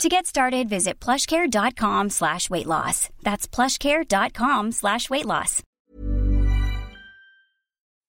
[0.00, 3.08] To get started, visit plushcare.com slash weight loss.
[3.22, 5.62] That's plushcare.com slash weight loss.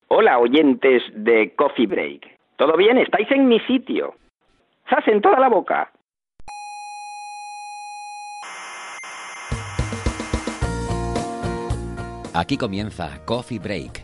[0.09, 2.21] Hola, oyentes de Coffee Break.
[2.57, 2.98] ¿Todo bien?
[2.98, 4.16] ¿Estáis en mi sitio?
[4.90, 5.91] ¡Sas en toda la boca!
[12.34, 14.04] Aquí comienza Coffee Break,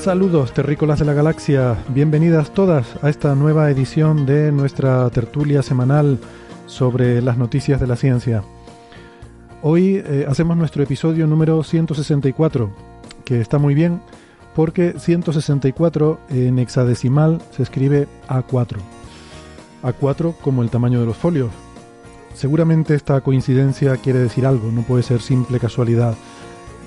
[0.00, 1.76] Saludos, terrícolas de la galaxia.
[1.90, 6.18] Bienvenidas todas a esta nueva edición de nuestra tertulia semanal
[6.64, 8.42] sobre las noticias de la ciencia.
[9.60, 12.70] Hoy eh, hacemos nuestro episodio número 164,
[13.26, 14.00] que está muy bien
[14.54, 18.78] porque 164 en hexadecimal se escribe A4.
[19.82, 21.50] A4 como el tamaño de los folios.
[22.32, 26.14] Seguramente esta coincidencia quiere decir algo, no puede ser simple casualidad.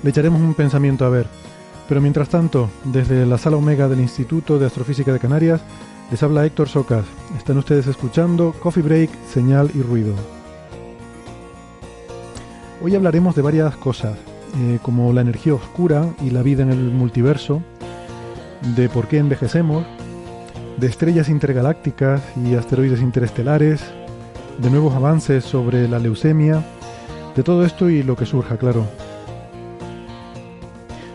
[0.02, 1.43] Le echaremos un pensamiento a ver.
[1.88, 5.60] Pero mientras tanto, desde la sala Omega del Instituto de Astrofísica de Canarias,
[6.10, 7.04] les habla Héctor Socas.
[7.36, 10.14] Están ustedes escuchando Coffee Break, Señal y Ruido.
[12.82, 14.16] Hoy hablaremos de varias cosas,
[14.58, 17.62] eh, como la energía oscura y la vida en el multiverso,
[18.76, 19.84] de por qué envejecemos,
[20.78, 23.82] de estrellas intergalácticas y asteroides interestelares,
[24.58, 26.64] de nuevos avances sobre la leucemia,
[27.36, 28.86] de todo esto y lo que surja, claro.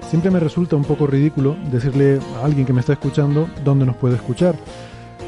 [0.10, 3.96] Siempre me resulta un poco ridículo decirle a alguien que me está escuchando dónde nos
[3.96, 4.56] puede escuchar.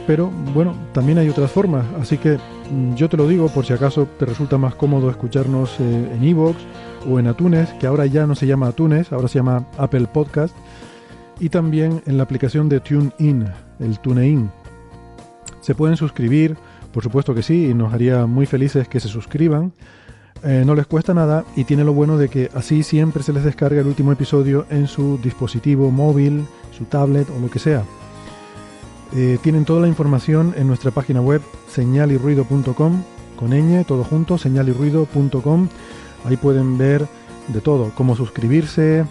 [0.08, 2.40] Pero bueno, también hay otras formas, así que
[2.72, 6.24] mm, yo te lo digo por si acaso te resulta más cómodo escucharnos eh, en
[6.24, 6.58] Evox
[7.08, 10.56] o en Atunes, que ahora ya no se llama Atunes, ahora se llama Apple Podcast,
[11.40, 13.46] y también en la aplicación de TuneIn,
[13.80, 14.50] el TuneIn.
[15.59, 16.58] Se pueden suscribir,
[16.91, 19.74] por supuesto que sí, y nos haría muy felices que se suscriban.
[20.44, 23.44] Eh, no les cuesta nada y tiene lo bueno de que así siempre se les
[23.44, 27.84] descarga el último episodio en su dispositivo móvil, su tablet o lo que sea.
[29.13, 33.03] Eh, tienen toda la información en nuestra página web señalirruido.com
[33.35, 35.68] con ñ, todo junto, señalirruido.com.
[36.25, 37.08] Ahí pueden ver
[37.47, 39.06] de todo, cómo suscribirse,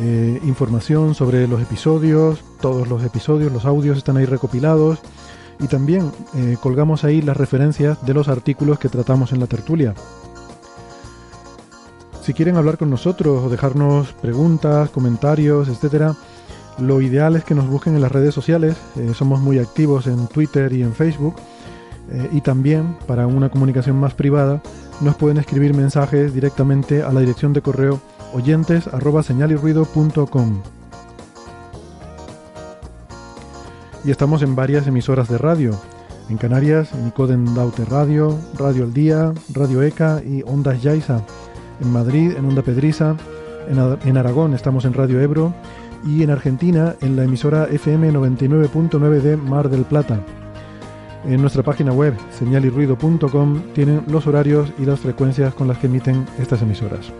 [0.00, 4.98] eh, información sobre los episodios, todos los episodios, los audios están ahí recopilados
[5.60, 6.10] y también
[6.60, 9.94] colgamos ahí las referencias de los artículos que tratamos en la tertulia.
[12.24, 16.16] Si quieren hablar con nosotros o dejarnos preguntas, comentarios, etcétera,
[16.78, 18.78] lo ideal es que nos busquen en las redes sociales.
[18.96, 21.34] eh, somos muy activos en Twitter y en Facebook.
[22.10, 24.62] eh, y también, para una comunicación más privada,
[25.02, 28.00] nos pueden escribir mensajes directamente a la dirección de correo
[28.32, 28.88] oyentes.
[34.02, 35.78] Y estamos en varias emisoras de radio.
[36.30, 41.22] En Canarias, Nicoden Daute Radio, Radio El Día, Radio ECA y Ondas Yaiza
[41.80, 43.16] en Madrid, en Onda Pedriza,
[43.68, 45.54] en, Aragón estamos en Radio Ebro
[46.04, 50.20] y en Argentina en la emisora FM 99.9 de Mar del Plata.
[51.24, 56.26] En nuestra página web señalirruido.com tienen los horarios y las frecuencias con las que emiten
[56.38, 57.10] estas emisoras.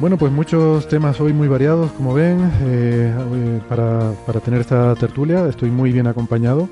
[0.00, 4.94] Bueno, pues muchos temas hoy muy variados, como ven, eh, eh, para, para tener esta
[4.94, 6.68] tertulia estoy muy bien acompañado.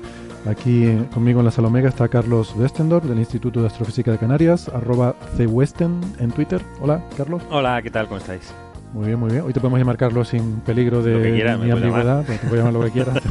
[0.49, 4.17] Aquí eh, conmigo en la sala Omega está Carlos Westendorf del Instituto de Astrofísica de
[4.17, 6.61] Canarias, arroba cwesten en Twitter.
[6.79, 7.41] Hola, Carlos.
[7.51, 8.07] Hola, ¿qué tal?
[8.07, 8.53] ¿Cómo estáis?
[8.93, 9.43] Muy bien, muy bien.
[9.45, 12.81] Hoy te podemos llamar Carlos sin peligro de ni puedes ambigüedad, te puedo llamar lo
[12.85, 13.17] que quieras.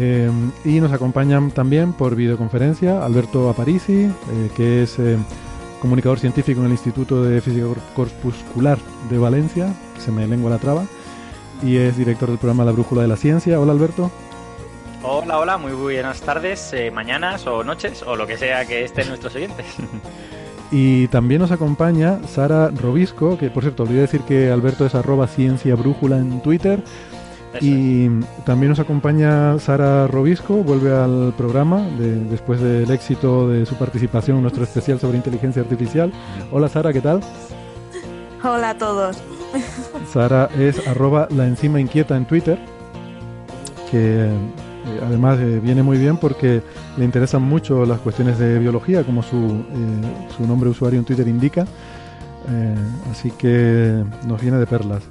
[0.00, 0.30] Eh,
[0.64, 5.16] y nos acompañan también por videoconferencia Alberto Aparici, eh, que es eh,
[5.82, 8.78] comunicador científico en el Instituto de Física Cor- Corpuscular
[9.10, 10.84] de Valencia, se me lengua la traba,
[11.64, 13.58] y es director del programa La Brújula de la Ciencia.
[13.58, 14.12] Hola Alberto.
[15.02, 19.08] Hola, hola, muy buenas tardes, eh, mañanas o noches o lo que sea que estén
[19.08, 19.66] nuestros oyentes.
[20.70, 25.26] Y también nos acompaña Sara Robisco, que por cierto, olvidé decir que Alberto es arroba
[25.26, 26.82] ciencia brújula en Twitter.
[27.62, 28.08] y
[28.44, 34.42] también nos acompaña Sara Robisco, vuelve al programa después del éxito de su participación en
[34.42, 36.12] nuestro especial sobre inteligencia artificial.
[36.52, 37.22] Hola Sara, ¿qué tal?
[38.44, 39.16] Hola a todos.
[40.12, 42.58] Sara es arroba la encima inquieta en Twitter,
[43.90, 44.28] que
[44.88, 46.62] eh, además eh, viene muy bien porque
[46.96, 51.04] le interesan mucho las cuestiones de biología, como su, eh, su nombre de usuario en
[51.04, 51.66] Twitter indica.
[53.10, 55.02] así que nos viene de perlas.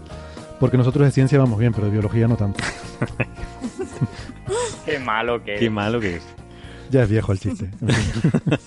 [0.60, 2.64] Porque nosotros de ciencia vamos bien, pero de biología no tanto.
[4.86, 5.60] Qué malo que es.
[5.60, 6.24] Qué malo que es.
[6.90, 7.70] Ya es viejo el chiste.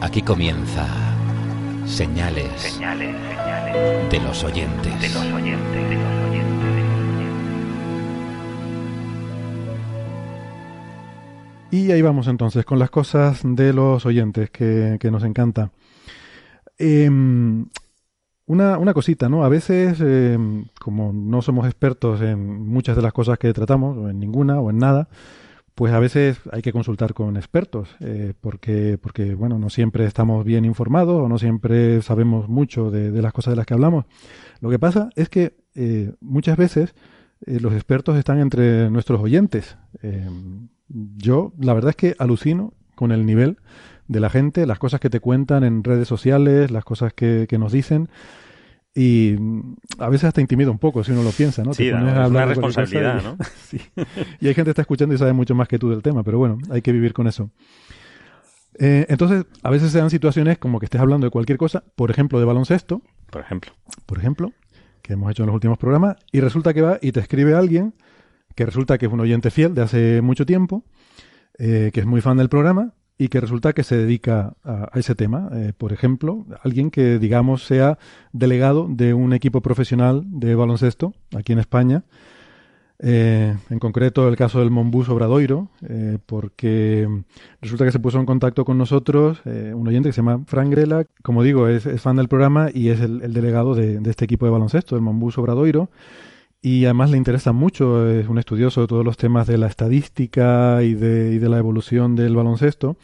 [0.00, 0.86] Aquí comienza
[1.86, 3.14] señales, señales,
[3.44, 5.00] señales de los oyentes.
[5.00, 6.29] De los oyentes, de los
[11.72, 15.70] Y ahí vamos entonces con las cosas de los oyentes que, nos encanta.
[16.78, 17.66] Em,
[18.46, 19.44] una, una, cosita, ¿no?
[19.44, 24.08] A veces, em, como no somos expertos en muchas de las cosas que tratamos, o
[24.10, 25.08] en ninguna, o en nada,
[25.76, 30.44] pues a veces hay que consultar con expertos, eh, porque, porque, bueno, no siempre estamos
[30.44, 34.06] bien informados o no siempre sabemos mucho de, las cosas de las que hablamos.
[34.60, 36.96] Lo que pasa es que eh, muchas veces
[37.46, 39.76] eh, los expertos están entre nuestros oyentes.
[41.16, 43.58] Yo, la verdad es que alucino con el nivel
[44.08, 47.72] de la gente, las cosas que te cuentan en redes sociales, las cosas que, nos
[47.72, 48.08] dicen.
[48.92, 49.36] Y
[49.98, 51.72] a veces hasta intimida un poco si uno lo piensa, ¿no?
[51.72, 53.36] Sí, es una responsabilidad, ¿no?
[53.62, 53.80] sí.
[54.40, 56.38] Y hay gente que está escuchando y sabe mucho más que tú del tema, pero
[56.38, 57.50] bueno, hay que vivir con eso.
[58.80, 62.10] Eh, entonces, a veces se dan situaciones como que estés hablando de cualquier cosa, por
[62.10, 63.02] ejemplo, de baloncesto.
[63.30, 63.72] Por ejemplo.
[64.06, 64.52] Por ejemplo,
[65.02, 67.94] que hemos hecho en los últimos programas, y resulta que va y te escribe alguien
[68.54, 70.84] que resulta que es un oyente fiel de hace mucho tiempo,
[71.58, 75.14] eh, que es muy fan del programa y que resulta que se dedica a, ese
[75.14, 75.50] tema.
[75.52, 77.98] Eh, por ejemplo, alguien que, digamos, sea
[78.32, 82.04] delegado de un equipo profesional de baloncesto aquí en España.
[83.02, 85.68] Eh, en concreto, el caso del Monbus Obradoiro,
[86.26, 87.08] porque
[87.60, 91.04] resulta que se puso en contacto con nosotros un oyente que se llama Frank Grela,
[91.22, 94.52] como digo, es, fan del programa y es el, delegado de, de, este equipo de
[94.52, 95.88] baloncesto, el Monbus Obradoiro
[96.62, 100.82] y además le interesa mucho, es un estudioso de todos los temas de la estadística
[100.82, 102.96] y de, y de la evolución del baloncesto.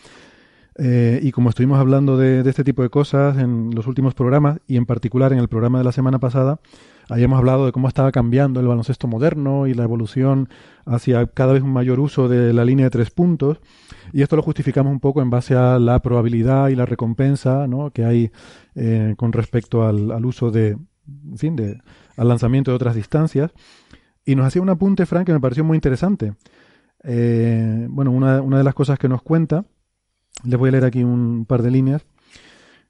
[0.79, 4.77] Eh, y como estuvimos hablando de, este tipo de cosas en los últimos programas, y
[4.77, 6.61] en particular en el programa de la semana pasada,
[7.09, 10.51] habíamos hablado de cómo estaba cambiando el baloncesto moderno y la evolución
[10.85, 13.61] hacia cada vez un mayor uso de la línea de tres puntos.
[14.13, 17.91] Y esto lo justificamos un poco en base a la probabilidad y la recompensa ¿no?
[17.91, 18.31] que hay
[18.75, 20.77] eh, con respecto al, al uso de,
[21.07, 21.81] en fin, de,
[22.17, 23.53] al lanzamiento de otras distancias.
[24.25, 26.35] Y nos hacía un apunte, Frank, que me pareció muy interesante.
[27.05, 29.65] Eh, bueno, una, una, de las cosas que nos cuenta,
[30.45, 32.05] les voy a leer aquí un par de líneas,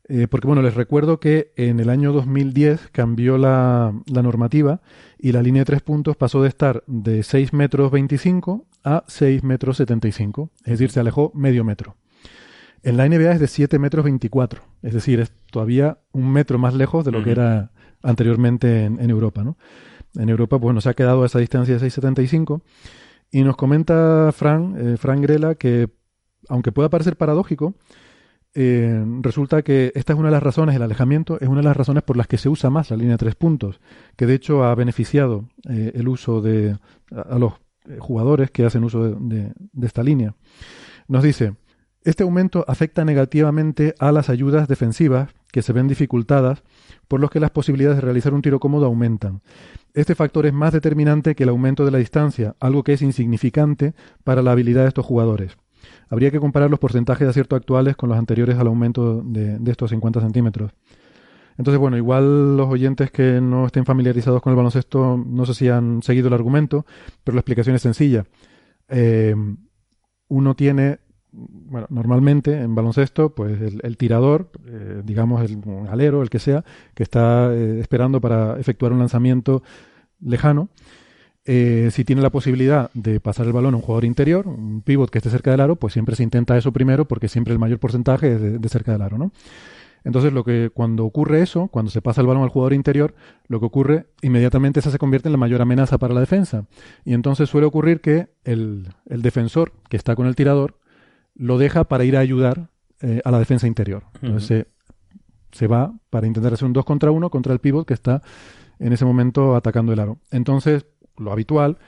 [0.08, 4.80] eh, porque bueno, les recuerdo que en el año 2010 cambió la, la, normativa
[5.18, 9.42] y la línea de tres puntos pasó de estar de 6 metros 25 a 6
[9.42, 11.96] metros 75, es decir, se alejó medio metro.
[12.84, 16.72] En la NBA es de 7 metros 24, es decir, es todavía un metro más
[16.72, 17.72] lejos de lo que era
[18.02, 19.44] anteriormente en, Europa.
[19.44, 19.56] ¿no?
[20.14, 22.62] En Europa, bueno, se ha quedado a esa distancia de 6,75.
[23.31, 25.88] Y nos comenta Fran, eh, Fran Grela que,
[26.48, 27.75] aunque pueda parecer paradójico,
[28.54, 31.76] eh, resulta que esta es una de las razones, el alejamiento es una de las
[31.76, 33.80] razones por las que se usa más la línea de tres puntos,
[34.16, 36.78] que de hecho ha beneficiado eh, el uso de
[37.11, 37.54] a, los
[37.99, 40.35] jugadores que hacen uso de esta línea.
[41.06, 41.54] Nos dice,
[42.02, 46.62] este aumento afecta negativamente a las ayudas defensivas que se ven dificultadas
[47.08, 49.40] por los que las posibilidades de realizar un tiro cómodo aumentan.
[49.94, 53.94] Este factor es más determinante que el aumento de la distancia, algo que es insignificante
[54.22, 55.56] para la habilidad de estos jugadores.
[56.10, 59.88] Habría que comparar los porcentajes de acierto actuales con los anteriores al aumento de, estos
[59.88, 60.72] 50 centímetros.
[61.56, 65.70] Entonces, bueno, igual los oyentes que no estén familiarizados con el baloncesto, no sé si
[65.70, 66.84] han seguido el argumento,
[67.25, 68.26] pero la explicación es sencilla.
[68.90, 69.34] Eh,
[70.28, 70.98] uno tiene
[71.37, 76.64] bueno, normalmente en baloncesto, pues el, tirador, eh, digamos el alero, el que sea,
[76.95, 79.62] que está eh, esperando para efectuar un lanzamiento
[80.21, 80.71] lejano,
[81.45, 85.11] eh, si tiene la posibilidad de pasar el balón a un jugador interior, un pivot
[85.11, 87.78] que esté cerca del aro, pues siempre se intenta eso primero porque siempre el mayor
[87.78, 89.31] porcentaje es de, cerca del aro, ¿no?
[90.02, 93.14] Entonces, lo que cuando ocurre eso, cuando se pasa el balón al jugador interior,
[93.49, 96.66] lo que ocurre inmediatamente esa se convierte en la mayor amenaza para la defensa.
[97.05, 100.78] Y entonces suele ocurrir que el, el defensor que está con el tirador
[101.37, 104.05] lo deja para ir a ayudar eh, a la defensa interior.
[104.23, 104.66] Entonces
[105.52, 108.23] se, va para intentar hacer un 2 contra 1 contra el pivot que está
[108.78, 110.19] en ese momento atacando el aro.
[110.31, 111.78] Entonces, lo habitual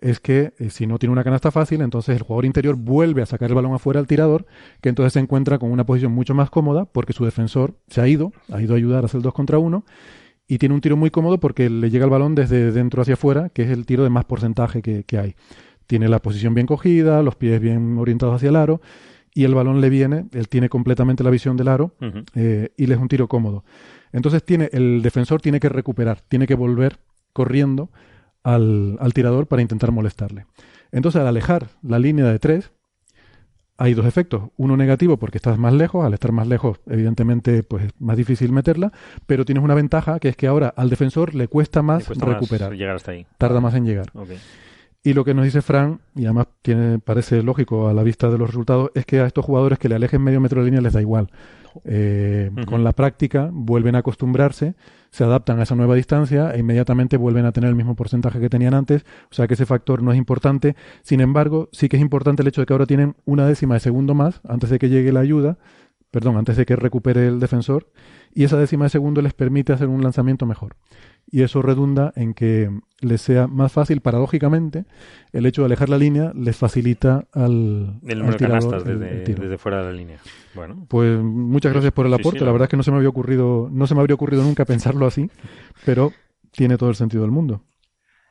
[0.00, 3.26] es que eh, si no tiene una canasta fácil, entonces el jugador interior vuelve a
[3.26, 4.46] sacar el balón afuera al tirador,
[4.80, 8.08] que entonces se encuentra con una posición mucho más cómoda porque su defensor se ha
[8.08, 9.84] ido, ha ido a ayudar a hacer el 2 contra 1
[10.46, 13.50] y tiene un tiro muy cómodo porque le llega el balón desde dentro hacia afuera,
[13.50, 15.34] que es el tiro de más porcentaje que, que hay.
[15.88, 18.80] Tiene la posición bien cogida, los pies bien orientados hacia el aro
[19.34, 21.94] y el balón le viene, él tiene completamente la visión del aro
[22.34, 23.64] eh, y le es un tiro cómodo.
[24.12, 26.98] Entonces tiene, el defensor tiene que recuperar, tiene que volver
[27.32, 27.90] corriendo
[28.44, 30.46] al, al tirador para intentar molestarle.
[30.92, 32.70] Entonces al alejar la línea de tres,
[33.80, 34.50] hay dos efectos.
[34.56, 38.52] Uno negativo porque estás más lejos, al estar más lejos evidentemente pues es más difícil
[38.52, 38.92] meterla,
[39.26, 42.26] pero tienes una ventaja que es que ahora al defensor le cuesta más Le cuesta
[42.26, 42.70] recuperar.
[42.70, 43.26] más llegar hasta ahí.
[43.38, 44.10] Tarda más en llegar.
[45.02, 48.36] Y lo que nos dice Fran, y además tiene, parece lógico a la vista de
[48.36, 50.92] los resultados, es que a estos jugadores que le alejen medio metro de línea les
[50.92, 51.30] da igual.
[51.84, 52.50] Eh.
[52.66, 54.74] Con la práctica vuelven a acostumbrarse,
[55.10, 58.50] se adaptan a esa nueva distancia e inmediatamente vuelven a tener el mismo porcentaje que
[58.50, 59.04] tenían antes.
[59.30, 60.74] O sea que ese factor no es importante.
[61.02, 63.80] Sin embargo, sí que es importante el hecho de que ahora tienen una décima de
[63.80, 65.58] segundo más antes de que llegue la ayuda,
[66.10, 67.86] perdón, antes de que recupere el defensor,
[68.34, 70.76] y esa décima de segundo les permite hacer un lanzamiento mejor.
[71.30, 72.70] Y eso redunda en que
[73.00, 74.86] les sea más fácil, paradójicamente,
[75.32, 78.84] el hecho de alejar la línea les facilita al, El al número de tirador el-
[79.00, 79.42] desde, el tiro.
[79.42, 80.18] desde fuera de la línea.
[80.54, 82.44] Bueno, Pues muchas gracias por el Sí, sí, aporte.
[82.44, 82.64] la verdad.
[82.66, 85.30] es que no se me había ocurrido, no se me habría ocurrido nunca pensarlo así,
[85.84, 86.12] pero
[86.50, 87.62] tiene todo el sentido del mundo.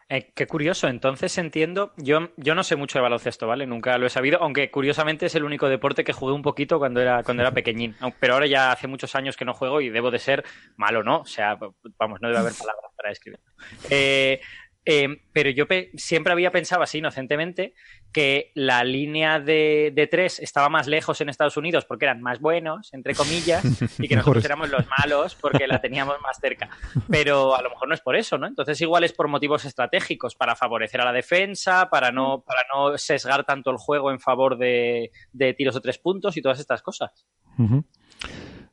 [0.09, 3.67] Eh, qué curioso, entonces entiendo, yo, yo no sé mucho de baloncesto, ¿vale?
[3.67, 7.01] Nunca lo he sabido, aunque curiosamente es el único deporte que jugué un poquito cuando
[7.01, 10.09] era, cuando era pequeñín, pero ahora ya hace muchos años que no juego y debo
[10.09, 10.45] de ser
[10.77, 11.19] malo, ¿no?
[11.19, 11.57] O sea,
[11.99, 13.45] vamos, no debe haber palabras para describirlo.
[13.89, 14.39] Eh,
[14.89, 15.65] eh, pero yo
[15.95, 17.73] siempre había pensado así inocentemente
[18.13, 22.39] que la línea de, de tres estaba más lejos en Estados Unidos porque eran más
[22.39, 23.65] buenos, entre comillas,
[23.99, 26.69] y que nosotros éramos los malos porque la teníamos más cerca.
[27.09, 28.47] Pero a lo mejor no es por eso, ¿no?
[28.47, 32.97] Entonces igual es por motivos estratégicos, para favorecer a la defensa, para no, para no
[32.97, 36.81] sesgar tanto el juego en favor de, de tiros de tres puntos y todas estas
[36.81, 37.11] cosas.
[37.57, 37.83] Ujú.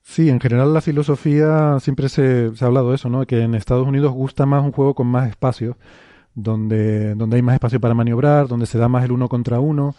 [0.06, 3.26] Sí, en general la filosofía siempre se, se ha hablado de eso, ¿no?
[3.26, 5.78] Que en Estados Unidos gusta más un juego con más espacio,
[6.34, 9.94] donde, donde hay más espacio para maniobrar, donde se da más el uno contra uno,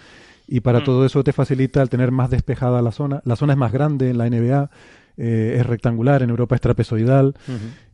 [0.47, 0.83] y para Mm.
[0.83, 3.21] todo eso te facilita el tener más despejada la zona.
[3.25, 4.69] La zona es más grande en la NBA,
[5.17, 7.33] eh, es rectangular, en Europa es trapezoidal,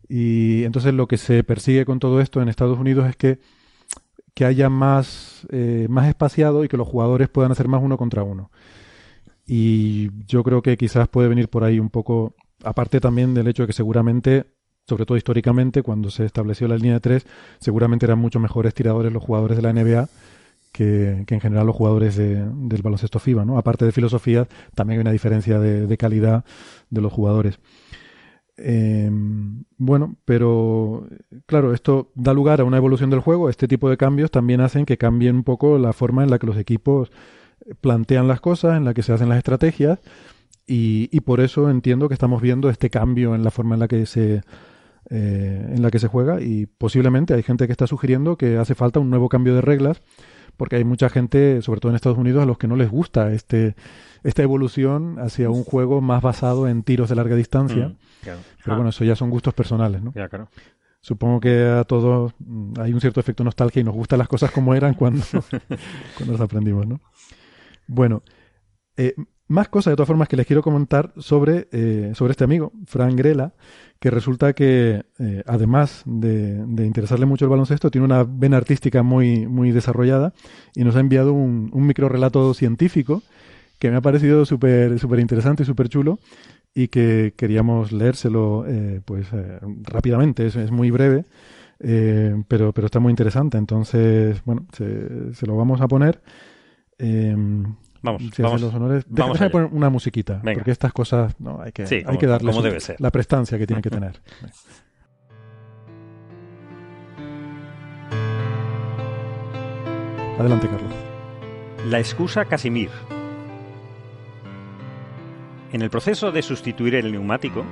[0.10, 3.40] y entonces lo que se persigue con todo esto en Estados Unidos es que,
[4.34, 8.22] que haya más, eh, más espaciado y que los jugadores puedan hacer más uno contra
[8.24, 8.52] uno.
[9.54, 13.64] Y yo creo que quizás puede venir por ahí un poco, aparte también del hecho
[13.64, 14.46] de que seguramente,
[14.88, 17.26] sobre todo históricamente, cuando se estableció la línea de tres,
[17.60, 20.08] seguramente eran mucho mejores tiradores los jugadores de la NBA
[20.72, 23.58] que, que en general los jugadores de- del baloncesto FIBA, ¿no?
[23.58, 26.46] Aparte de filosofía, también hay una diferencia de, calidad
[26.90, 27.60] de los jugadores.
[28.56, 29.10] Eh,
[29.78, 31.08] bueno, pero
[31.46, 33.50] claro, esto da lugar a una evolución del juego.
[33.50, 36.48] Este tipo de cambios también hacen que cambien un poco la forma en la que
[36.48, 37.12] los equipos
[37.82, 40.00] plantean las cosas, en la que se hacen las estrategias,
[40.68, 43.88] y, y por eso entiendo que estamos viendo este cambio en la forma en la
[43.88, 44.42] que se
[45.10, 48.76] eh, en la que se juega y posiblemente hay gente que está sugiriendo que hace
[48.76, 50.02] falta un nuevo cambio de reglas
[50.56, 53.34] porque hay mucha gente, sobre todo en Estados Unidos, a los que no les gusta
[53.34, 53.76] este
[54.24, 57.88] esta evolución hacia un juego más basado en tiros de larga distancia.
[57.90, 58.40] Mm, claro.
[58.64, 58.76] Pero Ah.
[58.76, 60.14] bueno, eso ya son gustos personales, ¿no?
[60.16, 60.48] Ya, claro.
[61.02, 64.52] Supongo que a todos mm, hay un cierto efecto nostalgia y nos gustan las cosas
[64.52, 65.24] como eran cuando,
[66.16, 67.02] cuando las aprendimos, ¿no?
[67.94, 68.24] Bueno,
[68.96, 69.16] eh,
[69.50, 73.18] más cosas de todas formas que les quiero comentar sobre, eh, sobre este amigo, Fran
[73.18, 73.54] Grela,
[74.00, 79.04] que resulta que eh, además de, de interesarle mucho el baloncesto, tiene una vena artística
[79.04, 80.34] muy, muy desarrollada
[80.74, 83.24] y nos ha enviado un, un micro relato científico
[83.78, 86.20] que me ha parecido súper súper interesante y súper chulo
[86.74, 91.26] y que queríamos leérselo eh, pues eh, rápidamente, es, es muy breve,
[91.82, 96.22] eh, pero, pero está muy interesante, entonces, bueno, se, se lo vamos a poner.
[97.04, 97.36] Eh,
[98.04, 98.62] Vamos, si vamos.
[98.62, 99.06] los honores.
[99.08, 100.60] Deja- vamos poner una musiquita, Venga.
[100.60, 102.96] porque estas cosas no, hay que, Sí, hay como- que darle como su- debe ser.
[103.00, 104.20] la prestancia que tiene que tener.
[110.40, 110.94] Adelante, Carlos.
[111.88, 112.90] La excusa Casimir.
[115.72, 117.64] En el proceso de sustituir el neumático,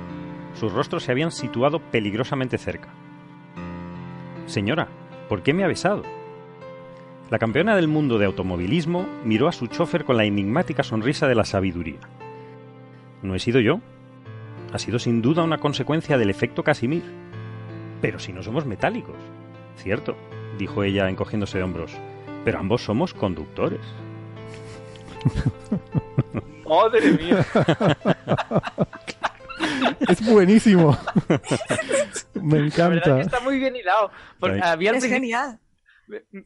[0.54, 2.88] sus rostros se habían situado peligrosamente cerca.
[4.46, 4.88] Señora,
[5.28, 6.02] ¿por qué me ha besado?
[7.30, 11.36] La campeona del mundo de automovilismo miró a su chofer con la enigmática sonrisa de
[11.36, 12.00] la sabiduría.
[13.22, 13.80] No he sido yo.
[14.72, 17.04] Ha sido sin duda una consecuencia del efecto Casimir.
[18.00, 19.16] Pero si no somos metálicos.
[19.76, 20.16] Cierto,
[20.58, 21.92] dijo ella encogiéndose de hombros.
[22.44, 23.80] Pero ambos somos conductores.
[26.68, 27.46] ¡Madre mía!
[30.08, 30.96] Es buenísimo.
[32.34, 33.14] Me La verdad encanta.
[33.16, 34.10] que está muy bien hilado.
[34.38, 35.58] Porque había Es genial.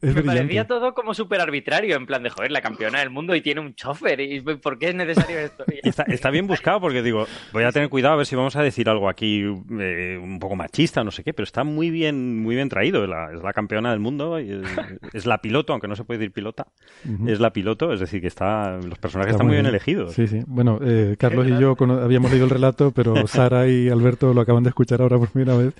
[0.01, 3.41] Me parecía todo como súper arbitrario, en plan de, joder, la campeona del mundo y
[3.41, 5.63] tiene un chofer, ¿y por qué es necesario esto?
[6.07, 8.89] Está, bien buscado porque digo, voy a tener cuidado a ver si vamos a decir
[8.89, 9.41] algo aquí
[9.79, 13.09] eh, un poco machista, no sé qué, pero está muy bien muy bien traído, es
[13.09, 16.67] la campeona del mundo, es, la piloto, aunque no se puede decir pilota,
[17.27, 20.13] es la piloto, es decir, que está los personajes están muy bien, elegidos.
[20.13, 20.41] Sí, sí.
[20.47, 24.63] Bueno, eh, Carlos y yo habíamos leído el relato, pero Sara y Alberto lo acaban
[24.63, 25.73] de escuchar ahora por primera vez.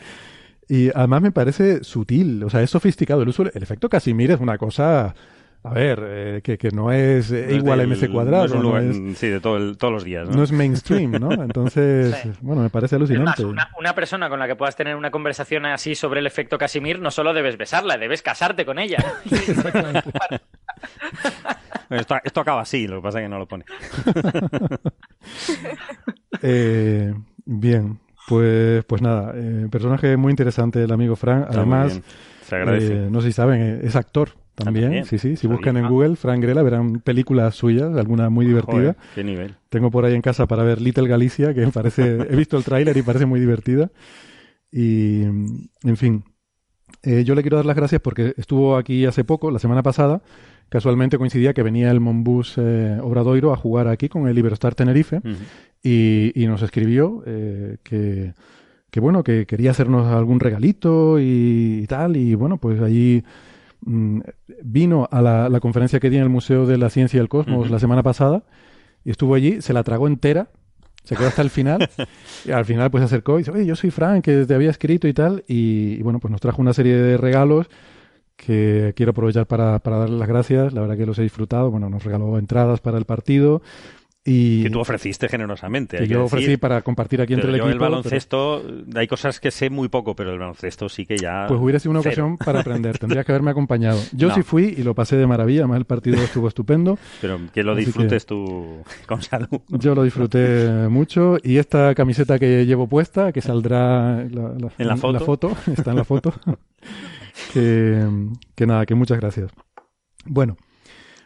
[0.68, 3.22] Y además me parece sutil, o sea, es sofisticado.
[3.22, 5.14] El, uso, el efecto Casimir es una cosa,
[5.64, 8.62] a ver, eh, que, que, no es igual a MC cuadrado.
[8.62, 10.28] No es sí, de todo todos los días.
[10.28, 10.38] ¿no?
[10.38, 11.32] no es mainstream, ¿no?
[11.34, 13.46] Entonces, bueno, me parece alucinante.
[13.46, 17.00] una, una, persona con la que puedas tener una conversación así sobre el efecto Casimir,
[17.00, 18.98] no solo debes besarla, debes casarte con ella.
[21.90, 23.66] esto, esto, acaba así, lo que pasa es que no lo pone.
[26.42, 27.14] eh,
[27.46, 31.46] bien, pues, pues nada, eh, personaje muy interesante el amigo Frank.
[31.50, 32.02] Además,
[32.52, 35.06] eh, no sé si saben, eh, es actor también.
[35.06, 35.36] Sí, sí.
[35.36, 38.96] Si buscan en Google Frank Grela verán películas suyas, alguna muy divertida.
[39.14, 39.56] qué nivel.
[39.70, 42.98] Tengo por ahí en casa para ver Little Galicia, que parece, he visto el tráiler
[42.98, 43.92] y parece muy divertida.
[44.72, 46.24] Y, en fin,
[47.04, 50.22] yo le quiero dar las gracias porque estuvo aquí hace poco, la semana pasada.
[50.68, 55.22] Casualmente coincidía que venía el Monbus Obradoiro a jugar aquí con el Iberostar Tenerife
[55.86, 58.34] y, nos escribió eh, que,
[58.90, 63.24] que, bueno, que quería hacernos algún regalito y, tal, y bueno, pues allí
[63.82, 64.22] mm,
[64.64, 67.70] vino a la, conferencia que di en el Museo de la Ciencia y el Cosmos
[67.70, 68.44] la semana pasada
[69.04, 70.50] y estuvo allí, se la tragó entera,
[71.04, 71.88] se quedó hasta el final
[72.46, 74.72] y al final pues se acercó y dice, oye, yo soy Frank, que te había
[74.72, 77.70] escrito y tal, y, bueno, pues nos trajo una serie de regalos
[78.36, 81.90] que quiero aprovechar para, para darle las gracias, la verdad que los he disfrutado, bueno,
[81.92, 83.62] nos regaló entradas para el partido,
[84.28, 85.98] y que tú ofreciste generosamente.
[86.00, 87.70] Que yo ofrecí para compartir aquí entre el equipo.
[87.70, 88.64] el baloncesto,
[88.96, 91.46] hay cosas que sé muy poco, pero el baloncesto sí que ya.
[91.48, 92.98] Pues hubiera sido una ocasión para aprender.
[93.00, 94.02] Tendría que haberme acompañado.
[94.14, 95.62] Yo sí fui y lo pasé de maravilla.
[95.62, 96.98] Además, el partido estuvo estupendo.
[97.22, 99.62] Pero que lo disfrutes tú con salud.
[99.68, 101.38] Yo lo disfruté mucho.
[101.44, 105.98] Y esta camiseta que llevo puesta, que saldrá en la foto, la foto está en
[105.98, 106.34] la foto.
[107.54, 108.04] que,
[108.56, 109.52] que nada, que muchas gracias.
[110.26, 110.58] Bueno.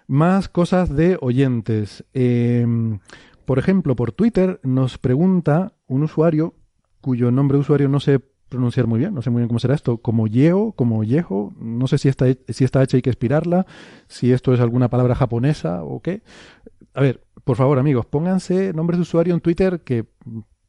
[0.10, 2.04] Más cosas de oyentes.
[2.15, 2.98] Em,
[3.45, 6.56] por ejemplo, por Twitter nos pregunta un usuario
[7.00, 8.19] cuyo nombre de usuario no sé
[8.50, 11.86] pronunciar muy bien, no sé muy bien cómo será esto, como Yeo, como Yeho, no
[11.86, 13.67] sé si está, si está hecha hay que expirarla,
[14.08, 16.24] si esto es alguna palabra japonesa o qué.
[16.95, 20.06] A ver, por favor amigos, pónganse nombres de usuario en Twitter que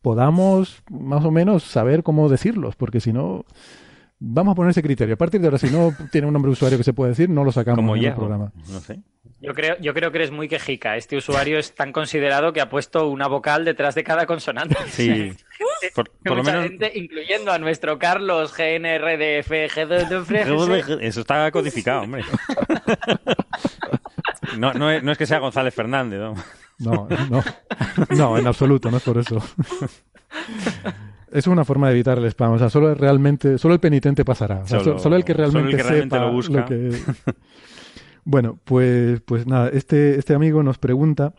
[0.02, 3.46] podamos más o menos saber cómo decirlos, porque si no,
[4.20, 5.14] vamos a poner ese criterio.
[5.14, 7.28] A partir de ahora, si no tiene un nombre de usuario que se puede decir,
[7.28, 8.52] no lo sacamos como en el programa.
[8.68, 9.00] No sé.
[9.40, 10.96] Yo creo, yo creo que eres muy quejica.
[10.96, 14.76] Este usuario es tan considerado que ha puesto una vocal detrás de cada consonante.
[14.90, 15.32] Sí.
[15.94, 16.64] por, lo menos...
[16.64, 19.50] gente, incluyendo a nuestro Carlos GNRDF.
[21.00, 22.22] Eso está codificado, hombre.
[24.58, 26.34] No, no, es, que sea González Fernández, ¿no?
[26.78, 27.44] No, no,
[28.10, 29.42] no, en absoluto, no es por eso.
[31.32, 32.52] Es una forma de evitar el spam.
[32.52, 34.66] O sea, solo realmente, solo el penitente pasará.
[34.66, 36.64] solo, el que realmente, sepa lo, busca.
[36.64, 36.90] que.
[38.22, 41.34] Bueno, pues, pues nada, este, este amigo nos pregunta,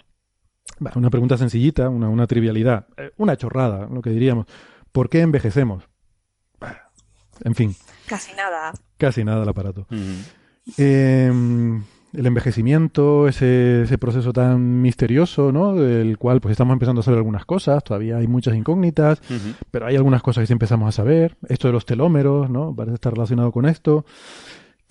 [0.95, 4.47] una pregunta sencillita, una, una trivialidad, eh, una chorrada, lo que diríamos.
[4.91, 5.87] ¿Por qué envejecemos?
[7.43, 7.75] En fin.
[8.07, 8.73] Casi nada.
[8.97, 9.87] Casi nada el aparato.
[10.77, 15.75] Em, el envejecimiento, ese, ese, proceso tan misterioso, ¿no?
[15.75, 19.21] Del cual pues estamos empezando a saber algunas cosas, todavía hay muchas incógnitas,
[19.71, 21.37] pero hay algunas cosas que sí empezamos a saber.
[21.47, 22.75] Esto de los telómeros, ¿no?
[22.75, 24.05] Parece estar relacionado con esto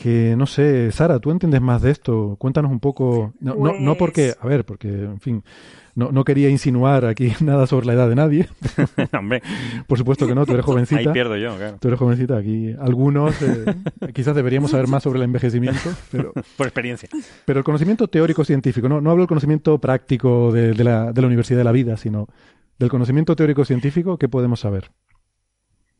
[0.00, 2.36] que no sé, Sara, tú entiendes más de esto.
[2.38, 3.34] Cuéntanos un poco.
[3.38, 5.44] No, no, no porque, a ver, porque, en fin,
[5.94, 8.48] no, no quería insinuar aquí nada sobre la edad de nadie.
[9.18, 9.42] Hombre.
[9.86, 11.00] Por supuesto que no, tú eres jovencita.
[11.00, 11.78] Ahí pierdo yo, claro.
[11.80, 12.36] Tú eres jovencita.
[12.36, 13.74] Aquí algunos eh,
[14.14, 15.90] quizás deberíamos saber más sobre el envejecimiento.
[16.10, 17.08] Pero, Por experiencia.
[17.44, 21.20] Pero el conocimiento teórico científico, no, no hablo del conocimiento práctico de, de, la, de
[21.20, 22.28] la Universidad de la Vida, sino
[22.78, 24.90] del conocimiento teórico científico, ¿qué podemos saber?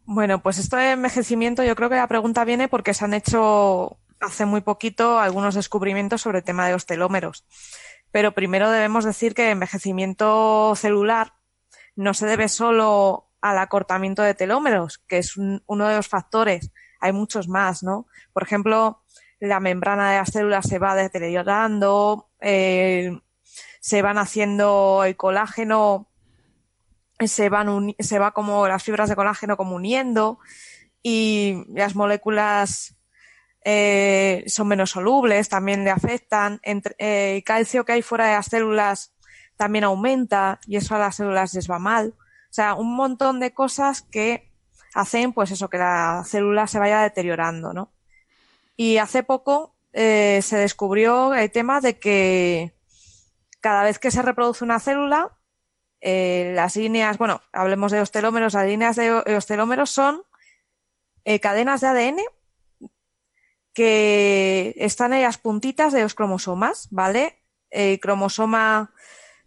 [0.06, 3.98] Bueno, pues esto de envejecimiento, yo creo que la pregunta viene porque se han hecho
[4.20, 7.44] hace muy poquito algunos descubrimientos sobre el tema de los telómeros.
[8.12, 11.34] Pero primero debemos decir que el envejecimiento celular
[11.96, 16.70] no se debe solo al acortamiento de telómeros, que es uno de los factores.
[17.00, 18.06] Hay muchos más, ¿no?
[18.32, 19.02] Por ejemplo,
[19.38, 23.18] la membrana de las células se va deteriorando, eh,
[23.80, 26.10] se van haciendo el colágeno
[27.26, 30.38] se van se va como las fibras de colágeno como uniendo
[31.02, 32.96] y las moléculas
[33.64, 36.60] eh, son menos solubles, también le afectan.
[36.62, 39.12] Entre, eh, el calcio que hay fuera de las células
[39.56, 42.14] también aumenta y eso a las células les va mal.
[42.18, 44.50] O sea, un montón de cosas que
[44.94, 47.92] hacen, pues eso, que la célula se vaya deteriorando, ¿no?
[48.76, 52.72] Y hace poco eh, se descubrió el tema de que
[53.60, 55.36] cada vez que se reproduce una célula,
[56.00, 60.22] eh, las líneas, bueno, hablemos de ostelómeros, las líneas de ostelómeros son
[61.24, 62.20] eh, cadenas de ADN
[63.80, 67.40] que están en las puntitas de los cromosomas, ¿vale?
[67.70, 68.92] El cromosoma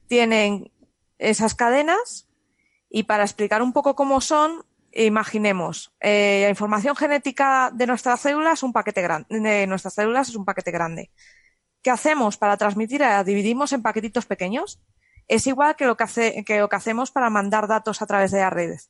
[0.07, 0.71] tienen
[1.19, 2.27] esas cadenas
[2.89, 8.53] y para explicar un poco cómo son, imaginemos, eh, la información genética de nuestras células
[8.53, 11.11] es un paquete grande, de nuestras células es un paquete grande.
[11.83, 13.09] ¿Qué hacemos para transmitirla?
[13.09, 14.81] La dividimos en paquetitos pequeños.
[15.27, 18.31] Es igual que lo que, hace, que lo que hacemos para mandar datos a través
[18.31, 18.89] de las redes.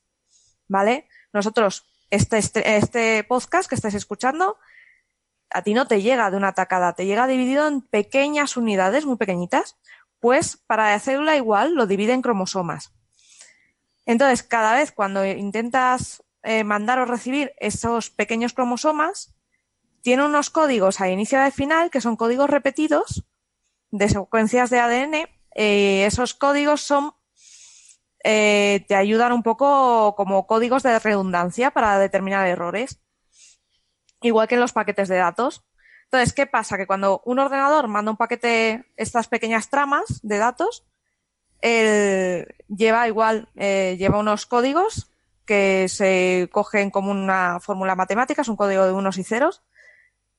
[0.69, 1.09] ¿Vale?
[1.33, 4.57] Nosotros, este, este, este podcast que estáis escuchando,
[5.53, 9.17] a ti no te llega de una tacada, te llega dividido en pequeñas unidades muy
[9.17, 9.77] pequeñitas.
[10.19, 12.93] Pues para la célula igual lo divide en cromosomas.
[14.05, 19.33] Entonces, cada vez cuando intentas eh, mandar o recibir esos pequeños cromosomas,
[20.01, 23.23] tiene unos códigos a inicio y al final que son códigos repetidos
[23.91, 25.13] de secuencias de ADN.
[25.55, 27.13] Eh, esos códigos son
[28.23, 33.01] eh, te ayudan un poco como códigos de redundancia para determinar errores,
[34.23, 35.63] igual que en los paquetes de datos.
[36.05, 36.77] Entonces, ¿qué pasa?
[36.77, 40.85] Que cuando un ordenador manda un paquete, estas pequeñas tramas de datos,
[41.61, 45.09] lleva igual, eh, lleva unos códigos
[45.45, 49.63] que se cogen como una fórmula matemática, es un código de unos y ceros,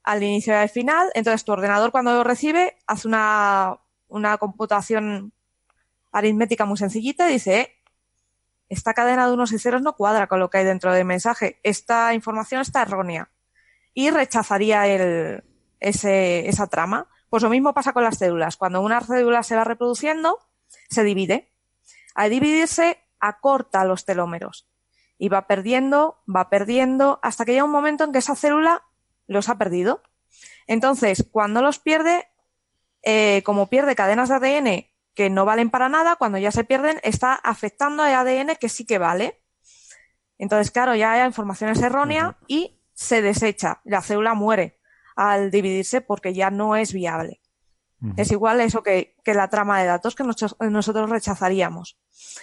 [0.03, 1.11] al inicio y al final.
[1.15, 5.33] Entonces, tu ordenador cuando lo recibe hace una, una computación
[6.13, 7.77] aritmética muy sencillita y dice, eh,
[8.69, 11.59] esta cadena de unos y ceros no cuadra con lo que hay dentro del mensaje.
[11.63, 13.31] Esta información está errónea.
[13.95, 15.45] Y rechazaría el,
[15.81, 17.09] ese, esa trama.
[17.31, 18.57] Pues lo mismo pasa con las células.
[18.57, 20.39] Cuando una célula se va reproduciendo,
[20.91, 21.53] se divide.
[22.15, 24.69] Al dividirse, acorta los telómeros
[25.19, 28.83] y va perdiendo, va perdiendo, hasta que llega un momento en que esa célula
[29.27, 30.03] los ha perdido.
[30.67, 32.29] Entonces, cuando los pierde,
[33.03, 36.99] eh, como pierde cadenas de ADN que no valen para nada, cuando ya se pierden,
[37.05, 39.41] está afectando al ADN que sí que vale.
[40.39, 44.79] Entonces, claro, ya hay información errónea y se desecha, la célula muere
[45.17, 47.41] al dividirse porque ya no es viable.
[48.17, 51.97] Es igual eso que, la trama de datos que nosotros, rechazaríamos.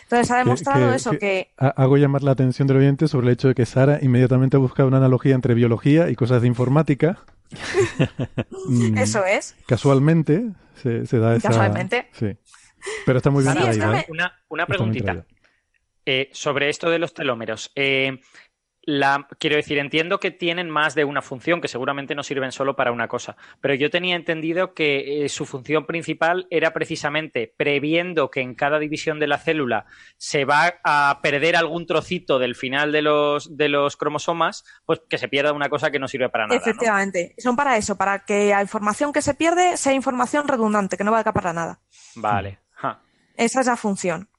[0.04, 3.54] Entonces ha demostrado eso que, Hago llamar la atención del oyente sobre el hecho de
[3.54, 7.20] que Sara inmediatamente ha buscado una analogía entre biología y cosas de informática.
[8.68, 9.56] Mm, eso es.
[9.68, 11.50] Casualmente se, da esa...
[11.50, 12.08] Casualmente.
[12.14, 12.38] Sí.
[13.06, 14.06] Pero está muy bien ¿eh?
[14.08, 15.26] Una, una preguntita.
[16.06, 17.72] Eh, sobre esto de los telómeros.
[17.76, 18.20] Eh,
[18.84, 22.76] la, quiero decir, entiendo que tienen más de una función, que seguramente no sirven solo
[22.76, 28.32] para una cosa, pero yo tenía entendido que eh, su función principal era precisamente previendo
[28.32, 29.86] que en cada división de la célula
[30.18, 35.18] se va a perder algún trocito del final de los, de los cromosomas, pues que
[35.18, 36.60] se pierda una cosa que no sirve para nada.
[36.60, 41.04] Efectivamente, son para eso, para que la información que se pierde sea información redundante, que
[41.04, 41.80] no valga para nada.
[42.16, 42.60] Vale.
[43.38, 44.30] Esa es la función.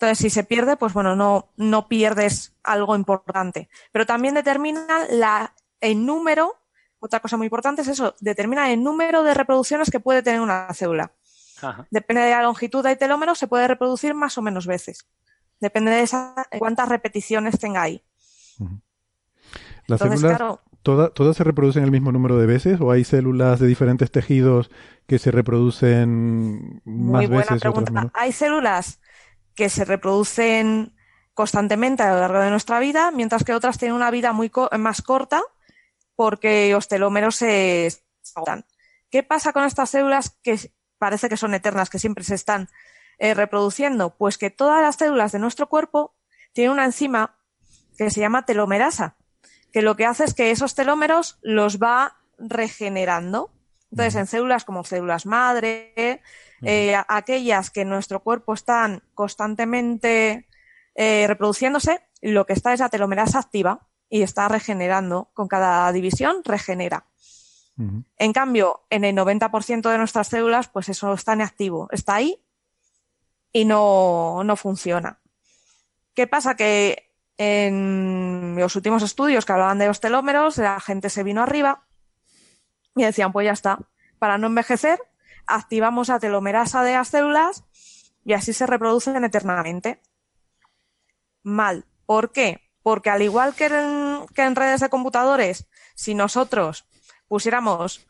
[0.00, 3.68] Entonces, si se pierde, pues bueno, no, no pierdes algo importante.
[3.92, 6.56] Pero también determina la, el número,
[7.00, 10.72] otra cosa muy importante es eso, determina el número de reproducciones que puede tener una
[10.72, 11.12] célula.
[11.90, 15.06] Depende de la longitud del telómero, se puede reproducir más o menos veces.
[15.60, 18.02] Depende de esa, cuántas repeticiones tenga ahí.
[19.86, 24.10] ¿Las células todas se reproducen el mismo número de veces o hay células de diferentes
[24.10, 24.70] tejidos
[25.06, 27.60] que se reproducen más veces?
[27.60, 28.10] Pregunta.
[28.14, 28.98] Hay células
[29.60, 30.94] que se reproducen
[31.34, 35.02] constantemente a lo largo de nuestra vida, mientras que otras tienen una vida muy más
[35.02, 35.42] corta
[36.16, 37.92] porque los telómeros se
[38.34, 38.64] agotan.
[39.10, 42.70] ¿Qué pasa con estas células que parece que son eternas, que siempre se están
[43.18, 44.16] eh, reproduciendo?
[44.16, 46.14] Pues que todas las células de nuestro cuerpo
[46.54, 47.36] tienen una enzima
[47.98, 49.16] que se llama telomerasa,
[49.74, 53.52] que lo que hace es que esos telómeros los va regenerando.
[53.90, 56.22] Entonces, en células como células madre,
[56.62, 60.48] eh, aquellas que en nuestro cuerpo están constantemente
[60.94, 65.30] eh, reproduciéndose, lo que está es la telomerasa activa y está regenerando.
[65.34, 67.06] Con cada división regenera.
[68.18, 71.88] En cambio, en el 90% de nuestras células, pues eso está inactivo.
[71.92, 72.44] Está ahí
[73.52, 75.18] y no, no funciona.
[76.12, 76.56] ¿Qué pasa?
[76.56, 81.86] Que en los últimos estudios que hablaban de los telómeros, la gente se vino arriba
[82.94, 83.78] y decían, pues ya está,
[84.18, 85.00] para no envejecer,
[85.46, 87.64] activamos la telomerasa de las células
[88.24, 90.00] y así se reproducen eternamente.
[91.42, 91.84] Mal.
[92.06, 92.60] ¿Por qué?
[92.82, 96.86] Porque al igual que en, redes de computadores, si nosotros
[97.28, 98.06] pusiéramos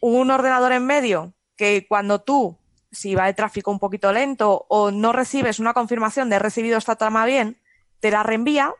[0.00, 2.58] un ordenador en medio que cuando tú,
[2.90, 6.78] si va el tráfico un poquito lento o no recibes una confirmación de he recibido
[6.78, 7.60] esta trama bien,
[8.00, 8.74] te la reenvía,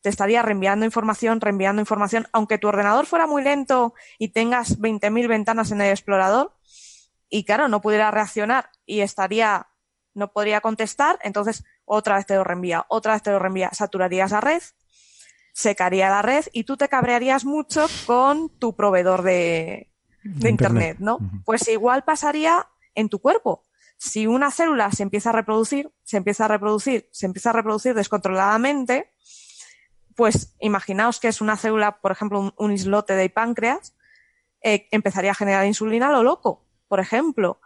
[0.00, 5.28] te estaría reenviando información, reenviando información, aunque tu ordenador fuera muy lento y tengas 20.000
[5.28, 6.52] ventanas en el explorador,
[7.32, 9.68] y claro, no pudiera reaccionar y estaría,
[10.12, 14.32] no podría contestar, entonces otra vez te lo reenvía, otra vez te lo reenvía, saturarías
[14.32, 14.62] la red,
[15.54, 19.90] secaría la red y tú te cabrearías mucho con tu proveedor de,
[20.22, 20.98] de internet.
[21.00, 21.20] ¿no?
[21.46, 23.62] Pues igual pasaría en tu cuerpo.
[23.96, 27.94] Si una célula se empieza a reproducir, se empieza a reproducir, se empieza a reproducir
[27.94, 29.10] descontroladamente,
[30.16, 33.96] pues imaginaos que es una célula, por ejemplo, un, islote de páncreas,
[34.62, 37.58] eh, empezaría a generar insulina a lo loco, por ejemplo.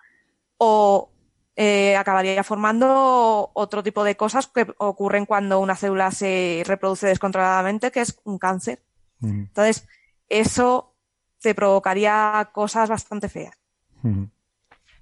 [0.57, 1.11] O
[1.57, 7.91] eh, acabaría formando otro tipo de cosas que ocurren cuando una célula se reproduce descontroladamente,
[7.91, 8.85] que es un cáncer.
[9.21, 9.89] Entonces,
[10.29, 10.95] eso
[11.41, 13.59] te provocaría cosas bastante feas.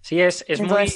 [0.01, 0.91] Sí, es, es muy...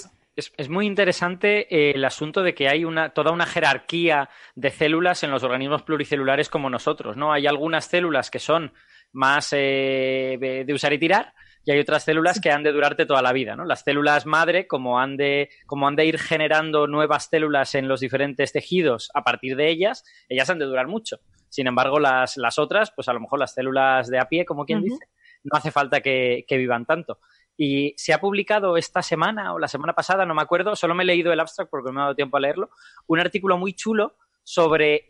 [0.57, 5.25] Es, muy interesante eh, el asunto de que hay una, toda una jerarquía de células
[5.25, 7.33] en los organismos pluricelulares como nosotros, ¿no?
[7.33, 8.73] Hay algunas células que son
[9.11, 11.35] más eh, de usar y tirar
[11.69, 13.67] y hay otras células que han de durarte toda la vida, ¿no?
[13.67, 18.01] Las células madre, como han de, como han de ir generando nuevas células en los
[18.01, 21.19] diferentes tejidos a partir de ellas, ellas han de durar mucho.
[21.51, 24.65] Sin embargo, las, las otras, pues a lo mejor las células de a pie, como
[24.65, 25.11] quien dice,
[25.45, 27.19] no hace falta que, vivan tanto.
[27.55, 31.03] Y se ha publicado esta semana o la semana pasada, no me acuerdo, solo me
[31.03, 32.71] he leído el abstract porque no me ha dado tiempo a leerlo,
[33.09, 35.07] un artículo muy chulo sobre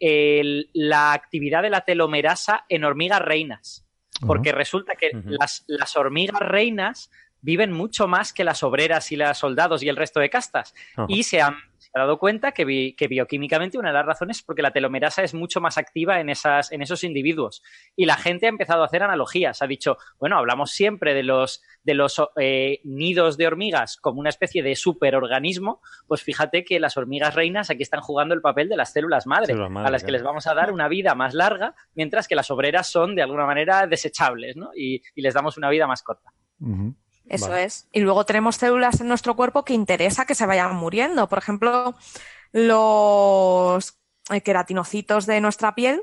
[0.73, 3.88] la actividad de la telomerasa en hormigas reinas.
[4.27, 9.39] Porque resulta que las, las hormigas reinas viven mucho más que las obreras y las
[9.39, 10.75] soldados y el resto de castas.
[11.09, 11.57] Y se han,
[11.95, 15.61] dado cuenta que, que, bioquímicamente una de las razones es porque la telomerasa es mucho
[15.61, 17.63] más activa en, esas, en esos individuos.
[17.97, 19.63] Y la gente ha empezado a hacer analogías.
[19.63, 24.31] Ha dicho, bueno, hablamos siempre de los, de los eh, nidos de hormigas como una
[24.31, 25.81] especie de superorganismo.
[26.07, 29.55] Pues fíjate que las hormigas reinas aquí están jugando el papel de las células madre,
[29.55, 32.89] a las que les vamos a dar una vida más larga, mientras que las obreras
[32.89, 34.71] son de alguna manera desechables, ¿no?
[34.77, 36.33] Y, les damos una vida más corta.
[37.29, 37.89] Eso es.
[37.93, 41.29] Y luego tenemos células en nuestro cuerpo que interesa que se vayan muriendo.
[41.29, 41.95] Por ejemplo,
[42.53, 43.99] los
[44.31, 46.03] eh, queratinocitos de nuestra piel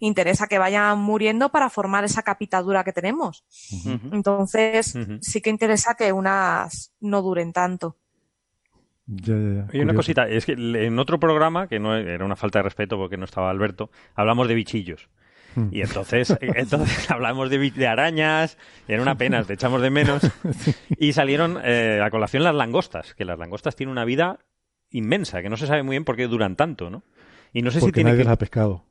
[0.00, 3.44] interesa que vayan muriendo para formar esa capitadura que tenemos.
[4.12, 7.96] Entonces, sí que interesa que unas no duren tanto.
[9.06, 12.96] Y una cosita, es que en otro programa, que no era una falta de respeto
[12.96, 15.08] porque no estaba Alberto, hablamos de bichillos.
[15.54, 15.68] Hmm.
[15.70, 20.22] Y entonces, entonces hablamos de, de, arañas, y era una pena, te echamos de menos.
[20.98, 24.38] Y salieron eh, a colación las langostas, que las langostas tienen una vida
[24.90, 27.02] inmensa, que no se sabe muy bien por qué duran tanto, ¿no?
[27.52, 28.84] Y no sé si tiene nadie las ha pescado.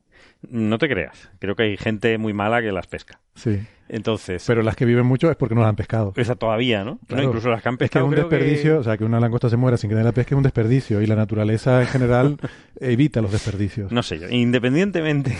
[0.50, 1.30] No te creas.
[1.38, 3.20] Creo que hay gente muy mala que las pesca.
[3.34, 3.60] Sí.
[3.88, 4.42] Entonces.
[4.46, 6.12] Pero las que viven mucho es porque no las han pescado.
[6.16, 6.98] Esa todavía, ¿no?
[7.10, 8.06] Incluso las que han pescado.
[8.06, 10.12] Es que un desperdicio, o sea, que una langosta se muera sin que nadie la
[10.12, 11.02] pesque es un desperdicio.
[11.02, 12.36] Y la naturaleza en general
[12.80, 13.92] evita los desperdicios.
[13.92, 14.28] No sé yo.
[14.28, 15.36] Independientemente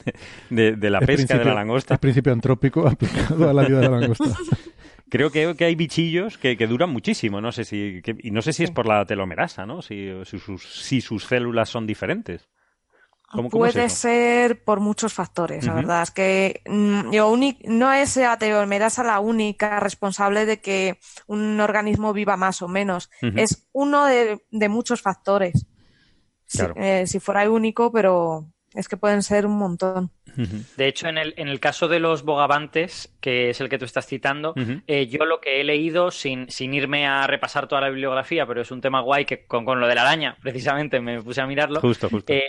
[0.50, 1.94] de, la pesca de la langosta.
[1.94, 4.24] Es principio antrópico aplicado a la vida de la langosta.
[5.10, 7.40] Creo que, que hay bichillos que, duran muchísimo.
[7.40, 8.02] No sé si.
[8.22, 9.80] y no sé si es por la telomerasa, ¿no?
[9.80, 12.46] Si, si sus células son diferentes.
[13.50, 16.02] Puede ser por muchos factores, la verdad.
[16.02, 17.10] Es que mm,
[17.66, 23.10] no es la telomerasa la única responsable de que un organismo viva más o menos.
[23.20, 25.66] Es uno de, muchos factores.
[26.76, 30.10] Eh, si, fuera el único, pero es que pueden ser un montón.
[30.76, 33.84] De hecho, en el, en el caso de los bogavantes, que es el que tú
[33.84, 34.54] estás citando,
[34.86, 38.62] eh, yo lo que he leído, sin, sin irme a repasar toda la bibliografía, pero
[38.62, 41.80] es un tema guay que con, lo de la araña, precisamente, me puse a mirarlo.
[41.80, 42.32] Justo, justo.
[42.32, 42.48] Eh,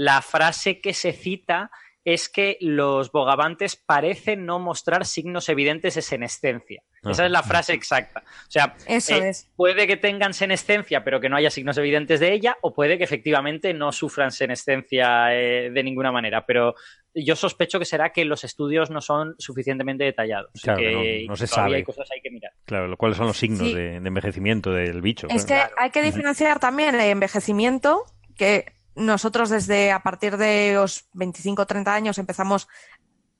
[0.00, 1.70] la frase que se cita
[2.06, 6.82] es que los bogavantes parecen no mostrar signos evidentes de senescencia.
[7.02, 8.22] Esa es la frase exacta.
[8.24, 12.56] O sea, eh, puede que tengan senescencia, pero que no haya signos evidentes de ella,
[12.62, 16.46] o puede que efectivamente no sufran senescencia eh, de ninguna manera.
[16.46, 16.74] Pero
[17.14, 20.50] yo sospecho que será que los estudios no son suficientemente detallados.
[20.62, 20.80] Claro,
[21.28, 21.76] no, se sabe.
[21.76, 22.52] Hay cosas hay que mirar.
[22.64, 25.26] Claro, cuáles son los signos de, envejecimiento del bicho.
[25.28, 31.08] Es que hay que diferenciar también el envejecimiento, que nosotros desde a partir de los
[31.14, 32.68] 25 o 30 años empezamos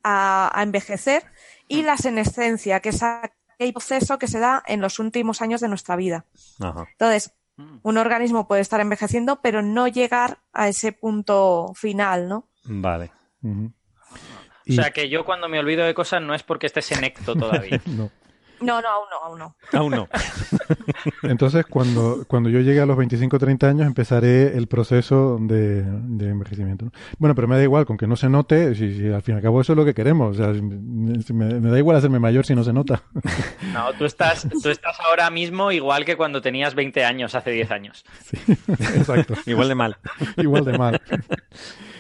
[0.03, 1.25] a, envejecer
[1.69, 5.69] y la senescencia, que es aquel proceso que se da en los últimos años de
[5.69, 6.25] nuestra vida.
[6.93, 7.79] Entonces, mm.
[7.83, 12.49] un organismo puede estar envejeciendo, pero no llegar a ese punto final, ¿no?
[12.65, 13.13] Vale.
[13.43, 17.81] O sea que yo cuando me olvido de cosas no es porque esté senecto todavía.
[17.87, 18.11] no.
[18.61, 19.57] No, no, aún no, aún no.
[19.73, 20.09] Aún no.
[21.23, 25.81] Entonces, cuando, cuando yo llegue a los 25 o 30 años, empezaré el proceso de,
[25.81, 26.93] envejecimiento.
[27.19, 29.43] Bueno, pero me da igual, con que no se note, si, al fin y al
[29.43, 30.39] cabo eso es lo que queremos.
[30.39, 33.03] O sea, me, da igual hacerme mayor si no se nota.
[33.73, 37.71] No, tú estás, tú estás ahora mismo igual que cuando tenías 20 años, hace 10
[37.71, 38.05] años.
[38.25, 38.37] Sí,
[38.97, 39.35] exacto.
[39.47, 39.97] igual de mal.
[40.37, 41.01] igual de mal.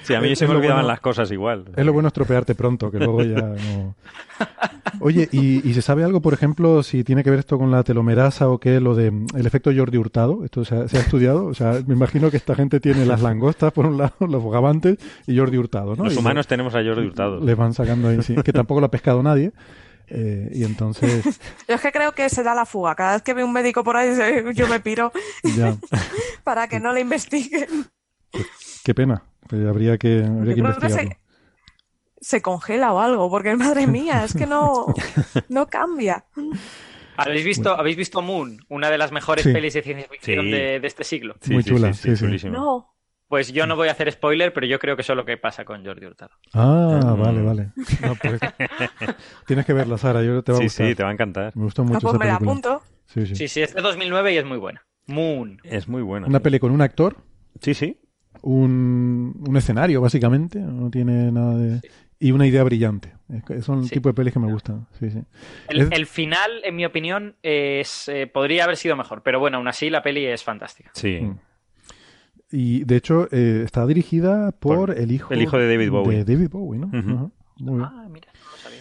[0.03, 1.67] Sí, a mí Es- se me lo olvidaban bueno- las cosas igual.
[1.77, 3.95] Es lo bueno estropearte pronto, que luego ya no...
[5.01, 7.83] Oye, ¿y, y se sabe algo, por ejemplo, si tiene que ver esto con la
[7.85, 10.45] telomerasa o qué, lo de mm, el efecto Jordi Hurtado?
[10.45, 11.47] ¿Esto se ha, se ha estudiado?
[11.47, 14.99] O sea, me imagino que esta gente tiene las langostas por un lado, los bogavantes
[15.27, 16.05] y Jordi Hurtado, ¿no?
[16.05, 17.41] Los Y humanos tenemos a Jordi Hurtado.
[17.41, 19.53] Le van sacando ahí, sí, que tampoco lo ha pescado nadie.
[20.09, 21.23] eh, y entonces,
[21.69, 22.95] Yo es que creo que se da la fuga.
[22.97, 25.13] Cada vez que ve un médico por ahí, se- yo me piro
[25.57, 25.77] ya,
[26.45, 27.69] para que no le investiguen.
[28.85, 29.25] Qué pena.
[29.51, 31.11] Habría que, habría que investigarlo.
[31.11, 31.19] se,
[32.21, 34.87] se congela o algo, porque madre mía, es que no,
[35.49, 36.25] no cambia.
[37.17, 38.59] ¿Habéis visto, ¿Habéis visto Moon?
[38.69, 39.53] Una de las mejores Sí.
[39.53, 40.51] pelis de ciencia ficción Sí.
[40.53, 41.35] de, de este siglo.
[41.41, 42.49] Sí, Muy sí, chula, sí, sí, sí, sí.
[42.49, 42.87] No.
[43.29, 45.37] Pues yo no voy a hacer spoiler, pero yo creo que eso es lo que
[45.37, 46.33] pasa con Jordi Hurtado.
[46.53, 47.21] Ah, Mm.
[47.21, 47.73] vale, vale.
[48.03, 48.41] No, pues,
[49.47, 50.87] tienes que verla, Sara, yo te va a Sí, gustar.
[50.89, 51.57] sí, te va a encantar.
[51.57, 52.51] Me gustó Ah, mucho pues esa me la película.
[52.71, 52.83] apunto.
[53.07, 53.37] Sí, sí.
[53.37, 54.83] Sí, sí, es de 2009 y es muy buena.
[55.07, 55.61] Moon.
[55.65, 56.27] Es muy buena.
[56.27, 57.17] Una peli con un actor,
[57.61, 58.01] Sí, sí.
[58.43, 61.81] Un, un escenario, básicamente, no tiene nada de...
[62.23, 63.15] Y una idea brillante.
[63.63, 63.95] Son el Sí.
[63.95, 64.87] tipo de pelis que me gustan.
[64.99, 65.23] Sí, sí.
[65.69, 69.57] El, Es- el final, en mi opinión, es, eh, podría haber sido mejor, pero bueno,
[69.57, 70.91] aún así la peli es fantástica.
[70.93, 71.21] Sí.
[71.23, 71.39] Mm.
[72.53, 76.25] Y de hecho eh, está dirigida por, Por el hijo el hijo de David Bowie.
[76.25, 76.89] de David Bowie, ¿no?
[76.89, 77.83] Muy bien.
[77.85, 78.81] Ah, mira, no lo sabía.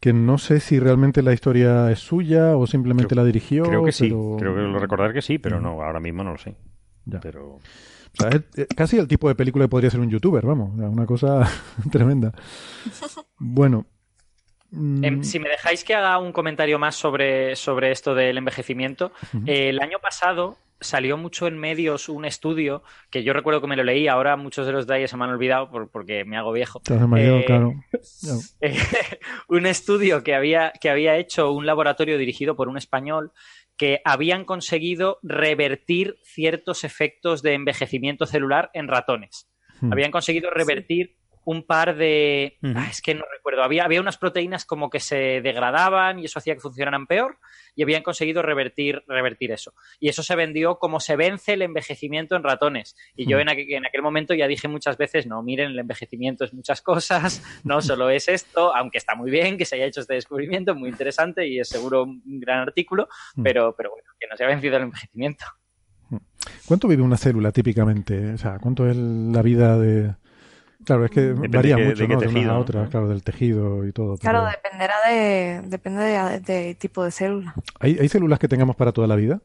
[0.00, 3.64] Que no sé si realmente la historia es suya o simplemente Creo- la dirigió.
[3.64, 4.08] Creo que sí.
[4.08, 6.56] Creo que lo recordar que sí, pero no, ahora mismo no lo sé.
[7.04, 7.20] Ya.
[7.20, 7.58] Pero
[8.18, 10.70] O sea, es, es casi el tipo de película que podría ser un youtuber, vamos.
[10.78, 11.48] Una cosa
[11.92, 12.32] tremenda.
[13.38, 13.86] Bueno.
[14.70, 19.12] mm, Em, si me dejáis que haga un comentario más sobre, sobre esto del envejecimiento,
[19.46, 23.76] eh, el año pasado salió mucho en medios un estudio que yo recuerdo que me
[23.76, 26.52] lo leí, ahora muchos de los detalles se me han olvidado por- porque me hago
[26.52, 26.80] viejo.
[26.80, 27.74] te Eh, claro.
[28.62, 28.76] Eh,
[29.48, 33.30] un estudio que había, que había hecho un laboratorio dirigido por un español
[33.80, 39.50] que habían conseguido revertir ciertos efectos de envejecimiento celular en ratones.
[39.80, 39.90] Hmm.
[39.90, 41.16] Habían conseguido revertir
[41.50, 42.58] un par de...
[42.62, 43.64] Ah, es que no recuerdo.
[43.64, 47.38] Había, había unas proteínas como que se degradaban y eso hacía que funcionaran peor
[47.74, 49.74] y habían conseguido revertir, revertir eso.
[49.98, 52.94] Y eso se vendió como se vence el envejecimiento en ratones.
[53.16, 56.44] Y yo en aquel, en aquel momento ya dije muchas veces, no, miren, el envejecimiento
[56.44, 60.02] es muchas cosas, no solo es esto, aunque está muy bien que se haya hecho
[60.02, 63.08] este descubrimiento, muy interesante y es seguro un gran artículo,
[63.42, 65.46] pero, pero bueno, que no se ha vencido el envejecimiento.
[66.66, 68.34] ¿Cuánto vive una célula típicamente?
[68.34, 70.14] O sea, ¿cuánto es la vida de...?
[70.84, 72.20] Claro, es que Depende varía mucho, de ¿no?
[72.20, 72.58] De una a ¿no?
[72.60, 74.16] otra, claro, del tejido y todo.
[74.16, 77.54] Claro, pero- dependerá de, depende de, de tipo de célula.
[77.78, 79.40] ¿Hay, ¿Hay células que tengamos para toda la vida?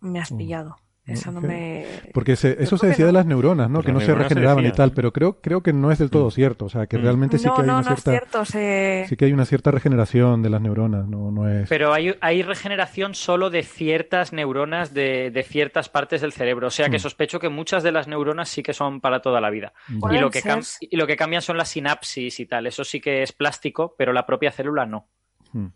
[0.00, 0.38] Me has Mm.
[0.38, 0.76] pillado.
[1.06, 1.86] Eso no me...
[2.12, 3.06] Porque se- eso se decía no.
[3.06, 3.74] de las neuronas, ¿no?
[3.76, 6.26] Pues que no se regeneraban y tal, pero creo, creo que no es del todo
[6.26, 6.30] Mm.
[6.32, 6.64] cierto.
[6.64, 7.02] O sea, que Mm.
[7.02, 8.10] realmente sí no, que hay no, una no es cierta...
[8.10, 8.44] cierto.
[8.44, 9.06] Se...
[9.08, 11.68] Sí que hay una cierta regeneración de las neuronas, no, no es...
[11.68, 16.66] Pero hay, hay regeneración solo de ciertas neuronas de, de ciertas partes del cerebro.
[16.66, 17.00] O sea que Mm.
[17.00, 19.72] sospecho que muchas de las neuronas sí que son para toda la vida.
[19.88, 22.66] Y lo, que cam- y lo que cambian son las sinapsis y tal.
[22.66, 25.06] Eso sí que es plástico, pero la propia célula no.
[25.52, 25.66] Mm.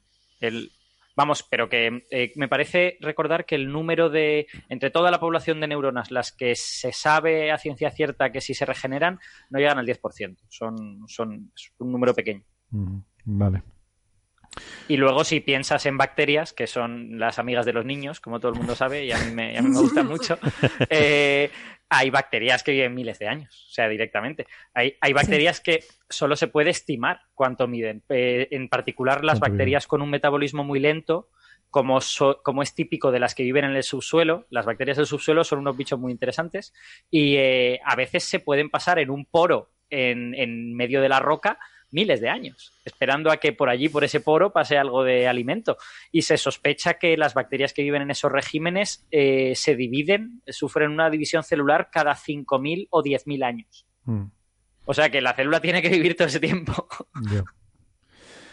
[0.41, 0.73] El,
[1.17, 4.47] vamos, pero que eh, me parece recordar que el número de.
[4.69, 8.55] Entre toda la población de neuronas, las que se sabe a ciencia cierta que si
[8.55, 9.19] se regeneran,
[9.51, 10.37] no llegan al 10%.
[10.49, 12.43] Son, son es un número pequeño.
[13.25, 13.63] Vale.
[14.89, 18.51] Y luego, si piensas en bacterias, que son las amigas de los niños, como todo
[18.53, 20.39] el mundo sabe, y a mí me, a mí me gustan mucho,
[20.91, 21.51] eh,
[21.89, 24.47] hay bacterias que viven miles de años, o sea, directamente.
[24.75, 28.03] Hay, hay bacterias que solo se puede estimar cuánto miden.
[28.09, 31.29] Eh, en particular, las ¿Cuánto bacterias con un metabolismo muy lento,
[31.71, 35.07] como, so- como es típico de las que viven en el subsuelo, las bacterias del
[35.07, 36.75] subsuelo son unos bichos muy interesantes
[37.09, 41.21] y eh, a veces se pueden pasar en un poro en, en medio de la
[41.21, 41.59] roca
[41.93, 45.77] miles de años, esperando a que por allí, por ese poro, pase algo de alimento.
[46.13, 50.91] Y se sospecha que las bacterias que viven en esos regímenes eh, se dividen, sufren
[50.91, 53.87] una división celular cada 5.000 o 10.000 años.
[54.05, 54.25] Mm,
[54.85, 56.89] O sea que la célula tiene que vivir todo ese tiempo.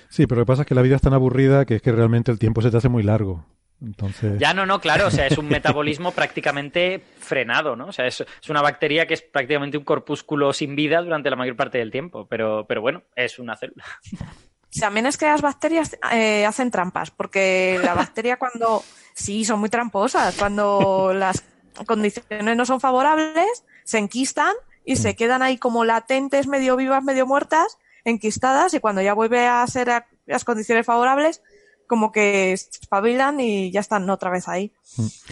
[0.09, 1.91] Sí, pero lo que pasa es que la vida es tan aburrida que es que
[1.91, 3.45] realmente el tiempo se te hace muy largo.
[3.81, 4.39] Entonces...
[4.39, 7.87] Ya no, no, claro, o sea, es un metabolismo prácticamente frenado, ¿no?
[7.87, 11.35] O sea, es, es una bacteria que es prácticamente un corpúsculo sin vida durante la
[11.35, 13.83] mayor parte del tiempo, pero, pero bueno, es una célula.
[14.79, 18.83] También es que las bacterias eh, hacen trampas, porque la bacteria cuando...
[19.13, 20.35] Sí, son muy tramposas.
[20.37, 21.43] Cuando las
[21.87, 24.53] condiciones no son favorables, se enquistan
[24.85, 29.47] y se quedan ahí como latentes, medio vivas, medio muertas, enquistadas, y cuando ya vuelve
[29.47, 31.41] a ser a- las condiciones favorables,
[31.87, 34.71] como que se espabilan y ya están otra vez ahí.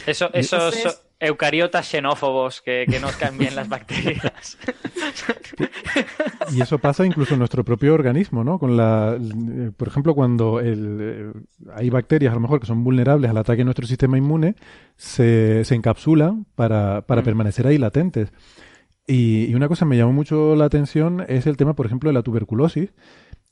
[0.08, 4.58] Eso, esos Entonces- eucariotas xenófobos que, que nos caen bien las bacterias.
[6.52, 8.60] Y eso pasa incluso en nuestro propio organismo, ¿no?
[8.60, 11.32] Con la, eh, por ejemplo, cuando el, eh,
[11.74, 14.56] hay bacterias a lo mejor que son vulnerables al ataque de nuestro sistema inmune,
[14.98, 17.26] se, se encapsulan para, para Mm.
[17.26, 18.32] permanecer ahí latentes.
[19.08, 22.10] Y, y una cosa que me llamó mucho la atención es el tema, por ejemplo,
[22.10, 22.90] de la tuberculosis.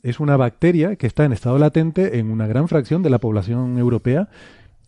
[0.04, 3.78] Es una bacteria que está en estado latente en una gran fracción de la población
[3.78, 4.28] europea.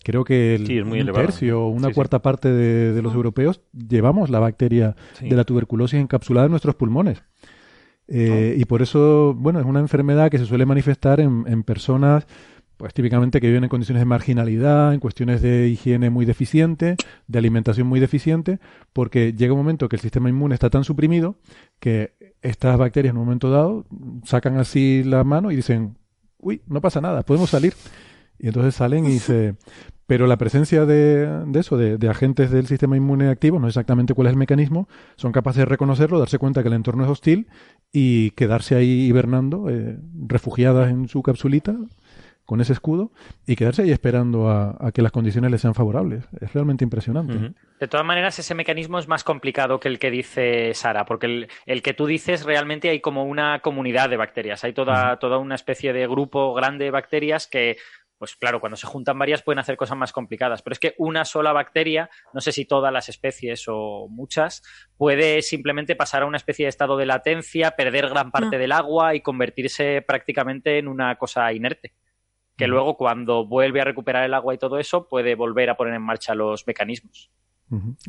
[0.04, 1.26] Creo que el Sí, es muy un elevado.
[1.26, 1.96] tercio o una Sí, sí.
[1.96, 5.30] cuarta parte de, de los europeos llevamos la bacteria Sí.
[5.30, 7.24] de la tuberculosis encapsulada en nuestros pulmones.
[8.08, 12.28] Eh, Y por eso, bueno, es una enfermedad que se suele manifestar en, en personas,
[12.78, 16.98] pues típicamente que viven en condiciones de marginalidad, en cuestiones de higiene muy deficiente,
[17.28, 18.60] de alimentación muy deficiente,
[18.94, 21.38] porque llega un momento que el sistema inmune está tan suprimido
[21.80, 22.14] que
[22.46, 23.86] estas bacterias en un momento dado
[24.24, 25.98] sacan así la mano y dicen,
[26.40, 27.74] uy, no pasa nada, podemos salir.
[28.38, 29.56] Y entonces salen y se...
[30.08, 34.14] Pero la presencia de, de eso, de, agentes del sistema inmune activo, no sé exactamente
[34.14, 37.48] cuál es el mecanismo, son capaces de reconocerlo, darse cuenta que el entorno es hostil
[37.92, 41.76] y quedarse ahí hibernando, eh, refugiadas en su capsulita,
[42.46, 43.12] con ese escudo,
[43.48, 46.24] y quedarse ahí esperando a, a que las condiciones les sean favorables.
[46.40, 47.54] Es realmente impresionante.
[47.80, 51.48] De todas maneras, ese mecanismo es más complicado que el que dice Sara, porque el,
[51.66, 55.56] el que tú dices realmente hay como una comunidad de bacterias, hay toda, toda una
[55.56, 57.78] especie de grupo grande de bacterias que,
[58.18, 61.26] pues claro, cuando se juntan varias pueden hacer cosas más complicadas, pero es que una
[61.26, 64.64] sola bacteria, no sé si todas las especies o muchas,
[64.98, 68.60] puede simplemente pasar a una especie de estado de latencia, perder gran parte Mm.
[68.60, 71.94] del agua y convertirse prácticamente en una cosa inerte.
[72.56, 75.94] Que luego, cuando vuelve a recuperar el agua y todo eso, puede volver a poner
[75.94, 77.30] en marcha los mecanismos.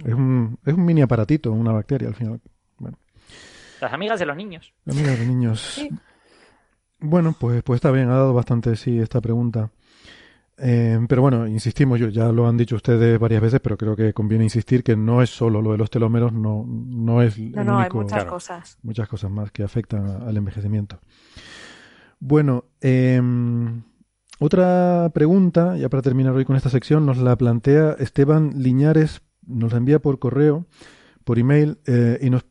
[0.05, 2.41] Es, un, es un mini aparatito, una bacteria al final.
[2.79, 2.99] Bueno,
[3.81, 4.73] Las amigas de los niños.
[4.87, 5.81] amigas de niños.
[7.01, 9.71] Bueno, pues, pues está bien, ha dado bastante sí esta pregunta.
[10.59, 14.15] Eh, pero bueno, insistimos, yo, ya lo han dicho ustedes varias veces, pero creo que
[14.15, 17.65] conviene insistir que no es solo lo de los telómeros, no, no es el No,
[17.65, 18.31] no, hay muchas claro.
[18.31, 18.79] cosas.
[18.83, 20.99] muchas cosas más que afectan a- al envejecimiento.
[22.19, 23.83] Bueno, em,
[24.39, 29.73] otra pregunta, ya para terminar hoy con esta sección, nos la plantea Esteban Liñares, nos
[29.73, 30.67] la envía por correo,
[31.25, 32.45] por email, eh, y nos,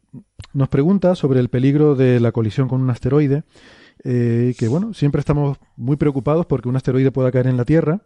[0.54, 3.44] nos pregunta sobre el peligro de la colisión con un asteroide,
[4.04, 8.02] eh, que bueno, siempre estamos muy preocupados porque un asteroide pueda caer en la Tierra,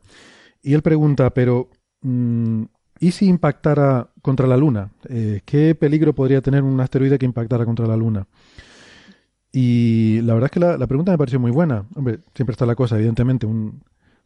[0.62, 1.70] y él pregunta, pero
[2.02, 2.64] mm,
[3.00, 4.92] ¿y si impactara contra la Luna?
[5.08, 8.28] Eh, ¿Qué peligro podría tener un asteroide que impactara contra la Luna?
[9.52, 11.86] Y la verdad es que la, pregunta me pareció muy buena.
[11.96, 13.84] Hombre, siempre está la cosa, evidentemente, un,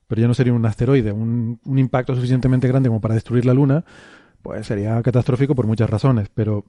[0.08, 3.54] pero ya no sería un asteroide, un, un impacto suficientemente grande como para destruir la
[3.54, 3.86] Luna,
[4.42, 6.66] pues sería catastrófico por muchas razones, pero,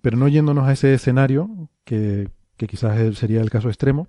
[0.00, 4.08] pero no yéndonos a ese escenario, que, que quizás sería el caso extremo,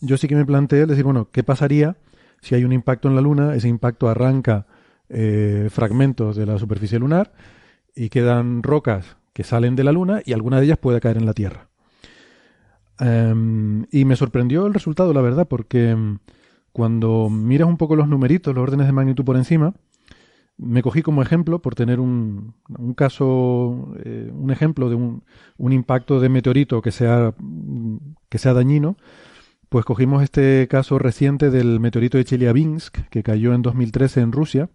[0.00, 1.96] yo sí que me planteé decir, bueno, ¿qué pasaría
[2.40, 3.54] si hay un impacto en la Luna?
[3.54, 4.66] Ese impacto arranca
[5.08, 7.32] eh, fragmentos de la superficie lunar
[7.94, 11.26] y quedan rocas que salen de la Luna y alguna de ellas puede caer en
[11.26, 11.67] la Tierra.
[13.00, 16.18] Em, y me sorprendió el resultado, la verdad, porque em,
[16.72, 19.74] cuando miras un poco los numeritos, los órdenes de magnitud por encima,
[20.56, 25.22] me cogí como ejemplo, por tener un, un caso, eh, un ejemplo de un,
[25.56, 27.34] un impacto de meteorito que sea,
[28.28, 28.96] que sea dañino,
[29.68, 34.70] pues cogimos este caso reciente del meteorito de Chelyabinsk, que cayó en 2013 en Rusia,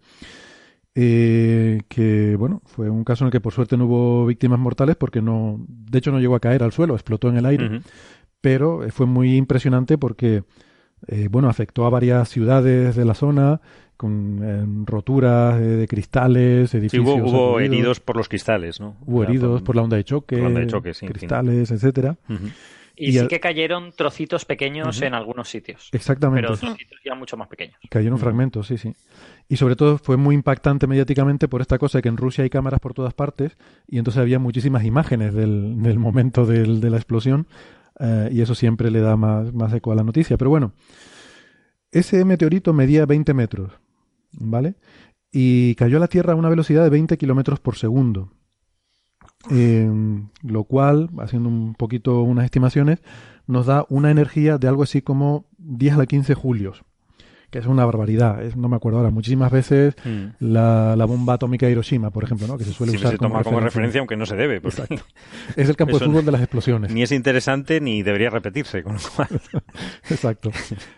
[0.94, 4.96] eh, que bueno, fue un caso en el que por suerte no hubo víctimas mortales
[4.96, 7.80] porque no, de hecho no llegó a caer al suelo, explotó en el aire,
[8.40, 10.44] pero eh, fue muy impresionante porque
[11.08, 13.60] eh, bueno, afectó a varias ciudades de la zona
[13.96, 17.04] con eh, roturas eh, de cristales, Sí, edificios.
[17.04, 17.60] hubo, hubo sacudidos.
[17.62, 18.96] heridos por los cristales, ¿no?
[19.06, 21.18] Hubo heridos por la onda de choque, por la onda de choque, sí, en fin.
[21.18, 22.16] cristales, etcétera.
[22.96, 25.88] Y, Y sí que cayeron trocitos pequeños en algunos sitios.
[25.92, 26.46] Exactamente.
[26.46, 27.76] Pero trocitos ya mucho más pequeños.
[27.90, 28.94] Cayeron fragmentos, sí, sí.
[29.48, 32.50] Y sobre todo fue muy impactante mediáticamente por esta cosa de que en Rusia hay
[32.50, 36.96] cámaras por todas partes y entonces había muchísimas imágenes del, del momento del- de la
[36.96, 37.46] explosión
[38.00, 40.36] eh, y eso siempre le da más, más eco a la noticia.
[40.38, 40.72] Pero bueno,
[41.92, 43.72] ese meteorito medía 20 metros,
[44.32, 44.74] ¿vale?
[45.30, 48.32] Y cayó a la Tierra a una velocidad de 20 kilómetros por segundo.
[49.50, 49.90] Eh,
[50.42, 53.00] lo cual, haciendo un poquito unas estimaciones,
[53.46, 56.82] nos da una energía de algo así como 10 a la 15 julios,
[57.54, 58.42] que es una barbaridad.
[58.42, 60.24] Es, no me acuerdo ahora, muchísimas veces Mm.
[60.40, 62.58] la, la bomba atómica de Hiroshima, por ejemplo, ¿no?
[62.58, 63.64] que se suele Siempre usar se toma como referencia.
[63.68, 64.56] referencia, aunque no se debe.
[64.56, 64.96] Exacto.
[65.56, 66.92] Es el campo de fútbol de las explosiones.
[66.92, 68.82] Ni es interesante ni debería repetirse.
[68.82, 69.28] Con lo cual,
[70.10, 70.50] Exacto.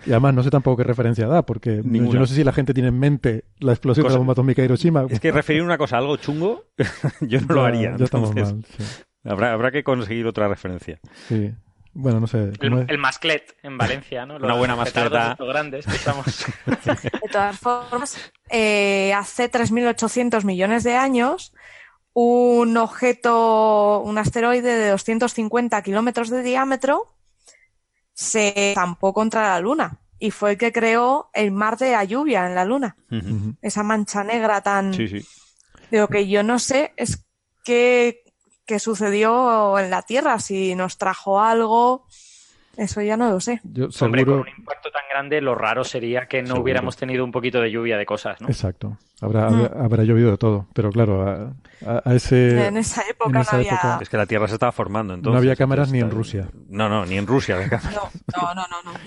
[0.06, 2.12] Y además no sé tampoco qué referencia da, porque Ninguna.
[2.14, 4.62] yo no sé si la gente tiene en mente la explosión de la bomba atómica
[4.62, 5.06] de Hiroshima.
[5.10, 6.64] es que referir una cosa a algo chungo,
[7.20, 7.96] yo no Ya- lo haría.
[7.98, 8.64] Ya entonces, mal.
[8.78, 8.84] Sí.
[9.24, 10.98] habrá, habrá que conseguir otra referencia.
[11.28, 11.52] Sí.
[11.98, 12.52] Bueno, no sé.
[12.60, 14.36] El, el masclet en Valencia, ¿no?
[14.42, 15.34] Una buena mascleta.
[15.38, 16.26] grandes que estamos.
[16.66, 21.54] De todas formas, eh, hace 3.800 millones de años,
[22.12, 27.14] un objeto, un asteroide de 250 kilómetros de diámetro,
[28.12, 32.46] se zampó contra la Luna y fue el que creó el mar de la lluvia
[32.46, 32.96] en la Luna.
[33.62, 34.92] Esa mancha negra tan...
[34.92, 35.26] Sí, sí.
[35.90, 37.24] De lo que yo no sé es
[37.64, 38.22] qué,
[38.66, 42.04] qué sucedió en la Tierra, si nos trajo algo.
[42.76, 43.62] Eso ya no lo sé.
[43.64, 44.40] Yo Hombre, con seguro...
[44.42, 46.62] un impacto tan grande, lo raro sería que no Seguro.
[46.62, 48.48] hubiéramos tenido un poquito de lluvia de cosas, ¿no?
[48.48, 48.98] Exacto.
[49.22, 49.54] Habrá, Mm.
[49.64, 50.66] habrá, habrá llovido de todo.
[50.74, 51.54] Pero claro, a,
[51.90, 52.66] a- a ese...
[52.66, 53.72] en esa época en esa no había.
[53.72, 55.32] época- Es que la Tierra se estaba formando entonces.
[55.32, 56.48] no había cámaras ni en Rusia.
[56.68, 57.94] No, no, ni en Rusia había cámaras.
[57.94, 58.10] No,
[58.42, 58.92] no, no, no.
[58.92, 58.98] no.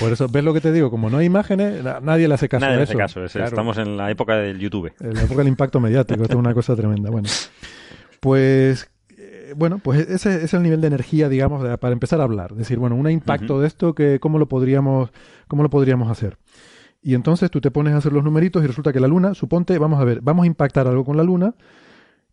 [0.00, 0.90] Por eso, ¿ves lo que te digo?
[0.90, 2.92] Como no hay imágenes, na- nadie le hace caso Nadie a le eso.
[2.92, 3.24] hace caso.
[3.24, 3.48] es- Claro.
[3.48, 4.90] Estamos en la época del YouTube.
[5.00, 7.10] En la época del impacto mediático, esto es una cosa tremenda.
[7.10, 7.28] Bueno,
[8.20, 8.90] pues
[9.56, 12.52] bueno, pues ese es el nivel de energía, digamos, de- para empezar a hablar.
[12.52, 15.10] Es decir, bueno, un impacto de esto, que cómo lo podríamos,
[15.46, 16.38] cómo lo podríamos hacer.
[17.02, 19.78] Y entonces tú te pones a hacer los numeritos y resulta que la Luna, suponte,
[19.78, 21.54] vamos a ver, vamos a impactar algo con la Luna,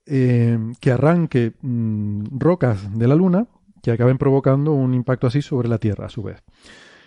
[0.05, 3.47] eh, que arranque mm, rocas de la Luna,
[3.81, 6.43] que acaben provocando un impacto así sobre la Tierra, a su vez.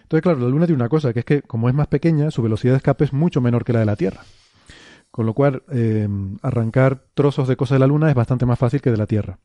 [0.03, 2.43] Entonces, claro, la Luna tiene una cosa, que es que como es más pequeña, su
[2.43, 4.21] velocidad de escape es mucho menor que la de la Tierra.
[5.11, 6.09] Con lo cual, eh,
[6.43, 9.39] arrancar trozos de cosas de la Luna es bastante más fácil que de la Tierra.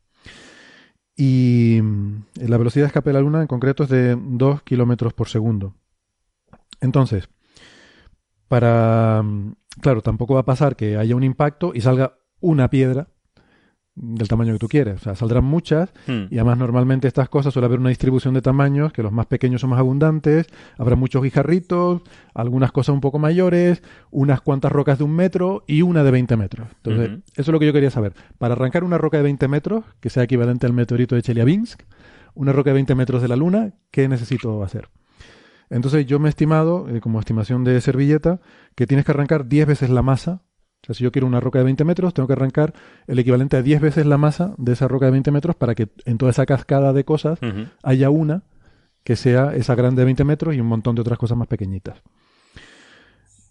[1.15, 5.13] Y mm, la velocidad de escape de la Luna en concreto es de 2 kilómetros
[5.13, 5.75] por segundo.
[6.81, 7.29] Entonces,
[8.47, 9.21] para...
[9.23, 13.07] mm, Claro, tampoco va a pasar que haya un impacto y salga una piedra
[13.95, 14.95] del tamaño que tú quieres.
[14.95, 16.23] O sea, saldrán muchas Hmm.
[16.31, 19.61] y además normalmente estas cosas suele haber una distribución de tamaños, que los más pequeños
[19.61, 22.01] son más abundantes, habrá muchos guijarritos,
[22.33, 26.37] algunas cosas un poco mayores, unas cuantas rocas de un metro y una de 20
[26.37, 26.67] metros.
[26.83, 28.13] Entonces, eso es lo que yo quería saber.
[28.39, 31.83] Para arrancar una roca de 20 metros, que sea equivalente al meteorito de Chelyabinsk,
[32.33, 34.89] una roca de 20 metros de la Luna, ¿qué necesito hacer?
[35.69, 38.41] Entonces yo me he estimado, eh, como estimación de servilleta,
[38.75, 40.41] que tienes que arrancar 10 veces la masa.
[40.83, 42.73] O sea, si yo quiero una roca de 20 metros, tengo que arrancar
[43.07, 45.87] el equivalente a 10 veces la masa de esa roca de 20 metros para que
[46.03, 47.39] en toda esa cascada de cosas
[47.83, 48.43] haya una
[49.05, 52.01] que sea esa grande de 20 metros y un montón de otras cosas más pequeñitas.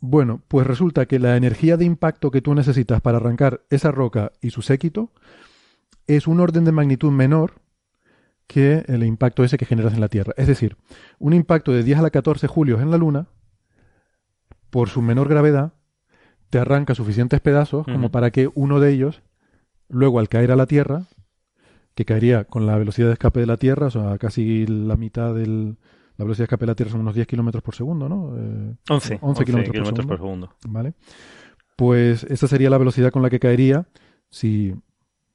[0.01, 4.33] Bueno, pues resulta que la energía de impacto que tú necesitas para arrancar esa roca
[4.43, 5.11] y su séquito
[6.07, 7.63] es un orden de magnitud menor
[8.47, 10.35] que el impacto ese que generas en la Tierra.
[10.37, 10.77] Es decir,
[11.19, 13.29] un impacto de 10 a la 14 julios en la Luna,
[14.69, 15.73] por su menor gravedad,
[16.53, 19.23] te arranca suficientes pedazos como para que uno de ellos,
[19.89, 21.05] luego al caer a la Tierra,
[21.95, 25.35] que caería con la velocidad de escape de la Tierra, o sea, casi la mitad
[25.35, 25.79] del...
[26.19, 28.37] La velocidad de escape de la Tierra son unos 10 kilómetros por segundo, ¿no?
[28.37, 30.47] Eh, 11, 11 kilómetros por kilómetros por segundo.
[30.49, 30.79] segundo.
[30.79, 30.93] ¿Vale?
[31.75, 33.87] Pues esa sería la velocidad con la que caería
[34.29, 34.75] si,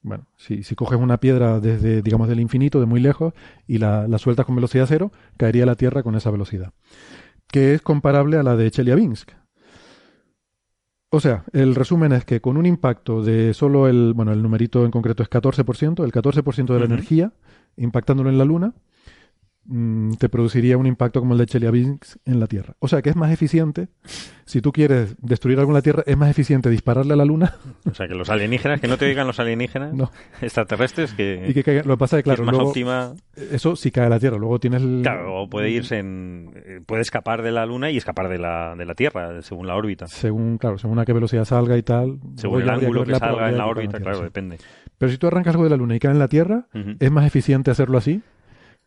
[0.04, 3.34] bueno, si, si coges una piedra desde, digamos, del infinito, de muy lejos,
[3.66, 6.74] y la, la sueltas con velocidad cero, caería a la Tierra con esa velocidad.
[7.48, 9.32] Que es comparable a la de Chelyabinsk.
[11.10, 14.84] O sea, el resumen es que con un impacto de solo el, bueno, el numerito
[14.84, 17.32] en concreto es 14%, el 14% de la energía,
[17.78, 18.74] impactándolo en la Luna,
[19.68, 22.74] mm, te produciría un impacto como el de Chelyabinsk en la Tierra.
[22.80, 23.88] O sea que es más eficiente,
[24.46, 27.54] si tú quieres destruir algo en la Tierra, es más eficiente dispararle a la Luna
[27.86, 30.12] O sea, que los alienígenas, que no te digan los alienígenas No.
[30.42, 31.84] extraterrestres, que, y que.
[31.84, 33.14] Lo que pasa es que, que claro, es más luego, óptima.
[33.52, 34.38] eso sí cae a la Tierra.
[34.38, 35.02] Luego tienes el.
[35.04, 36.52] Claro, o puede irse en.
[36.56, 39.76] eh, Puede escapar de la Luna y escapar de la, de la Tierra, según la
[39.76, 40.08] órbita.
[40.08, 42.20] Según, claro, según a qué velocidad salga y tal.
[42.36, 44.24] Según luego el ángulo que salga en la órbita, claro, sí.
[44.24, 44.58] depende.
[44.98, 46.68] Pero si tú arrancas algo de la Luna y cae en la Tierra,
[47.00, 48.22] es más eficiente hacerlo así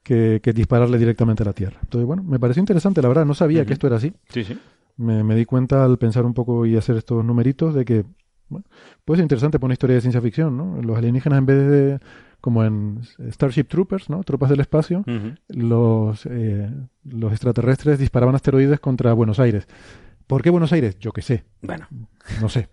[0.03, 1.79] que, que dispararle directamente a la Tierra.
[1.83, 4.13] Entonces, bueno, me pareció interesante, la verdad, no sabía que esto era así.
[4.29, 4.59] Sí, sí.
[4.97, 8.05] Me, me di cuenta al pensar un poco y hacer estos numeritos de que
[8.51, 8.67] bueno,
[9.05, 10.83] puede ser interesante para una historia de ciencia ficción, ¿no?
[10.83, 12.01] Los alienígenas en vez de,
[12.41, 14.23] como en Starship Troopers, ¿no?
[14.25, 15.05] Tropas del espacio,
[15.49, 16.69] los, eh,
[17.05, 19.69] los extraterrestres disparaban asteroides contra Buenos Aires.
[20.27, 20.99] ¿Por qué Buenos Aires?
[20.99, 21.87] Yo qué sé, Bueno,
[22.41, 22.69] no sé.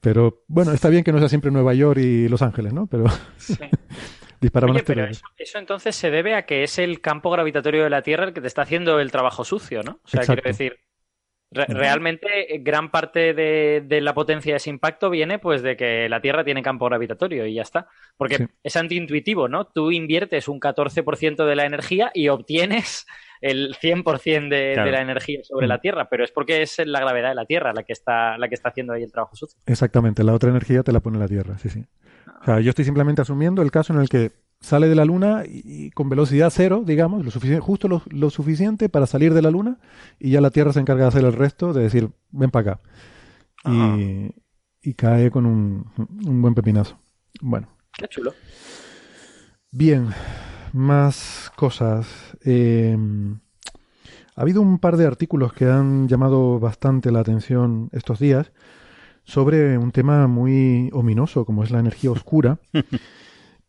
[0.00, 2.86] Pero bueno, está bien que no sea siempre Nueva York y Los Ángeles, ¿no?
[2.86, 3.06] Pero
[3.38, 3.56] Sí.
[4.44, 7.90] disparaban Oye, pero eso, eso entonces se debe a que es el campo gravitatorio de
[7.90, 10.00] la Tierra el que te está haciendo el trabajo sucio, ¿no?
[10.04, 10.42] O sea, Exacto.
[10.42, 10.76] quiero decir,
[11.50, 15.76] re- realmente eh, gran parte de, de la potencia de ese impacto viene pues de
[15.76, 17.88] que la Tierra tiene campo gravitatorio y ya está.
[18.16, 18.46] Porque Sí.
[18.62, 19.66] es antiintuitivo, ¿no?
[19.66, 23.06] Tú inviertes un 14% de la energía y obtienes
[23.40, 24.86] el 100% de, Claro.
[24.86, 27.72] de la energía sobre la Tierra, pero es porque es la gravedad de la Tierra
[27.74, 29.60] la que está, la que está haciendo ahí el trabajo sucio.
[29.66, 31.84] Exactamente, la otra energía te la pone la Tierra, sí, sí.
[32.44, 35.44] O sea, yo estoy simplemente asumiendo el caso en el que sale de la Luna
[35.46, 39.50] y, y con velocidad cero, digamos, lo justo lo, lo suficiente para salir de la
[39.50, 39.78] Luna
[40.18, 42.80] y ya la Tierra se encarga de hacer el resto, de decir, ven para acá.
[43.66, 44.30] Y,
[44.82, 46.98] y cae con un, un buen pepinazo.
[47.40, 48.34] Bueno, Qué chulo.
[49.70, 50.10] bien,
[50.74, 52.06] más cosas.
[52.44, 52.96] Eh,
[54.36, 58.52] ha habido un par de artículos que han llamado bastante la atención estos días
[59.24, 62.58] sobre un tema muy ominoso como es la energía oscura.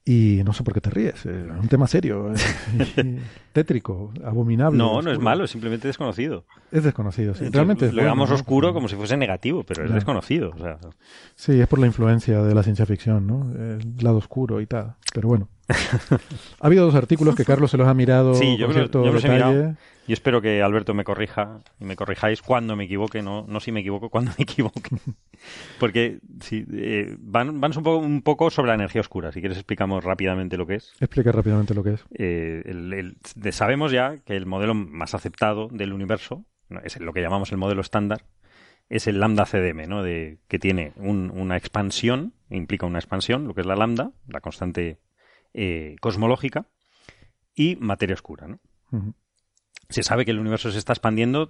[0.07, 3.21] Y no sé por qué te ríes, es un tema serio, eh,
[3.53, 4.77] tétrico, abominable.
[4.77, 6.45] No, no es malo, es simplemente desconocido.
[6.71, 7.49] Es desconocido, sí.
[7.49, 8.35] Realmente lo bueno, llamamos ¿no?
[8.35, 10.51] oscuro como si fuese negativo, pero es desconocido.
[10.53, 10.77] O sea,
[11.33, 13.51] Sí, es por la influencia de la ciencia ficción, ¿no?
[13.55, 14.93] El lado oscuro y tal.
[15.11, 15.49] Pero bueno.
[15.70, 19.24] Ha habido dos artículos que Carlos se los ha mirado Sí, yo con lo- los
[19.26, 19.76] he mirado.
[20.07, 23.72] Y espero que Alberto me corrija y me corrijáis cuando me equivoque, no, no si
[23.72, 24.89] me equivoco, cuando me equivoque.
[25.80, 29.32] Porque sí, eh, van, van un, poco, un poco sobre la energía oscura.
[29.32, 30.93] Si quieres explicamos rápidamente lo que es.
[30.99, 32.05] Explica rápidamente lo que es.
[32.13, 36.45] Eh, el- el- de- sabemos ya que el modelo más aceptado del universo,
[36.84, 38.26] es lo que llamamos el modelo estándar,
[38.89, 40.03] es el lambda CDM, ¿no?
[40.03, 44.39] de, que tiene un- una expansión, implica una expansión, lo que es la lambda, la
[44.41, 44.99] constante
[45.55, 46.67] eh, cosmológica,
[47.55, 48.47] y materia oscura.
[49.89, 51.49] Se sabe que el universo se está expandiendo,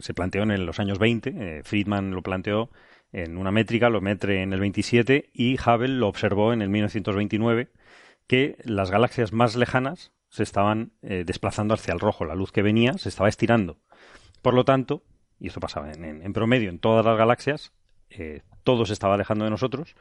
[0.00, 2.70] se planteó en los años 20, eh, Friedman lo planteó
[3.12, 7.68] en una métrica, lo metre en el 27 y Hubble lo observó en el 1929,
[8.26, 12.62] que las galaxias más lejanas se estaban eh, desplazando hacia el rojo, la luz que
[12.62, 13.78] venía se estaba estirando.
[14.40, 15.02] Por lo tanto,
[15.38, 17.72] y esto pasaba en, en- en promedio en todas las galaxias,
[18.10, 19.94] eh, todo se estaba alejando de nosotros,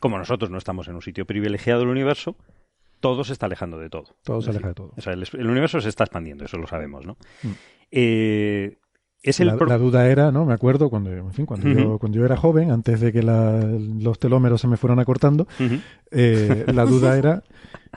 [0.00, 2.36] como nosotros no estamos en un sitio privilegiado del universo,
[3.00, 4.16] todo se está alejando de todo.
[4.24, 4.92] Todo se aleja de todo.
[4.96, 7.16] o sea, el, el universo se está expandiendo, eso lo sabemos, ¿no?
[7.42, 7.48] Mm.
[7.90, 8.76] Eh,
[9.22, 10.44] es el La, duda era, ¿no?
[10.44, 13.60] Me acuerdo cuando, en fin, cuando, yo, cuando yo era joven, antes de que la-
[13.60, 15.48] los telómeros se me fueran acortando,
[16.12, 17.42] eh, la duda era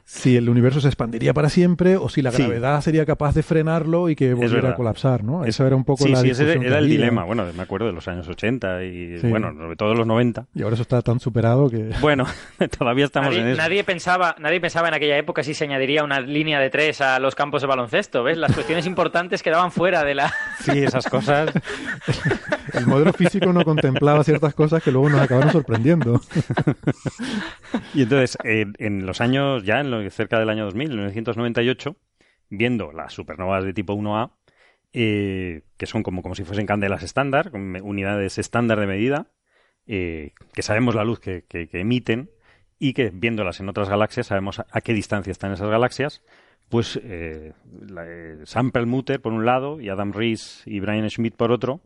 [0.06, 2.44] si el universo se expandiría para siempre o si la Sí.
[2.44, 5.46] gravedad sería capaz de frenarlo y que volviera a colapsar, ¿no?
[5.46, 6.88] Eso era un poco sí, la sí, ese que era el había.
[6.90, 7.24] dilema.
[7.24, 9.28] Bueno, me acuerdo de los años 80 y, Sí.
[9.28, 10.46] bueno, sobre todo los 90.
[10.56, 11.90] Y ahora eso está tan superado que...
[12.02, 12.26] Bueno,
[12.78, 13.62] todavía estamos en Nadie, eso.
[13.62, 17.20] nadie pensaba, nadie pensaba en aquella época si se añadiría una línea de tres a
[17.20, 18.38] los campos de baloncesto, ¿ves?
[18.38, 20.34] Las cuestiones importantes quedaban fuera de la...
[20.60, 21.52] Sí, esas cosas.
[22.74, 26.20] El modelo físico no contemplaba ciertas cosas que luego nos acabaron sorprendiendo.
[27.94, 31.96] Y entonces, eh, en los años, ya en cerca del año 2000, 1998,
[32.50, 34.32] viendo las supernovas de tipo 1A,
[34.94, 39.28] eh, que son como, como si fuesen candelas estándar, unidades estándar de medida,
[39.88, 42.30] eh, que sabemos la luz que, que- que emiten
[42.80, 46.24] y que viéndolas en otras galaxias sabemos a, a qué distancia están esas galaxias,
[46.70, 47.54] pues eh,
[47.88, 51.82] la, eh, Sam Perlmutter por un lado y Adam Rees y Brian Schmidt por otro,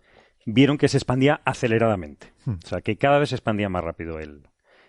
[0.45, 2.33] vieron que se expandía aceleradamente.
[2.45, 2.55] Hmm.
[2.63, 4.43] O sea, que cada vez se expandía más rápido el,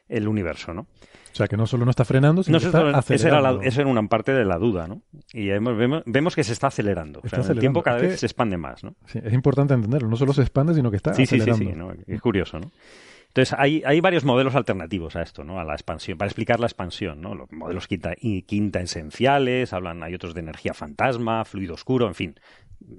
[0.08, 0.86] el universo, ¿no?
[1.34, 3.60] O sea, que no solo no está frenando, sino No que está acelerando.
[3.62, 5.02] esa era una parte de la duda, ¿no?
[5.32, 7.18] Y vemos, vemos que se está acelerando.
[7.18, 7.60] O el acelerando.
[7.60, 8.94] tiempo cada Es vez que- se expande más, ¿no?
[9.06, 10.08] Sí, es importante entenderlo.
[10.08, 11.92] No solo se expande, sino que está Sí, sí, sí, acelerando.
[11.94, 12.14] sí, ¿no?
[12.14, 12.70] Es curioso, ¿no?
[13.26, 15.58] Entonces, hay, hay varios modelos alternativos a esto, ¿no?
[15.58, 17.34] A la expansión, para explicar la expansión, ¿no?
[17.34, 22.14] Los modelos quinta, y quinta esenciales, hablan, hay otros de energía fantasma, fluido oscuro, en
[22.14, 22.34] fin.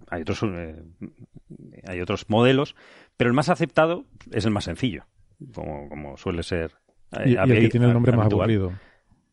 [0.09, 0.83] Hay otros, eh,
[1.87, 2.75] hay otros modelos,
[3.15, 5.05] pero el más aceptado es el más sencillo,
[5.53, 6.73] como, como suele ser.
[7.23, 8.41] Eh, Y, y el que tiene el nombre más habitual.
[8.41, 8.71] aburrido.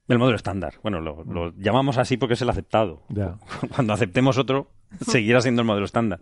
[0.09, 0.75] El modelo estándar.
[0.83, 3.03] Bueno, lo, lo llamamos así porque es el aceptado.
[3.09, 3.37] Ya.
[3.75, 4.71] Cuando aceptemos otro,
[5.01, 6.21] seguirá siendo el modelo estándar.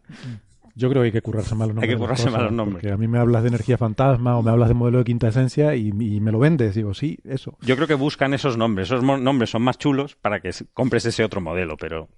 [0.76, 1.88] Yo creo que hay que currarse más los Hay nombres.
[1.88, 2.82] que de las currarse más cosas, los nombres.
[2.82, 5.28] Porque a mí me hablas de energía fantasma o me hablas de modelo de quinta
[5.28, 6.74] esencia y, y me lo vendes.
[6.76, 7.56] Digo, sí, eso.
[7.62, 8.88] Yo creo que buscan esos nombres.
[8.88, 12.08] Esos nombres son más chulos para que compres ese otro modelo, pero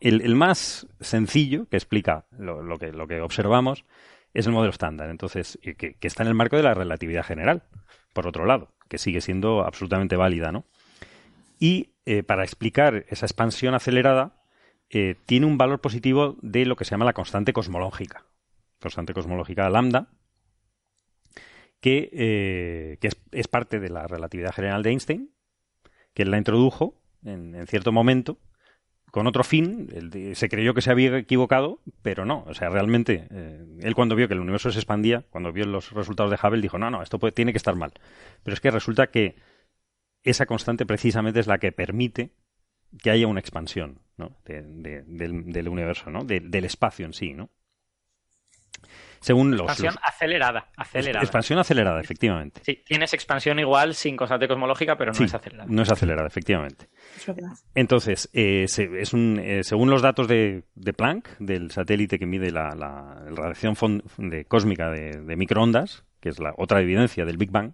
[0.00, 3.84] el, el más sencillo, que explica lo, lo que, lo que observamos,
[4.34, 5.08] es el modelo estándar.
[5.08, 7.62] Entonces, y que, que está en el marco de la relatividad general,
[8.12, 10.64] por otro lado, que sigue siendo absolutamente válida, ¿no?
[11.60, 14.42] Y eh, para explicar esa expansión acelerada,
[14.90, 18.26] eh, tiene un valor positivo de lo que se llama la constante cosmológica.
[18.80, 20.08] Constante cosmológica lambda,
[21.80, 22.98] que, eh,
[23.30, 25.30] es, parte de la relatividad general de Einstein,
[26.12, 28.38] que él la introdujo en cierto momento
[29.10, 29.88] con otro fin.
[29.94, 32.44] Él se creyó que se había equivocado, pero no.
[32.46, 35.92] O sea, realmente, eh, él cuando vio que el universo se expandía, cuando vio los
[35.92, 37.92] resultados de Hubble, dijo, no, no, esto tiene que estar mal.
[38.42, 39.36] Pero es que resulta que
[40.22, 42.30] esa constante precisamente es la que permite
[43.02, 44.36] que haya una expansión ¿no?
[44.44, 46.24] de- de- del, universo, ¿no?
[46.24, 47.50] De- del espacio en sí, ¿no?
[49.20, 51.22] Según los, Expansión los- acelerada, acelerada.
[51.22, 52.62] expansión acelerada, efectivamente.
[52.64, 55.68] Sí, tienes expansión igual sin constante cosmológica, pero no Sí, es acelerada.
[55.70, 56.88] No es acelerada, efectivamente.
[57.74, 62.24] Entonces, eh, se- es un, eh, según los datos de, de Planck, del satélite que
[62.26, 67.36] mide la, la radiación de, cósmica de, de microondas, que es la otra evidencia del
[67.36, 67.72] Big Bang,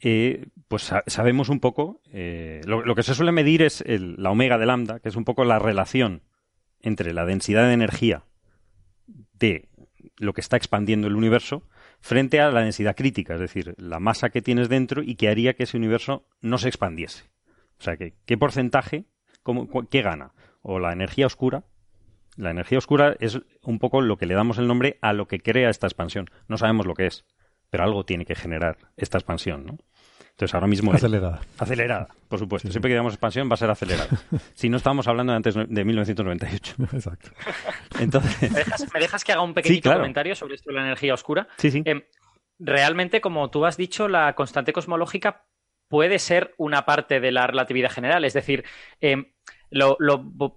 [0.00, 4.16] eh, pues sa- sabemos un poco, eh, lo, lo que se suele medir es el-
[4.18, 6.22] la omega de lambda, que es un poco la relación
[6.80, 8.24] entre la densidad de energía
[9.34, 9.68] de
[10.16, 11.68] lo que está expandiendo el universo
[12.00, 15.54] frente a la densidad crítica, es decir, la masa que tienes dentro y que haría
[15.54, 17.24] que ese universo no se expandiese.
[17.78, 19.06] O sea, que, ¿qué porcentaje,
[19.90, 20.32] qué gana?
[20.62, 21.64] O la energía oscura.
[22.36, 25.40] La energía oscura es un poco lo que le damos el nombre a lo que
[25.40, 26.30] crea esta expansión.
[26.48, 27.24] No sabemos lo que es,
[27.70, 29.78] pero algo tiene que generar esta expansión, ¿no?
[30.30, 30.92] Entonces ahora mismo...
[30.92, 31.40] Acelerada.
[31.58, 32.70] acelerada, por supuesto.
[32.70, 34.08] Siempre que digamos expansión va a ser acelerada.
[34.54, 36.74] si no estábamos hablando de antes de 1998.
[36.92, 37.30] Exacto.
[38.00, 38.52] Entonces...
[38.92, 41.48] ¿Me dejas, que haga un pequeñito comentario sobre esto de la energía oscura?
[41.56, 41.82] Sí, sí.
[41.84, 42.02] Em,
[42.58, 45.46] realmente, como tú has dicho, la constante cosmológica
[45.88, 48.24] puede ser una parte de la relatividad general.
[48.24, 48.64] Es decir,
[49.00, 49.33] eh,
[49.70, 49.96] lo,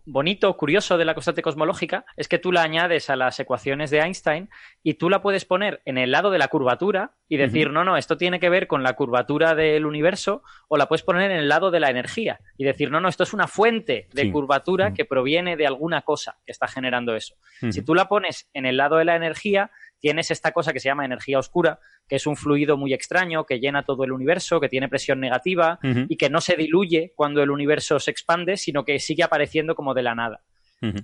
[0.05, 3.99] bonito, curioso de la constante cosmológica es que tú la añades a las ecuaciones de
[3.99, 4.49] Einstein
[4.83, 7.97] y tú la puedes poner en el lado de la curvatura y decir, no, no,
[7.97, 11.49] esto tiene que ver con la curvatura del universo, o la puedes poner en el
[11.49, 15.05] lado de la energía y decir, no, no, esto es una fuente de curvatura que
[15.05, 17.35] proviene de alguna cosa que está generando eso.
[17.69, 20.89] Si tú la pones en el lado de la energía, tienes esta cosa que se
[20.89, 24.69] llama energía oscura, que es un fluido muy extraño que llena todo el universo, que
[24.69, 28.99] tiene presión negativa y que no se diluye cuando el universo se expande, sino que
[28.99, 30.41] sigue apareciendo como de la nada.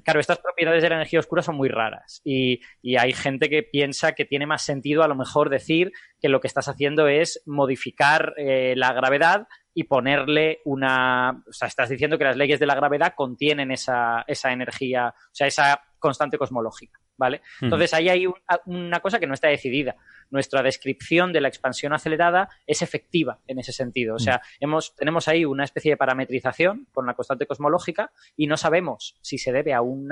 [0.04, 2.62] Claro, estas propiedades de la energía oscura son muy raras y,
[2.96, 5.92] hay gente que piensa que tiene más sentido a lo mejor decir
[6.22, 11.44] que lo que estás haciendo es modificar eh, la gravedad y ponerle una...
[11.48, 15.36] O sea, estás diciendo que las leyes de la gravedad contienen esa, esa energía, o
[15.36, 17.00] sea, esa constante cosmológica.
[17.18, 17.42] ¿Vale?
[17.62, 18.26] Entonces ahí hay
[18.66, 19.96] una cosa que no está decidida.
[20.30, 24.16] Nuestra descripción de la expansión acelerada es efectiva en ese sentido.
[24.16, 28.58] O sea, hemos, tenemos ahí una especie de parametrización con la constante cosmológica y no
[28.58, 30.10] sabemos si se debe a un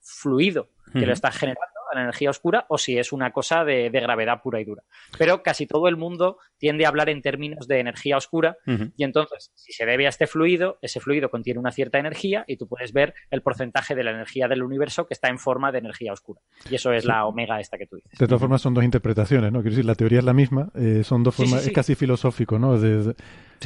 [0.00, 4.40] fluido que lo está generando la energía oscura o si es una cosa de, gravedad
[4.42, 4.82] pura y dura.
[5.18, 8.56] Pero casi todo el mundo tiende a hablar en términos de energía oscura
[8.96, 12.56] y entonces, si se debe a este fluido, ese fluido contiene una cierta energía y
[12.56, 15.78] tú puedes ver el porcentaje de la energía del universo que está en forma de
[15.78, 16.40] energía oscura.
[16.70, 18.18] Y eso es la omega esta que tú dices.
[18.18, 19.60] De todas formas, son dos interpretaciones, ¿no?
[19.60, 22.76] Quiero decir, la teoría es la misma, eh, son dos formas, es casi filosófico, ¿no?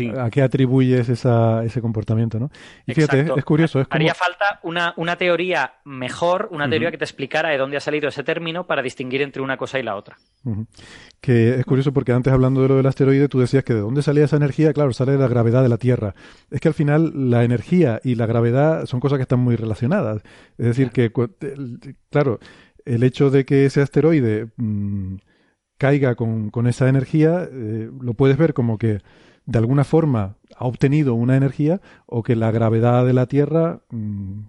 [0.07, 2.51] ¿A qué atribuyes ese comportamiento, no?
[2.86, 3.80] Y fíjate, es, curioso.
[3.80, 7.80] Es Haría falta una, una teoría mejor, una teoría que te explicara de dónde ha
[7.80, 10.16] salido ese término para distinguir entre una cosa y la otra.
[11.20, 14.03] Que es curioso porque antes hablando de lo del asteroide, tú decías que de dónde
[14.03, 16.14] salía esa energía, claro, sale de la gravedad de la Tierra.
[16.51, 20.22] Es que al final la energía y la gravedad son cosas que están muy relacionadas.
[20.57, 21.12] Es decir, que,
[22.11, 22.38] claro,
[22.84, 25.16] el hecho de que ese asteroide mm,
[25.78, 29.01] caiga con, esa energía, eh, lo puedes ver como que
[29.49, 34.40] de alguna forma ha obtenido una energía o que la gravedad de la Tierra, mm,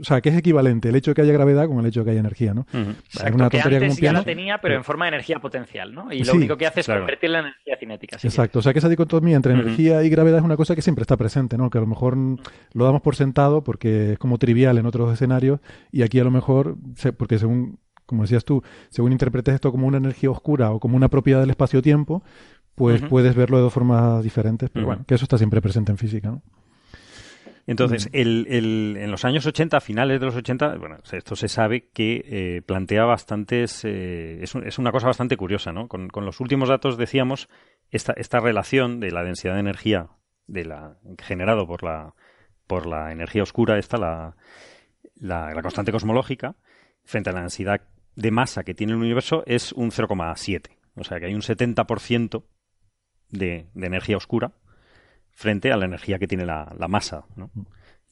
[0.00, 2.04] o sea, que es equivalente el hecho de que haya gravedad con el hecho de
[2.04, 2.66] que haya energía, ¿no?
[2.72, 6.10] una que antes ya la tenía, pero en forma de energía potencial, ¿no?
[6.10, 8.16] Y lo único que hace es convertirla en energía cinética.
[8.22, 11.02] Exacto, o sea que esa dicotomía entre energía y gravedad es una cosa que siempre
[11.02, 11.68] está presente, ¿no?
[11.68, 15.60] Que a lo mejor lo damos por sentado porque es como trivial en otros escenarios
[15.92, 16.76] y aquí a lo mejor,
[17.18, 21.08] porque según como decías tú, según interpretes esto como una energía oscura o como una
[21.08, 22.22] propiedad del espacio-tiempo,
[22.74, 25.98] pues puedes verlo de dos formas diferentes, pero bueno, que eso está siempre presente en
[25.98, 26.42] física, ¿no?
[27.66, 31.88] Entonces, el, el, en los años 80, finales de los 80, bueno, esto se sabe
[31.94, 33.84] que eh, plantea bastantes.
[33.84, 35.88] Eh, es, es, una cosa bastante curiosa, ¿no?
[35.88, 37.48] Con, con, los últimos datos decíamos
[37.90, 40.08] esta, esta relación de la densidad de energía
[40.46, 42.14] de la, generado por la,
[42.66, 44.36] por la energía oscura, esta, la,
[45.14, 46.56] la, la constante cosmológica,
[47.02, 47.80] frente a la densidad
[48.14, 50.76] de masa que tiene el universo, es un 0,7.
[50.96, 52.44] O sea que hay un 70%
[53.38, 54.52] de, energía oscura
[55.32, 57.24] frente a la energía que tiene la, masa.
[57.36, 57.50] ¿no?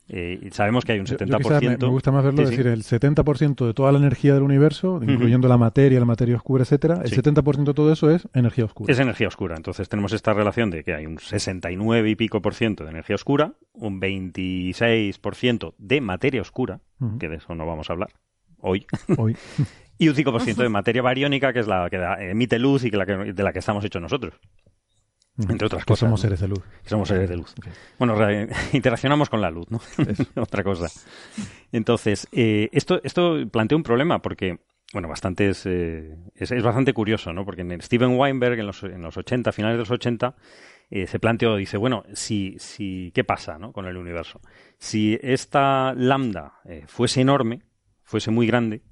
[0.09, 1.79] Eh, sabemos que hay un 70%.
[1.79, 5.57] me, gusta más verlo, decir, el 70% de toda la energía del universo, incluyendo la
[5.57, 8.93] materia, la materia oscura, etcétera, el 70% de todo eso es energía oscura.
[8.93, 9.57] Es energía oscura.
[9.57, 13.14] Entonces tenemos esta relación de que hay un 69 y pico por ciento de energía
[13.14, 16.81] oscura, un 26% de materia oscura,
[17.18, 18.11] que de eso no vamos a hablar
[18.62, 18.87] hoy.
[19.18, 19.37] Hoy.
[19.99, 21.97] y un 5% de materia bariónica, que es la que
[22.31, 24.35] emite luz y que de la que estamos hechos nosotros.
[25.39, 26.01] Entre otras cosas.
[26.01, 26.61] somos seres de luz.
[26.85, 27.55] somos seres de luz.
[27.99, 28.16] Bueno,
[28.72, 29.80] interaccionamos con la luz, ¿no?
[30.43, 30.89] Otra cosa.
[31.72, 34.59] Entonces, eh, esto, esto plantea un problema porque,
[34.93, 37.47] bueno, bastante es, eh, es, bastante curioso, ¿no?
[37.47, 40.37] Porque Steven Weinberg en los, en los 80, finales de los 80,
[40.91, 43.72] eh, se planteó, dice, bueno, si, si, ¿qué pasa ¿no?
[43.72, 44.41] con el universo?
[44.78, 47.62] Si esta lambda fuese enorme,
[48.03, 48.83] fuese muy grande,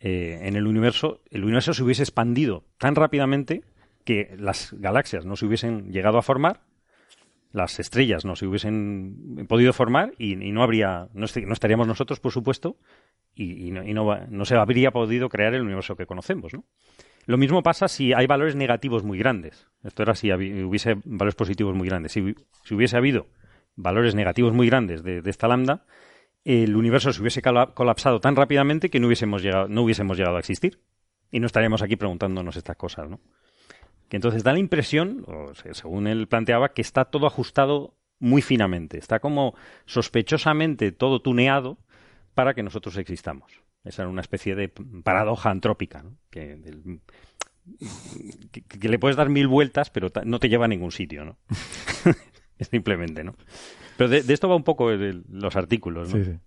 [0.00, 3.62] en el universo, el universo se hubiese expandido tan rápidamente
[4.04, 6.60] que las galaxias no se hubiesen llegado a formar,
[7.54, 12.76] las estrellas no se hubiesen podido formar y, no habría, no, estaríamos nosotros, por supuesto,
[13.34, 16.64] y, no, se habría podido crear el universo que conocemos, ¿no?
[17.26, 19.68] Lo mismo pasa si hay valores negativos muy grandes.
[19.82, 22.12] Esto era si hubiese valores positivos muy grandes.
[22.12, 22.20] Si,
[22.74, 23.28] hubiese habido
[23.76, 25.86] valores negativos muy grandes de, esta lambda,
[26.44, 30.40] el universo se hubiese colapsado tan rápidamente que no hubiésemos llegado, no hubiésemos llegado a
[30.40, 30.80] existir.
[31.30, 33.20] Y no estaríamos aquí preguntándonos estas cosas, ¿no?
[34.08, 35.24] Que entonces da la impresión,
[35.72, 38.98] según él planteaba, que está todo ajustado muy finamente.
[38.98, 39.54] Está como
[39.86, 41.78] sospechosamente todo tuneado
[42.34, 43.62] para que nosotros existamos.
[43.84, 46.58] Esa era una especie de paradoja antrópica, que
[48.68, 51.38] que, le puedes dar mil vueltas, pero no te lleva a ningún sitio, ¿no?
[52.60, 53.34] Simplemente, ¿no?
[53.96, 56.24] Pero de, esto va un poco los artículos, ¿no?
[56.24, 56.38] Sí.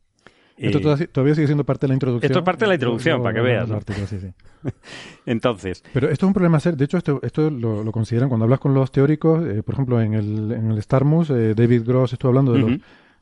[0.58, 2.32] Esto todavía sigue siendo parte de la introducción.
[2.32, 3.70] Esto es parte de la introducción, para que veas.
[5.26, 5.84] Entonces.
[5.93, 6.78] Pero esto es un problema serio.
[6.78, 9.45] De hecho, esto, esto lo, consideran cuando hablas con los teóricos.
[9.45, 12.72] Eh, por ejemplo, en el, en el Starmus, eh, David Gross estuvo hablando de los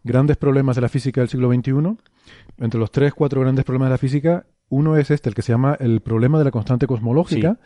[0.03, 1.73] grandes problemas de la física del siglo XXI.
[2.59, 5.51] Entre los tres, cuatro grandes problemas de la física, uno es este, el que se
[5.51, 7.59] llama el problema de la constante cosmológica.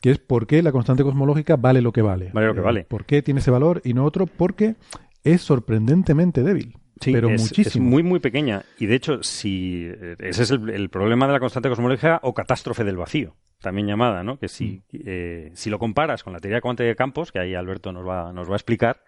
[0.00, 2.30] Que es por qué la constante cosmológica vale lo que vale.
[2.32, 2.84] Vale lo que eh, vale.
[2.84, 4.26] ¿Por qué tiene ese valor y no otro?
[4.26, 4.74] Porque
[5.22, 6.76] es sorprendentemente débil.
[7.02, 7.84] Sí, pero es, muchísimo.
[7.84, 8.64] Es muy, muy pequeña.
[8.78, 12.84] Y de hecho, si eh, ese es el, problema de la constante cosmológica o catástrofe
[12.84, 14.38] del vacío, también llamada, ¿no?
[14.38, 14.98] Que si, mm.
[15.04, 18.32] eh, si lo comparas con la teoría cuántica de campos, que ahí Alberto nos va,
[18.32, 19.02] nos va a explicar,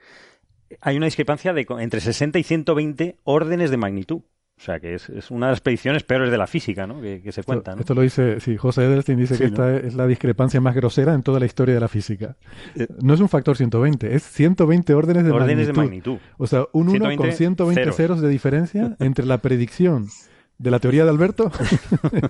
[0.80, 4.22] hay una discrepancia de entre 60 y 120 órdenes de magnitud.
[4.56, 7.00] O sea, que es, una de las predicciones peores de la física, ¿no?
[7.00, 10.60] Que, se cuenta, Esto lo dice, sí, José Edelstein dice que esta es la discrepancia
[10.60, 12.36] más grosera en toda la historia de la física.
[12.76, 15.74] Eh, no es un factor 120, es 120 órdenes de órdenes magnitud.
[15.74, 16.18] de magnitud.
[16.38, 18.20] O sea, un 1 con 120 ceros.
[18.20, 20.08] de diferencia entre la predicción
[20.56, 21.50] de la teoría de Alberto,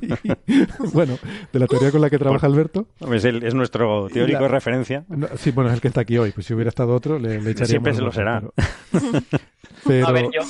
[0.95, 1.19] bueno,
[1.53, 2.89] de la teoría con la que trabaja Alberto.
[3.13, 5.05] Es, es nuestro teórico de referencia.
[5.37, 6.33] sí, bueno, es el que está aquí hoy.
[6.33, 7.69] Pues si hubiera estado otro, le, le echaríamos...
[7.69, 8.43] Siempre se lo será.
[9.87, 10.09] Pero...
[10.09, 10.41] A ver, yo,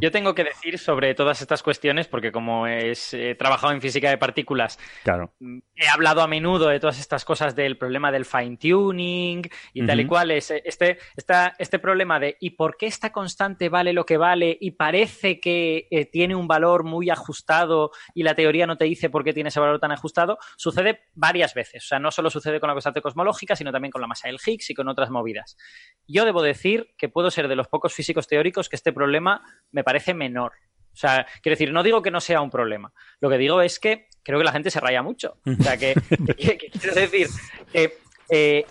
[0.00, 2.94] yo tengo que decir sobre todas estas cuestiones, porque como he
[3.38, 5.34] trabajado en física de partículas, claro.
[5.40, 10.00] he hablado a menudo de todas estas cosas del problema del fine tuning y tal
[10.00, 10.30] y cual.
[10.30, 14.72] Es este, este problema de ¿y por qué esta constante vale lo que vale y
[14.72, 19.24] parece que eh, tiene un valor muy ajustado y la teoría no te dice por
[19.24, 20.38] qué tiene ese valor tan ajustado?
[20.56, 21.84] Sucede varias veces.
[21.84, 24.38] O sea, no solo sucede con la constante cosmológica, sino también con la masa del
[24.44, 25.56] Higgs y con otras movidas.
[26.06, 29.42] Yo debo decir que puedo ser de los pocos físicos teóricos que este problema
[29.72, 30.52] me parece menor.
[30.92, 32.92] O sea, quiero decir, no digo que no sea un problema.
[33.20, 35.38] Lo que digo es que creo que la gente se raya mucho.
[35.46, 35.94] O sea, que,
[36.36, 37.28] quiero decir,
[37.72, 38.66] eh,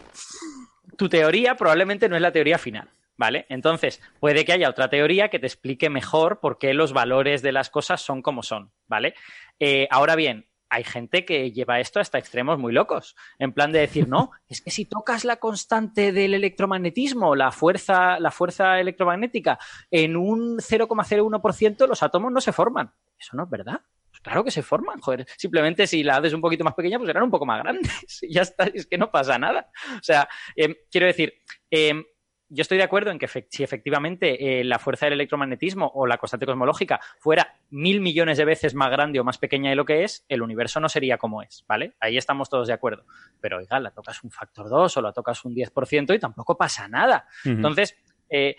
[0.97, 2.89] tu teoría probablemente no es la teoría final.
[3.19, 3.47] ¿Vale?
[3.49, 7.51] Entonces, puede que haya otra teoría que te explique mejor por qué los valores de
[7.51, 9.15] las cosas son como son, ¿vale?
[9.59, 13.79] Eh, ahora bien, hay gente que lleva esto hasta extremos muy locos, en plan de
[13.79, 19.59] decir, no, es que si tocas la constante del electromagnetismo, la fuerza, la fuerza electromagnética,
[19.91, 22.91] en un 0,01% los átomos no se forman.
[23.17, 23.81] Eso no es verdad.
[24.09, 25.27] Pues claro que se forman, joder.
[25.37, 27.91] Simplemente si la haces un poquito más pequeña, pues serán un poco más grandes.
[28.21, 29.69] Y ya está, es que no pasa nada.
[29.95, 31.33] O sea, em, quiero decir,
[31.69, 31.93] eh,
[32.49, 36.17] yo estoy de acuerdo en que si efectivamente eh, la fuerza del electromagnetismo o la
[36.17, 40.03] constante cosmológica fuera mil millones de veces más grande o más pequeña de lo que
[40.03, 41.95] es, el universo no sería como es, ¿vale?
[41.99, 43.05] Ahí estamos todos de acuerdo.
[43.41, 46.87] Pero, oiga, la tocas un factor 2 o la tocas un 10% y tampoco pasa
[46.87, 47.27] nada.
[47.43, 47.97] Entonces,
[48.29, 48.55] eh,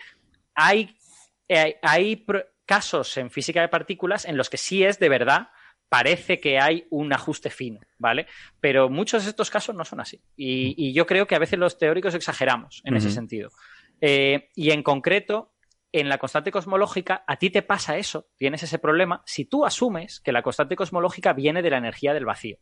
[0.54, 0.94] hay,
[1.48, 2.26] eh, hay
[2.66, 5.48] casos en física de partículas en los que sí es de verdad
[5.88, 8.26] parece que hay un ajuste fino, ¿vale?
[8.60, 10.20] Pero muchos de estos casos no son así.
[10.36, 13.50] Y, yo creo que a veces los teóricos exageramos en ese sentido.
[14.00, 15.52] Eh, y en concreto,
[15.92, 20.20] en la constante cosmológica, a ti te pasa eso, tienes ese problema, si tú asumes
[20.20, 22.58] que la constante cosmológica viene de la energía del vacío.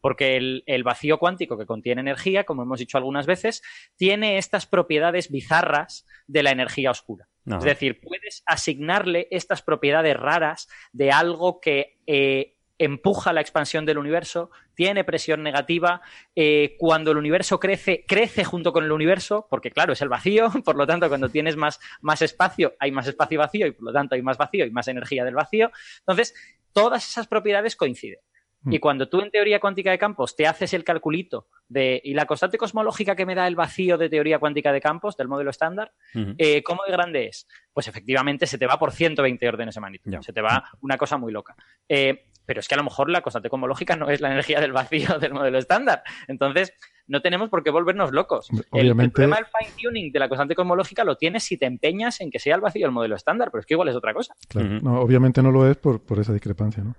[0.00, 3.62] Porque el, vacío cuántico que contiene energía, como hemos dicho algunas veces,
[3.96, 7.28] tiene estas propiedades bizarras de la energía oscura.
[7.44, 13.98] Es decir, puedes asignarle estas propiedades raras de algo que eh, empuja la expansión del
[13.98, 16.00] universo, tiene presión negativa,
[16.34, 20.50] eh, cuando el universo crece, crece junto con el universo, porque claro, es el vacío,
[20.64, 23.92] por lo tanto, cuando tienes más, más espacio, hay más espacio vacío y por lo
[23.92, 25.70] tanto hay más vacío y más energía del vacío.
[26.00, 26.34] Entonces,
[26.72, 28.20] todas esas propiedades coinciden.
[28.62, 28.72] Mm.
[28.72, 32.26] Y cuando tú en teoría cuántica de campos te haces el calculito de, y la
[32.26, 35.92] constante cosmológica que me da el vacío de teoría cuántica de campos del modelo estándar,
[36.38, 37.46] eh, ¿cómo de grande es?
[37.72, 40.16] Pues efectivamente se te va por 120 órdenes de magnitud.
[40.20, 41.54] Se te va una cosa muy loca.
[41.88, 44.72] Eh, pero es que a lo mejor la constante cosmológica no es la energía del
[44.72, 46.02] vacío del modelo estándar.
[46.28, 46.72] Entonces,
[47.08, 48.48] no tenemos por qué volvernos locos.
[48.72, 52.30] El, problema del fine tuning de la constante cosmológica lo tienes si te empeñas en
[52.30, 54.34] que sea el vacío el modelo estándar, pero es que igual es otra cosa.
[54.48, 55.00] Claro.
[55.00, 56.94] obviamente no lo es por, por esa discrepancia, ¿no?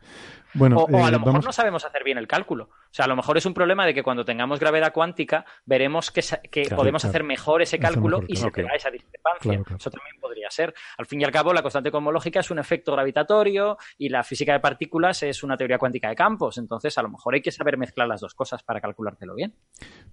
[0.53, 2.64] Bueno, o, a eh, lo mejor no sabemos hacer bien el cálculo.
[2.64, 6.12] O sea, a lo mejor es un problema de que cuando tengamos gravedad cuántica veremos
[6.12, 6.24] que,
[6.76, 9.53] podemos hacer mejor ese cálculo y se crea esa discrepancia.
[9.78, 10.74] Eso también podría ser.
[10.97, 14.53] Al fin y al cabo, la constante cosmológica es un efecto gravitatorio y la física
[14.53, 16.57] de partículas es una teoría cuántica de campos.
[16.57, 19.53] Entonces, a lo mejor hay que saber mezclar las dos cosas para calculártelo bien.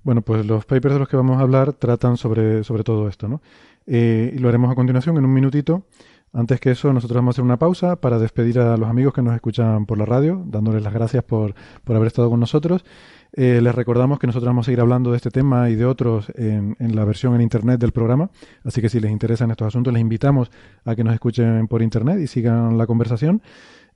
[0.03, 3.29] Bueno, pues los papers de los que vamos a hablar tratan sobre, sobre todo esto,
[3.29, 3.41] ¿no?
[3.87, 5.85] Eh, y lo haremos a continuación en un minutito.
[6.33, 9.23] Antes que eso, nosotros vamos a hacer una pausa para despedir a los amigos que
[9.23, 12.85] nos escuchan por la radio, dándoles las gracias por, por haber estado con nosotros.
[13.33, 16.31] Eh, les recordamos que nosotros vamos a seguir hablando de este tema y de otros
[16.35, 18.31] en, en, la versión en Internet del programa,
[18.65, 20.51] así que si les interesan estos asuntos, les invitamos
[20.85, 23.43] a que nos escuchen por Internet y sigan la conversación.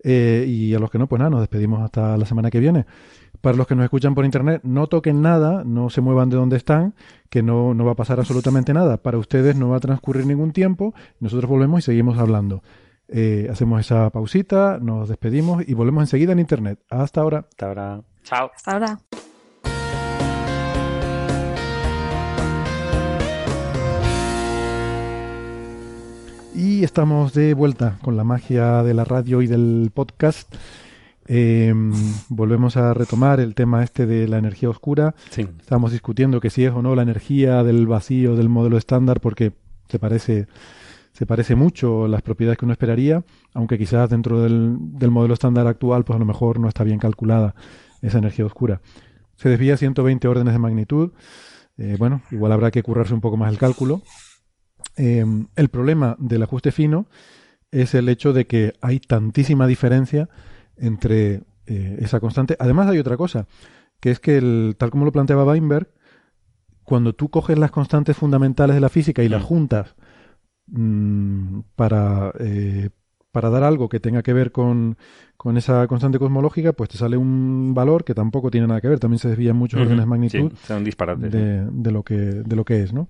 [0.02, 2.86] Eh, y a los que no, pues nada, nos despedimos hasta la semana que viene.
[3.40, 6.56] Para los que nos escuchan por internet, no toquen nada, no se muevan de donde
[6.56, 6.94] están,
[7.28, 8.98] que no, no va a pasar absolutamente nada.
[8.98, 12.62] Para ustedes no va a transcurrir ningún tiempo, nosotros volvemos y seguimos hablando.
[13.08, 16.78] Eh, hacemos esa pausita, nos despedimos y volvemos enseguida en internet.
[16.88, 17.46] Hasta ahora.
[17.48, 18.02] Hasta ahora.
[18.22, 18.50] Chao.
[18.54, 18.98] Hasta ahora.
[26.54, 30.54] Y estamos de vuelta con la magia de la radio y del podcast.
[31.32, 31.72] Eh,
[32.28, 35.14] volvemos a retomar el tema este de la energía oscura.
[35.30, 35.46] Sí.
[35.60, 39.52] Estamos discutiendo que si es o no la energía del vacío del modelo estándar porque
[39.88, 40.48] se parece
[41.12, 43.22] se parece mucho las propiedades que uno esperaría,
[43.54, 46.98] aunque quizás dentro del, del modelo estándar actual pues a lo mejor no está bien
[46.98, 47.54] calculada
[48.02, 48.80] esa energía oscura.
[49.36, 51.12] Se desvía 120 órdenes de magnitud.
[51.78, 54.02] Eh, bueno, igual habrá que currarse un poco más el cálculo.
[54.96, 55.24] Eh,
[55.54, 57.06] el problema del ajuste fino
[57.70, 60.28] es el hecho de que hay tantísima diferencia
[60.80, 62.56] entre eh, esa constante.
[62.58, 63.46] Además hay otra cosa,
[64.00, 65.88] que es que el, tal como lo planteaba Weinberg,
[66.84, 69.94] cuando tú coges las constantes fundamentales de la física y las juntas
[70.68, 72.90] mm, para, eh,
[73.32, 74.96] para dar algo que tenga que ver con,
[75.36, 79.00] con esa constante cosmológica, pues te sale un valor que tampoco tiene nada que ver.
[79.00, 81.32] También se desvían muchos Ujú, órdenes de magnitud Sí, son disparates.
[81.32, 83.08] de, de lo que, de lo que es, ¿no?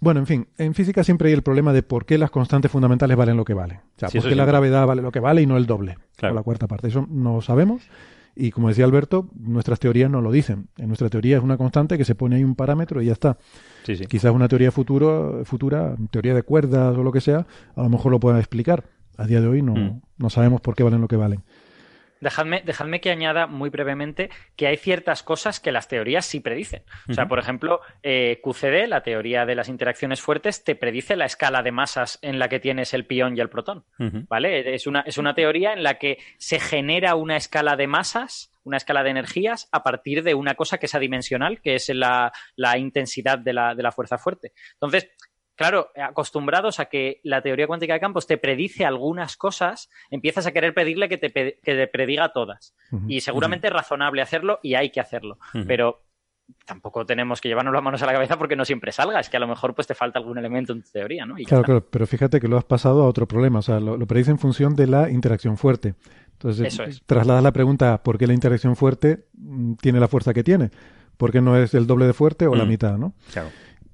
[0.00, 3.16] Bueno, en fin, en física siempre hay el problema de por qué las constantes fundamentales
[3.16, 3.78] valen lo que valen.
[3.78, 5.96] O sea, Sí, por qué la gravedad vale lo que vale y no el doble,
[6.16, 6.34] Claro.
[6.34, 6.88] o la cuarta parte.
[6.88, 7.82] Eso no lo sabemos.
[8.36, 10.68] Y como decía Alberto, nuestras teorías no lo dicen.
[10.76, 13.36] En nuestra teoría es una constante que se pone ahí un parámetro y ya está.
[13.82, 13.96] Sí.
[14.06, 18.12] Quizás una teoría futuro, futura, teoría de cuerdas o lo que sea, a lo mejor
[18.12, 18.84] lo pueda explicar.
[19.16, 20.00] A día de hoy no, Mm.
[20.18, 21.42] no sabemos por qué valen lo que valen.
[22.20, 26.82] Dejadme, dejadme que añada muy brevemente que hay ciertas cosas que las teorías sí predicen.
[27.08, 31.26] O sea, por ejemplo, eh, QCD, la teoría de las interacciones fuertes, te predice la
[31.26, 33.84] escala de masas en la que tienes el pión y el protón.
[34.28, 34.74] ¿Vale?
[34.74, 38.76] Es una, es una teoría en la que se genera una escala de masas, una
[38.76, 42.78] escala de energías, a partir de una cosa que es adimensional, que es la, la
[42.78, 44.52] intensidad de la, de la fuerza fuerte.
[44.74, 45.08] Entonces,
[45.58, 50.52] claro, acostumbrados a que la teoría cuántica de campos te predice algunas cosas, empiezas a
[50.52, 52.76] querer pedirle que te, que te prediga todas.
[53.08, 55.38] Y seguramente es razonable hacerlo y hay que hacerlo.
[55.66, 56.04] Pero
[56.64, 59.18] tampoco tenemos que llevarnos las manos a la cabeza porque no siempre salga.
[59.18, 61.36] Es que a lo mejor pues te falta algún elemento en tu teoría, ¿no?
[61.36, 63.96] Y Claro, claro, pero fíjate que lo has pasado a otro problema, o sea, lo,
[63.96, 65.96] lo predice en función de la interacción fuerte.
[66.34, 67.02] Entonces, Eso es.
[67.04, 70.70] trasladas la pregunta a por qué la interacción fuerte mm, tiene la fuerza que tiene,
[71.16, 73.12] por qué no es el doble de fuerte o la mitad, ¿no?
[73.32, 73.48] Claro.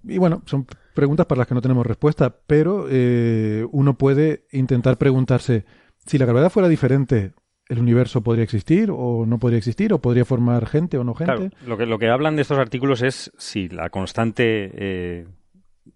[0.07, 4.97] Y bueno, son preguntas para las que no tenemos respuesta, pero eh, uno puede intentar
[4.99, 5.65] preguntarse,
[6.07, 7.33] si la gravedad fuera diferente,
[7.69, 9.93] ¿el universo podría existir o no podría existir?
[9.93, 11.33] ¿O podría formar gente o no gente?
[11.35, 15.27] Claro, lo que, lo que hablan de estos artículos es si la constante eh,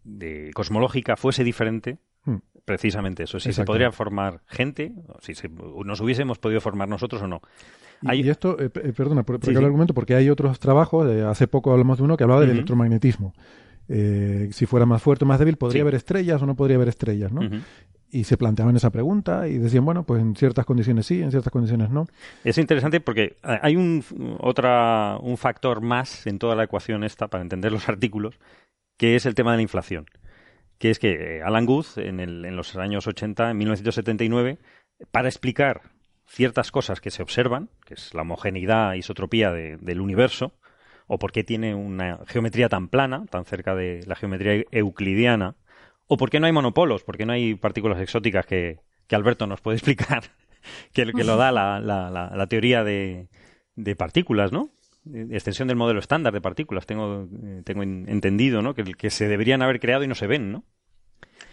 [0.04, 2.38] de cosmológica fuese diferente, Hmm.
[2.64, 7.26] precisamente eso, si se podría formar gente, si se- nos hubiésemos podido formar nosotros o
[7.28, 7.40] no.
[8.02, 9.64] Y, Hay- y esto, eh, eh, perdona, por, por Sí, sí.
[9.64, 13.32] argumento, porque hay otros trabajos, hace poco hablamos de uno que hablaba del electromagnetismo.
[13.88, 15.80] Eh, si fuera más fuerte o más débil, ¿podría Sí.
[15.82, 17.32] haber estrellas o no podría haber estrellas?
[17.32, 17.40] ¿no?
[18.10, 21.52] Y se planteaban esa pregunta y decían, bueno, pues en ciertas condiciones sí, en ciertas
[21.52, 22.06] condiciones no.
[22.44, 24.02] Es interesante porque hay un,
[24.40, 28.38] otra, un factor más en toda la ecuación esta para entender los artículos,
[28.96, 30.06] que es el tema de la inflación.
[30.78, 34.58] Que es que eh, Alan Guth, en, el- en los años 80, en 1979,
[35.10, 35.82] para explicar
[36.26, 40.52] ciertas cosas que se observan, que es la homogeneidad, isotropía de- del universo,
[41.08, 45.56] o por qué tiene una geometría tan plana, tan cerca de la geometría euclidiana,
[46.06, 48.78] o por qué no hay monopolos, por qué no hay partículas exóticas que,
[49.08, 50.22] que Alberto nos puede explicar,
[50.92, 53.28] que, que lo da la, la- la- la teoría de,
[53.74, 54.70] de partículas, ¿no?
[55.12, 58.74] Eh, Extensión del modelo estándar de partículas, tengo, eh, tengo entendido, ¿no?
[58.74, 60.64] Que, que se deberían haber creado y no se ven, ¿no?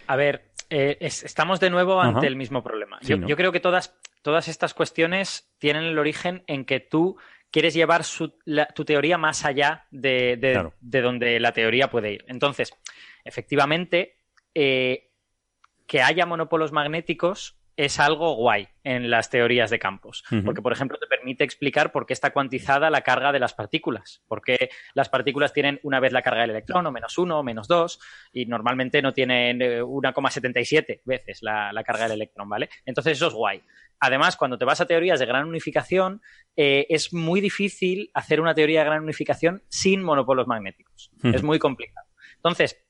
[0.06, 2.26] A ver, eh, es- estamos de nuevo ante Ajá.
[2.26, 2.98] el mismo problema.
[3.00, 3.26] Sí, yo, ¿no?
[3.28, 7.16] yo creo que todas, todas estas cuestiones tienen el origen en que tú
[7.56, 10.74] quieres llevar su- la- tu teoría más allá de, de- Claro.
[10.78, 12.24] de donde la teoría puede ir.
[12.28, 12.70] Entonces,
[13.24, 14.18] efectivamente,
[14.54, 15.08] eh,
[15.86, 20.22] que haya monopolos magnéticos es algo guay en las teorías de campos.
[20.44, 24.22] Porque, por ejemplo, te permite explicar por qué está cuantizada la carga de las partículas.
[24.28, 27.68] Porque las partículas tienen una vez la carga del electrón, o menos uno, o menos
[27.68, 28.00] dos,
[28.32, 32.68] y normalmente no tienen eh, 1,77 veces la, la carga del electrón, ¿vale?
[32.86, 33.62] Entonces eso es guay.
[34.00, 36.22] Además, cuando te vas a teorías de gran unificación,
[36.56, 41.10] eh, es muy difícil hacer una teoría de gran unificación sin monopolos magnéticos.
[41.18, 41.28] Ujú.
[41.28, 42.06] Es muy complicado.
[42.36, 42.86] Entonces,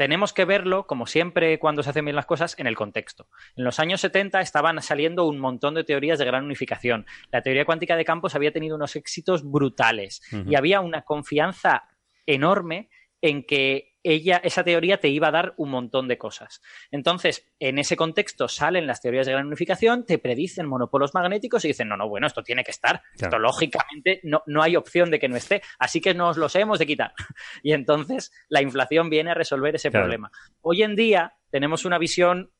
[0.00, 3.28] tenemos que verlo, como siempre cuando se hacen bien las cosas, en el contexto.
[3.54, 7.04] En los años 70 estaban saliendo un montón de teorías de gran unificación.
[7.30, 11.84] La teoría cuántica de campos había tenido unos éxitos brutales y había una confianza
[12.24, 12.88] enorme
[13.20, 16.60] en que ella, esa teoría te iba a dar un montón de cosas.
[16.90, 21.68] Entonces, en ese contexto salen las teorías de gran unificación, te predicen monopolos magnéticos y
[21.68, 23.02] dicen, no, no, bueno, esto tiene que estar.
[23.14, 26.78] Esto lógicamente no, no hay opción de que no esté, así que nos los hemos
[26.78, 27.12] de quitar.
[27.62, 30.30] Y entonces la inflación viene a resolver ese problema.
[30.62, 32.50] Hoy en día tenemos una visión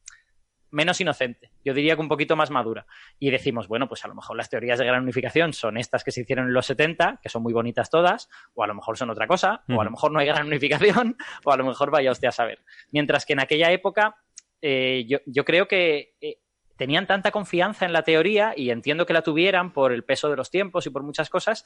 [0.71, 2.87] menos inocente, yo diría que un poquito más madura.
[3.19, 6.13] Y decimos, bueno, pues a lo mejor las teorías de gran unificación son estas que
[6.13, 9.11] se hicieron en los 70, que son muy bonitas todas, o a lo mejor son
[9.11, 12.11] otra cosa, o a lo mejor no hay gran unificación, o a lo mejor vaya
[12.11, 12.63] usted a saber.
[12.91, 14.17] Mientras que en aquella época
[14.63, 16.39] eh, yo, creo que eh,
[16.77, 20.37] tenían tanta confianza en la teoría, y entiendo que la tuvieran por el peso de
[20.37, 21.65] los tiempos y por muchas cosas,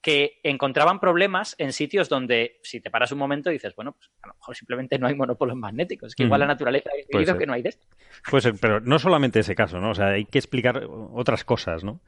[0.00, 4.28] que encontraban problemas en sitios donde, si te paras un momento, dices, bueno, pues a
[4.28, 7.52] lo mejor simplemente no hay monopolos magnéticos, que igual la naturaleza ha decidido que no
[7.52, 7.86] hay de esto.
[8.30, 9.90] Pues, pero no solamente ese caso, ¿no?
[9.90, 12.00] O sea, hay que explicar otras cosas, ¿no?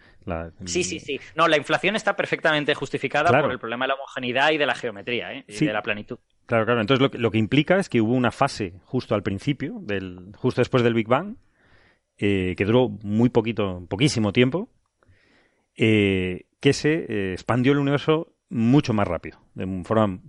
[0.65, 1.21] Sí, sí, sí.
[1.35, 4.75] No, la inflación está perfectamente justificada por el problema de la homogeneidad y de la
[4.75, 5.45] geometría, ¿eh?
[5.49, 6.19] Y de la planitud.
[6.47, 6.81] Claro, claro.
[6.81, 10.61] Entonces, lo, lo, que implica es que hubo una fase justo al principio, del, justo
[10.61, 11.37] después del Big Bang,
[12.19, 14.69] eh, que duró muy poquito, poquísimo tiempo,
[15.83, 20.21] eh, que se eh, expandió el universo mucho más rápido, de forma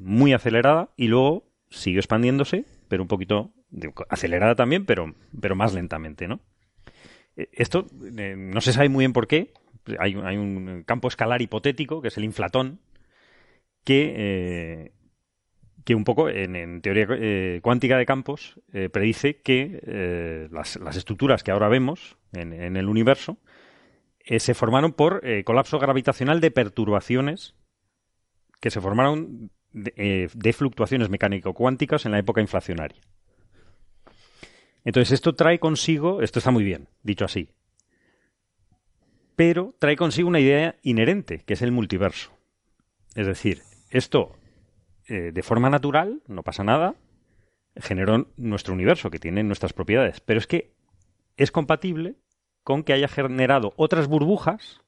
[0.00, 3.52] muy acelerada, y luego siguió expandiéndose, pero un poquito
[4.08, 6.40] acelerada también, pero, pero más lentamente, ¿no?
[7.36, 9.52] Eh, esto no se sabe muy bien por qué.
[10.00, 12.80] Hay, un campo escalar hipotético, que es el inflatón,
[13.84, 14.90] que,
[15.84, 17.06] que un poco en, teoría
[17.62, 23.38] cuántica de campos predice que las, estructuras que ahora vemos en el universo
[24.28, 27.54] eh, se formaron por eh, colapso gravitacional de perturbaciones
[28.60, 33.00] que se formaron de, eh, fluctuaciones mecánico-cuánticas en la época inflacionaria.
[34.84, 37.50] Entonces esto trae consigo, esto está muy bien, dicho así,
[39.36, 42.32] pero trae consigo una idea inherente, que es el multiverso.
[43.14, 44.36] Es decir, esto
[45.08, 46.96] de forma natural, no pasa nada,
[47.76, 50.74] generó nuestro universo, que tiene nuestras propiedades, pero es que
[51.36, 52.16] es compatible
[52.66, 54.80] con que haya generado otras burbujas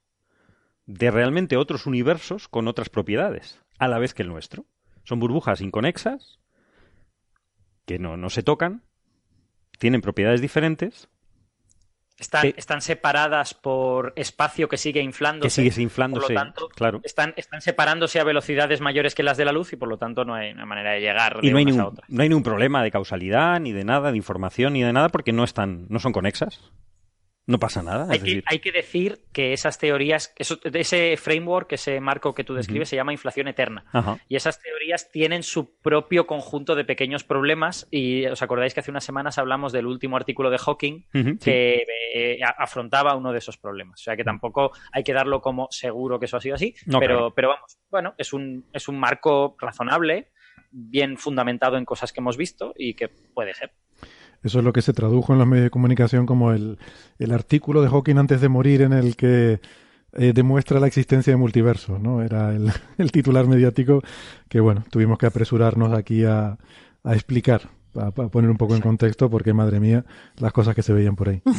[0.87, 4.67] de realmente otros universos con otras propiedades, a la vez que el nuestro.
[5.05, 6.41] Son burbujas inconexas,
[7.87, 8.83] que no, no se tocan,
[9.79, 11.09] tienen propiedades diferentes.
[12.19, 15.63] Están, están, separadas por espacio que sigue inflándose.
[15.63, 16.35] Que sigue inflándose,
[16.75, 17.01] claro.
[17.05, 20.25] Están, están separándose a velocidades mayores que las de la luz y por lo tanto
[20.25, 22.91] no hay una manera de llegar y no hay, ningún, no hay ningún problema de
[22.91, 26.73] causalidad, ni de nada, de información, ni de nada, porque no están, no son conexas.
[27.49, 28.07] No pasa nada.
[28.11, 32.91] Hay, que, hay que, decir que esas teorías, ese framework, ese marco que tú describes,
[32.91, 33.87] se llama inflación eterna.
[34.29, 37.89] Y esas teorías tienen su propio conjunto de pequeños problemas.
[37.91, 41.07] Y os acordáis que hace unas semanas hablamos del último artículo de Hawking
[41.43, 43.99] que eh, afrontaba uno de esos problemas.
[44.03, 46.75] O sea que tampoco hay que darlo como seguro que eso ha sido así.
[47.01, 50.33] pero, pero vamos, bueno, es un, es un marco razonable,
[50.71, 53.73] bien fundamentado en cosas que hemos visto y que puede ser.
[54.43, 56.79] Eso es lo que se tradujo en los medios de comunicación como el,
[57.31, 59.61] artículo de Hawking antes de morir en el que
[60.13, 62.23] eh, demuestra la existencia de multiverso, ¿no?
[62.23, 62.55] Era
[62.99, 64.03] el, titular mediático
[64.49, 66.57] que, bueno, tuvimos que apresurarnos aquí a,
[67.05, 70.05] explicar, a, poner un poco en contexto, porque, madre mía,
[70.37, 71.43] las cosas que se veían por ahí.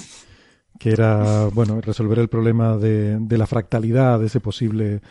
[0.78, 5.02] Que era, bueno, resolver el problema de, de la fractalidad de ese posible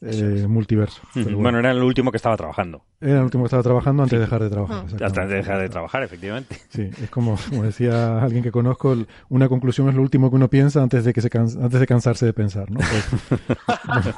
[0.00, 1.02] eh, multiverso.
[1.14, 1.58] bueno.
[1.58, 2.84] era el último que estaba trabajando.
[3.00, 4.84] Era el último que estaba trabajando antes de dejar de trabajar.
[5.00, 6.56] Antes de dejar de trabajar, efectivamente.
[6.68, 8.96] Sí, es como, como decía alguien que conozco,
[9.28, 12.26] una conclusión es lo último que uno piensa antes de que se antes de cansarse
[12.26, 12.80] de pensar, ¿no?
[12.80, 14.14] Pues,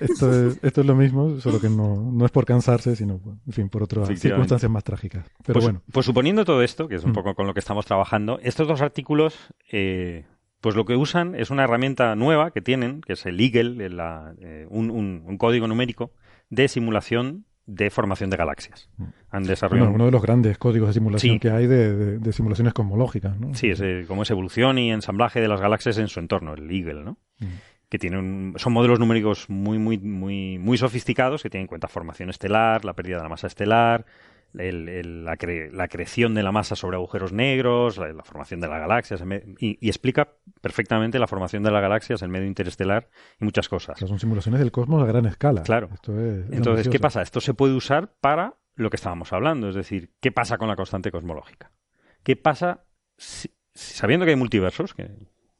[0.10, 3.52] esto, es, esto es lo mismo, solo que no, no es por cansarse, sino, en
[3.52, 5.26] fin, por otras circunstancias más trágicas.
[5.44, 5.82] Pero pues, bueno.
[5.92, 7.14] Pues suponiendo todo esto, que es un mm.
[7.14, 9.36] poco con lo que estamos trabajando, estos dos artículos
[9.70, 10.24] eh,
[10.64, 13.86] pues lo que usan es una herramienta nueva que tienen, que es el Eagle,
[14.40, 16.10] eh, un, código numérico
[16.48, 18.88] de simulación de formación de galaxias.
[19.28, 19.90] Han desarrollado...
[19.90, 23.38] uno de los grandes códigos de simulación que hay de, simulaciones cosmológicas.
[23.38, 23.52] ¿no?
[23.52, 26.70] Sí, es eh, como es evolución y ensamblaje de las galaxias en su entorno, el
[26.70, 27.18] Eagle, ¿no?
[27.40, 27.44] Mm.
[27.90, 32.30] que tienen son modelos numéricos muy muy muy muy sofisticados que tienen en cuenta formación
[32.30, 34.06] estelar, la pérdida de la masa estelar,
[34.54, 39.22] la, creación de la masa sobre agujeros negros, la, formación de las galaxias,
[39.58, 40.28] y, explica
[40.60, 43.08] perfectamente la formación de las galaxias, el medio interestelar
[43.40, 43.98] y muchas cosas.
[43.98, 45.62] son simulaciones del cosmos a gran escala.
[45.62, 45.90] Claro.
[46.50, 47.22] Entonces, ¿qué pasa?
[47.22, 50.76] Esto se puede usar para lo que estábamos hablando, es decir, ¿qué pasa con la
[50.76, 51.70] constante cosmológica?
[52.22, 52.84] ¿Qué pasa
[53.74, 55.10] sabiendo que hay multiversos, que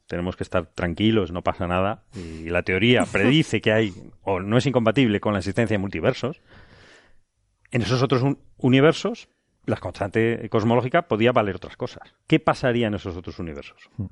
[0.06, 3.92] tenemos que estar tranquilos, no pasa nada, y la teoría predice que hay,
[4.22, 6.42] o no es incompatible con la existencia de multiversos,
[7.74, 8.22] en esos otros
[8.58, 9.28] universos,
[9.66, 12.14] la constante cosmológica podía valer otras cosas.
[12.26, 13.88] ¿Qué pasaría en esos otros universos?
[13.96, 14.06] Hmm.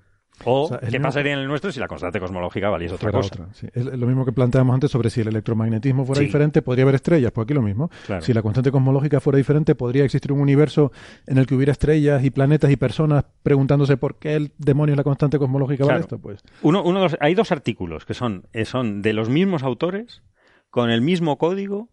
[0.45, 3.13] O, O sea, el qué pasaría en el nuestro si la constante cosmológica valiese otra
[3.13, 3.29] cosa.
[3.35, 3.69] otra, sí.
[3.75, 6.25] Es lo mismo que planteamos antes sobre si el electromagnetismo fuera Sí.
[6.25, 7.91] diferente, podría haber estrellas, pues aquí lo mismo.
[8.07, 8.23] Claro.
[8.23, 10.91] Si la constante cosmológica fuera diferente, podría existir un universo
[11.27, 14.97] en el que hubiera estrellas y planetas y personas preguntándose por qué el demonio es
[14.97, 15.91] la constante cosmológica Claro.
[15.97, 16.41] vale esto, pues.
[16.63, 20.23] Uno, uno hay dos artículos que son, eh, son de los mismos autores,
[20.71, 21.91] con el mismo código,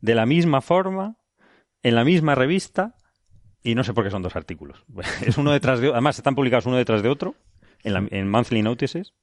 [0.00, 1.16] de la misma forma,
[1.82, 2.94] en la misma revista,
[3.62, 4.84] y no sé por qué son dos artículos.
[5.26, 7.34] Es uno detrás de además están publicados uno detrás de otro,
[7.82, 9.14] en, la- en Monthly Notices.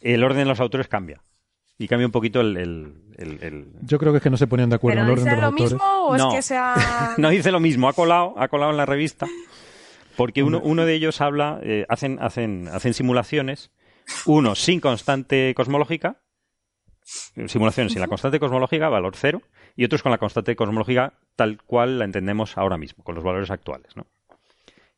[0.00, 1.22] El orden de los autores cambia.
[1.78, 2.56] Y cambia un poquito el...
[2.56, 5.06] el- el- el- Yo creo que es que no se ponían de acuerdo ¿Pero en
[5.06, 5.72] el orden de los lo autores.
[5.72, 6.28] mismo o No.
[6.30, 7.14] es que sea...?
[7.18, 9.26] no dice lo mismo, ha colado, ha colado en la revista,
[10.16, 13.70] porque uno, uno de ellos habla, eh, hacen, hacen, hacen simulaciones,
[14.26, 16.20] uno sin constante cosmológica,
[17.46, 19.42] simulaciones sin la constante cosmológica, valor cero,
[19.76, 23.50] y otros con la constante cosmológica tal cual la entendemos ahora mismo, con los valores
[23.50, 24.06] actuales, ¿no?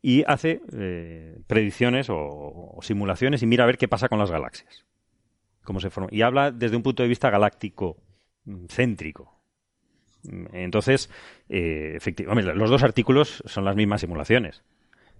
[0.00, 4.30] Y hace eh, predicciones o, o simulaciones y mira a ver qué pasa con las
[4.30, 4.84] galaxias.
[5.62, 5.90] Cómo se.
[6.10, 7.96] Y habla desde un punto de vista galáctico,
[8.44, 9.40] mm, céntrico.
[10.24, 11.08] Mm, Entonces,
[11.48, 14.62] eh, efectivamente, los dos artículos son las mismas simulaciones.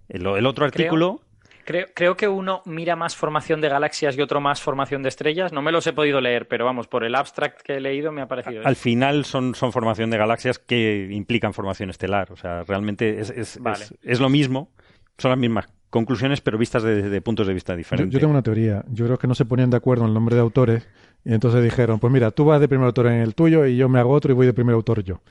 [0.09, 1.32] El, el otro artículo, Creo,
[1.65, 5.51] creo que uno mira más formación de galaxias y otro más formación de estrellas.
[5.53, 8.21] No me los he podido leer, pero vamos, por el abstract que he leído me
[8.21, 8.61] ha parecido.
[8.65, 8.81] al eso.
[8.81, 12.31] final, son, son formación de galaxias que implican formación estelar.
[12.31, 13.83] O sea, realmente es, es, Vale.
[13.85, 14.71] es, es lo mismo,
[15.17, 18.11] son las mismas conclusiones, pero vistas desde de puntos de vista Yo, diferentes.
[18.13, 18.83] yo tengo una teoría.
[18.89, 20.87] Yo creo que no se ponían de acuerdo en el nombre de autores
[21.23, 23.87] y entonces dijeron, pues mira, tú vas de primer autor en el tuyo y yo
[23.89, 25.21] me hago otro y voy de primer autor yo.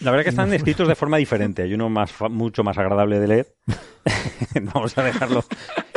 [0.00, 1.62] La verdad que están escritos de forma diferente.
[1.62, 3.46] Hay uno más fa- mucho más agradable de leer.
[4.74, 5.44] Vamos a dejarlo.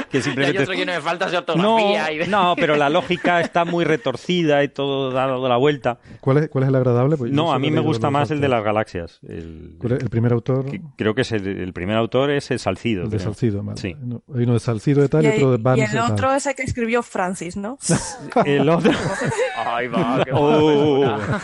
[0.09, 1.79] Que Y hay simplemente otro lleno de faltas de No,
[2.11, 5.99] y de- no, pero la lógica está muy retorcida y todo dado la vuelta.
[6.19, 7.15] ¿Cuál es, cuál es el agradable?
[7.15, 9.19] Pues No, a mí me gusta más el de las galaxias.
[9.25, 10.65] El, ¿Cuál es el primer autor?
[10.69, 13.03] que- creo que es el, el primer autor es el Salcido.
[13.03, 13.29] El de creo.
[13.29, 13.79] Salcido, vale.
[13.79, 13.95] Sí.
[14.35, 16.11] Hay uno de Salcido de tal y, Y, otro de y Barnes el de tal.
[16.11, 17.77] otro es el que escribió Francis, ¿no?
[18.45, 18.91] El otro.
[19.65, 21.41] Ay, va, qué Oh, mala.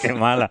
[0.00, 0.50] qué mala.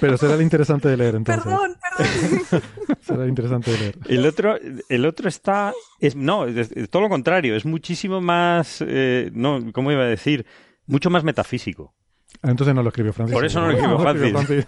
[0.00, 1.44] Pero será interesante de leer entonces.
[1.44, 2.62] perdón, perdón.
[3.00, 3.98] Será interesante de leer.
[4.08, 4.56] El otro,
[4.88, 5.72] el otro está.
[6.00, 7.56] Es, no, es, es todo lo contrario.
[7.56, 8.84] Es muchísimo más.
[8.86, 10.44] eh, no, ¿cómo iba a decir?
[10.86, 11.94] Mucho más metafísico.
[12.42, 13.34] Entonces no lo escribió Francis.
[13.34, 14.32] Por eso no lo escribió Francis.
[14.32, 14.66] Francis.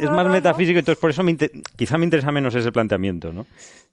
[0.00, 3.46] Es, más metafísico, entonces por eso me inter- quizá me interesa menos ese planteamiento, ¿no?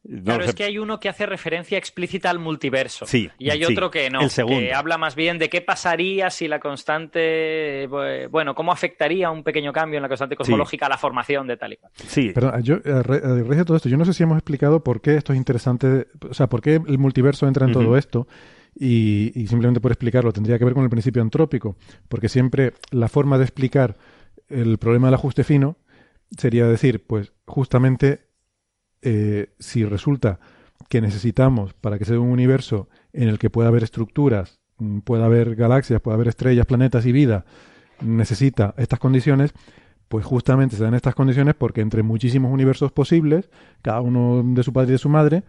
[0.05, 3.05] No Claro, es que hay uno que hace referencia explícita al multiverso.
[3.05, 4.21] Sí, Y hay sí, otro que no.
[4.21, 4.61] el segundo.
[4.61, 7.87] Que habla más bien de qué pasaría si la constante.
[8.31, 11.73] Bueno, cómo afectaría un pequeño cambio en la constante cosmológica a la formación de tal
[11.73, 11.91] y cual.
[12.07, 14.37] Sí, Perdón, yo, a ra- a raíz de todo esto, yo no sé si hemos
[14.37, 17.97] explicado por qué esto es interesante, o sea, por qué el multiverso entra en todo
[17.97, 18.27] esto.
[18.75, 21.75] Y, y simplemente por explicarlo, tendría que ver con el principio antrópico,
[22.07, 23.97] porque siempre la forma de explicar
[24.47, 25.77] el problema del ajuste fino
[26.37, 28.29] sería decir, pues justamente
[29.01, 30.39] eh, si resulta
[30.89, 35.25] que necesitamos para que sea un universo en el que pueda haber estructuras, mm, pueda
[35.25, 37.45] haber galaxias, pueda haber estrellas, planetas y vida,
[38.01, 39.53] necesita estas condiciones,
[40.07, 43.49] pues justamente se dan estas condiciones porque entre muchísimos universos posibles,
[43.81, 45.43] cada uno de su padre y de su madre,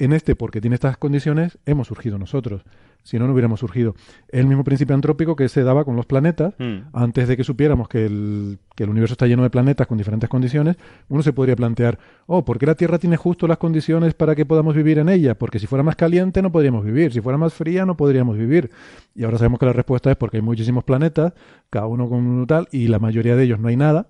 [0.00, 2.62] en este, porque tiene estas condiciones, hemos surgido nosotros.
[3.02, 3.94] Si no, no hubiéramos surgido.
[4.28, 6.54] Es el mismo principio antrópico que se daba con los planetas.
[6.58, 6.88] Mm.
[6.92, 10.28] Antes de que supiéramos que el, que el universo está lleno de planetas con diferentes
[10.28, 10.76] condiciones,
[11.08, 14.46] uno se podría plantear, oh, ¿por qué la Tierra tiene justo las condiciones para que
[14.46, 15.34] podamos vivir en ella?
[15.34, 18.70] Porque si fuera más caliente no podríamos vivir, si fuera más fría no podríamos vivir.
[19.14, 21.32] Y ahora sabemos que la respuesta es porque hay muchísimos planetas,
[21.68, 24.08] cada uno con un tal, y la mayoría de ellos no hay nada.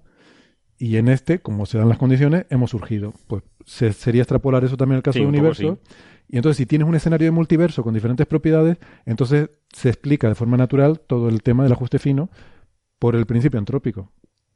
[0.81, 3.13] Y en este, como se dan las condiciones, hemos surgido.
[3.27, 5.79] Pues se, sería extrapolar eso también al caso Sí, poco universo.
[6.27, 10.35] Y entonces, si tienes un escenario de multiverso con diferentes propiedades, entonces se explica de
[10.35, 12.31] forma natural todo el tema del ajuste fino
[12.99, 14.11] por el principio antrópico.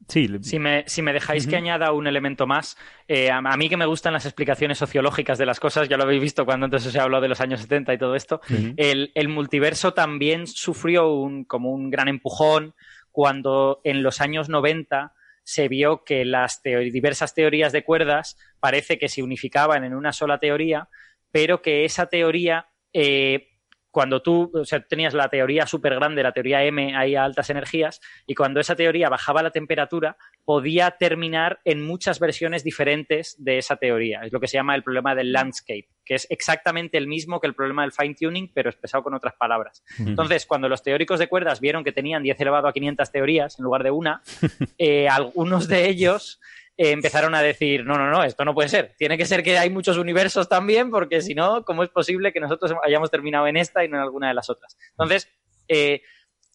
[0.07, 2.75] sí, Si me, si me dejáis que añada un elemento más,
[3.07, 6.05] eh, a, a mí que me gustan las explicaciones sociológicas de las cosas, ya lo
[6.05, 8.41] habéis visto cuando antes os he hablado de los años 70 y todo esto,
[8.77, 12.73] el, el multiverso también sufrió un, como un gran empujón
[13.11, 15.13] cuando en los años 90
[15.45, 20.39] se vio que las diversas teorías de cuerdas parece que se unificaban en una sola
[20.39, 20.89] teoría,
[21.31, 23.54] pero que esa teoría, eh,
[23.95, 27.49] cuando tú o sea, tenías la teoría súper grande, la teoría M ahí a altas
[27.49, 33.57] energías, y cuando esa teoría bajaba la temperatura, podía terminar en muchas versiones diferentes de
[33.57, 34.23] esa teoría.
[34.23, 37.47] Es lo que se llama el problema del landscape, que es exactamente el mismo que
[37.47, 39.81] el problema del fine tuning, pero expresado con otras palabras.
[39.97, 43.63] Entonces, cuando los teóricos de cuerdas vieron que tenían 10 elevado a 500 teorías en
[43.63, 44.21] lugar de una,
[44.77, 46.41] eh, algunos de ellos
[46.77, 48.95] eh, empezaron a decir, no, no, no, esto no puede ser.
[48.97, 52.39] Tiene que ser que hay muchos universos también, porque si no, ¿cómo es posible que
[52.39, 54.77] nosotros hayamos terminado en esta y no en alguna de las otras?
[54.91, 55.29] Entonces,
[55.67, 56.01] eh,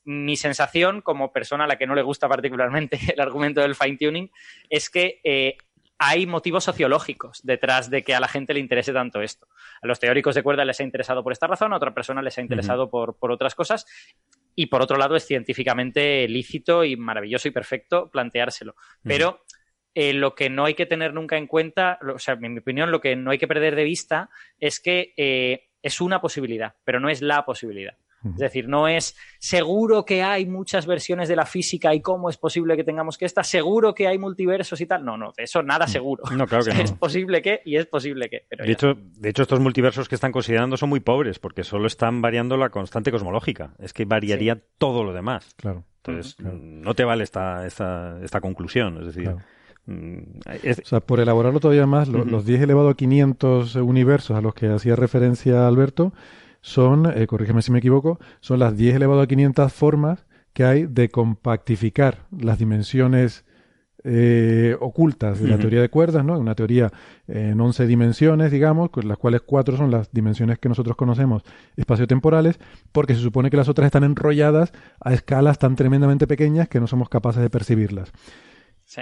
[0.05, 3.97] mi sensación como persona a la que no le gusta particularmente el argumento del fine
[3.97, 4.31] tuning
[4.69, 5.57] es que eh,
[5.99, 9.49] hay motivos sociológicos detrás de que a la gente le interese tanto esto.
[9.83, 12.39] A los teóricos de cuerdas les ha interesado por esta razón, a otra persona les
[12.39, 13.87] ha interesado por, por otras cosas.
[14.55, 18.77] Y por otro lado, es científicamente lícito y maravilloso y perfecto planteárselo.
[19.03, 19.45] Pero
[19.95, 22.91] eh, lo que no hay que tener nunca en cuenta, o sea, en mi opinión,
[22.91, 27.01] lo que no hay que perder de vista es que eh, es una posibilidad, pero
[27.01, 27.97] no es la posibilidad.
[28.23, 32.37] Es decir, no es seguro que hay muchas versiones de la física y cómo es
[32.37, 35.05] posible que tengamos que esta, seguro que hay multiversos y tal.
[35.05, 36.25] No, no, de eso nada seguro.
[36.37, 36.81] No, claro que no.
[36.83, 38.45] Es posible que y es posible que.
[38.51, 42.21] de, hecho, de hecho, estos multiversos que están considerando son muy pobres porque solo están
[42.21, 43.73] variando la constante cosmológica.
[43.79, 45.55] Es que variaría todo lo demás.
[45.57, 45.85] Claro.
[46.05, 48.99] Entonces, no te vale esta, esta, esta conclusión.
[48.99, 49.35] Es decir.
[49.91, 54.55] Mm, o sea, por elaborarlo todavía más, los 10 elevado a 500 universos a los
[54.55, 56.13] que hacía referencia Alberto,
[56.61, 60.87] son, eh, corrígeme si me equivoco, son las 10 elevado a 500 formas que hay
[60.87, 63.45] de compactificar las dimensiones
[64.05, 66.39] eh, ocultas de la teoría de cuerdas, ¿no?
[66.39, 66.91] Una teoría
[67.29, 71.43] en 11 dimensiones, digamos, con las cuales cuatro son las dimensiones que nosotros conocemos
[71.77, 72.59] espaciotemporales,
[72.93, 76.87] porque se supone que las otras están enrolladas a escalas tan tremendamente pequeñas que no
[76.87, 78.13] somos capaces de percibirlas.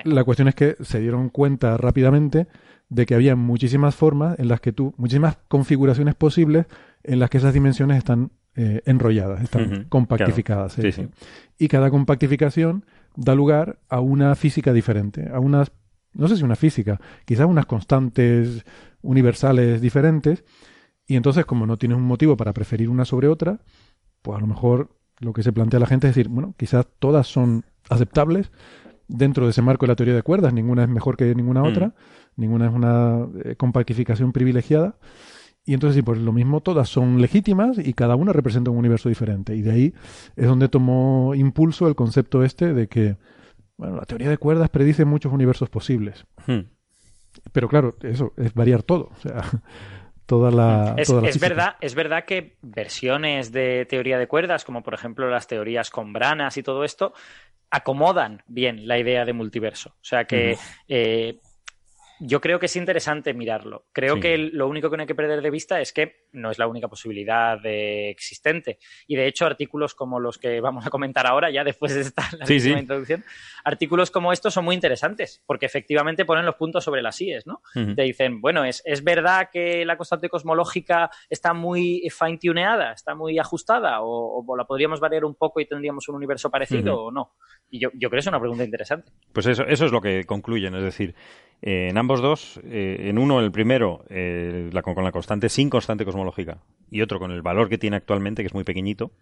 [0.05, 2.47] La cuestión es que se dieron cuenta rápidamente
[2.89, 6.67] de que había muchísimas formas en las que tú, muchísimas configuraciones posibles
[7.03, 10.77] en las que esas dimensiones están eh, enrolladas, están compactificadas.
[11.59, 12.85] Y cada compactificación
[13.15, 15.73] da lugar a una física diferente, a unas,
[16.13, 18.65] no sé si una física, quizás unas constantes
[19.03, 20.45] universales diferentes.
[21.07, 23.61] Y entonces, como no tienes un motivo para preferir una sobre otra,
[24.23, 24.91] pues a lo mejor
[25.21, 28.51] lo que se plantea la gente es decir, bueno, quizás todas son aceptables
[29.09, 31.95] dentro de ese marco de la teoría de cuerdas, ninguna es mejor que ninguna otra,
[32.37, 34.97] ninguna es una eh, compactificación privilegiada.
[35.65, 39.09] Y entonces, sí, pues lo mismo, todas son legítimas y cada una representa un universo
[39.09, 39.55] diferente.
[39.55, 39.95] Y de ahí
[40.37, 43.17] es donde tomó impulso el concepto este de que,
[43.77, 46.25] bueno, la teoría de cuerdas predice muchos universos posibles.
[46.47, 46.61] Hmm.
[47.53, 49.11] Pero claro, eso es variar todo.
[49.15, 49.43] O sea,
[50.29, 50.95] toda la.
[50.99, 55.31] Es, toda es verdad, es verdad que versiones de teoría de cuerdas, como por ejemplo
[55.31, 57.15] las teorías con branas y todo esto,
[57.71, 59.89] acomodan bien la idea de multiverso.
[59.89, 60.59] O sea que
[62.21, 63.87] yo creo que es interesante mirarlo.
[63.93, 66.59] Creo que lo único que no hay que perder de vista es que no es
[66.59, 68.79] la única posibilidad existente.
[69.07, 72.29] Y de hecho, artículos como los que vamos a comentar ahora, ya después de esta
[72.33, 73.25] la introducción,
[73.65, 77.63] artículos como estos son muy interesantes, porque efectivamente ponen los puntos sobre las IES, ¿no?
[77.73, 83.39] Te dicen, bueno, es, es verdad que la constante cosmológica está muy fine-tuneada, está muy
[83.39, 87.35] ajustada, o, la podríamos variar un poco y tendríamos un universo parecido, o no.
[87.71, 89.13] Y yo, yo creo que es una pregunta interesante.
[89.33, 91.15] Pues eso, eso es lo que concluyen, es decir,
[91.61, 96.05] eh, en ambos dos, eh, en uno, el primero, eh, con, la constante sin constante
[96.05, 96.59] cosmológica,
[96.91, 99.13] y otro con el valor que tiene actualmente, que es muy pequeñito,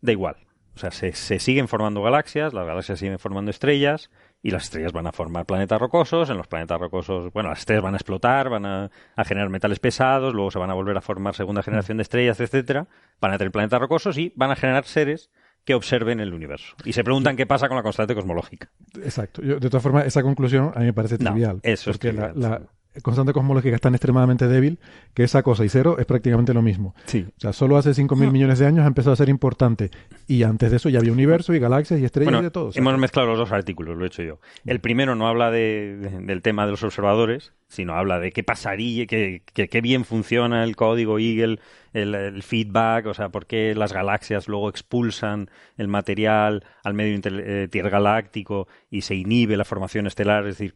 [0.00, 0.36] da igual.
[0.74, 4.10] O sea, se, siguen formando galaxias, las galaxias siguen formando estrellas,
[4.42, 7.84] y las estrellas van a formar planetas rocosos, en los planetas rocosos, bueno, las estrellas
[7.84, 11.00] van a explotar, van a, a generar metales pesados, luego se van a volver a
[11.00, 12.88] formar segunda generación de estrellas, etcétera,
[13.20, 15.30] van a tener planetas rocosos y van a generar seres
[15.64, 16.74] que observen el universo.
[16.84, 18.70] Y se preguntan qué pasa con la constante cosmológica.
[18.96, 19.42] Exacto.
[19.42, 21.60] de todas formas, esa conclusión a mí me parece trivial.
[21.62, 22.62] eso es trivial, la,
[23.02, 24.78] constante cosmológica es tan extremadamente débil
[25.14, 26.94] que esa cosa y cero es prácticamente lo mismo.
[27.06, 27.26] Sí.
[27.36, 29.90] O sea, solo hace 5.000 millones de años ha empezado a ser importante.
[30.26, 32.70] Y antes de eso ya había universo y galaxias y estrellas y de todo.
[32.74, 34.38] Hemos mezclado los dos artículos, lo he hecho yo.
[34.64, 39.42] El primero no habla del tema de los observadores, sino habla de qué pasaría, que,
[39.44, 41.58] qué bien funciona el código Eagle,
[41.92, 48.68] el, feedback, o sea, por qué las galaxias luego expulsan el material al medio intergaláctico
[48.68, 50.74] eh, y se inhibe la formación estelar, es decir,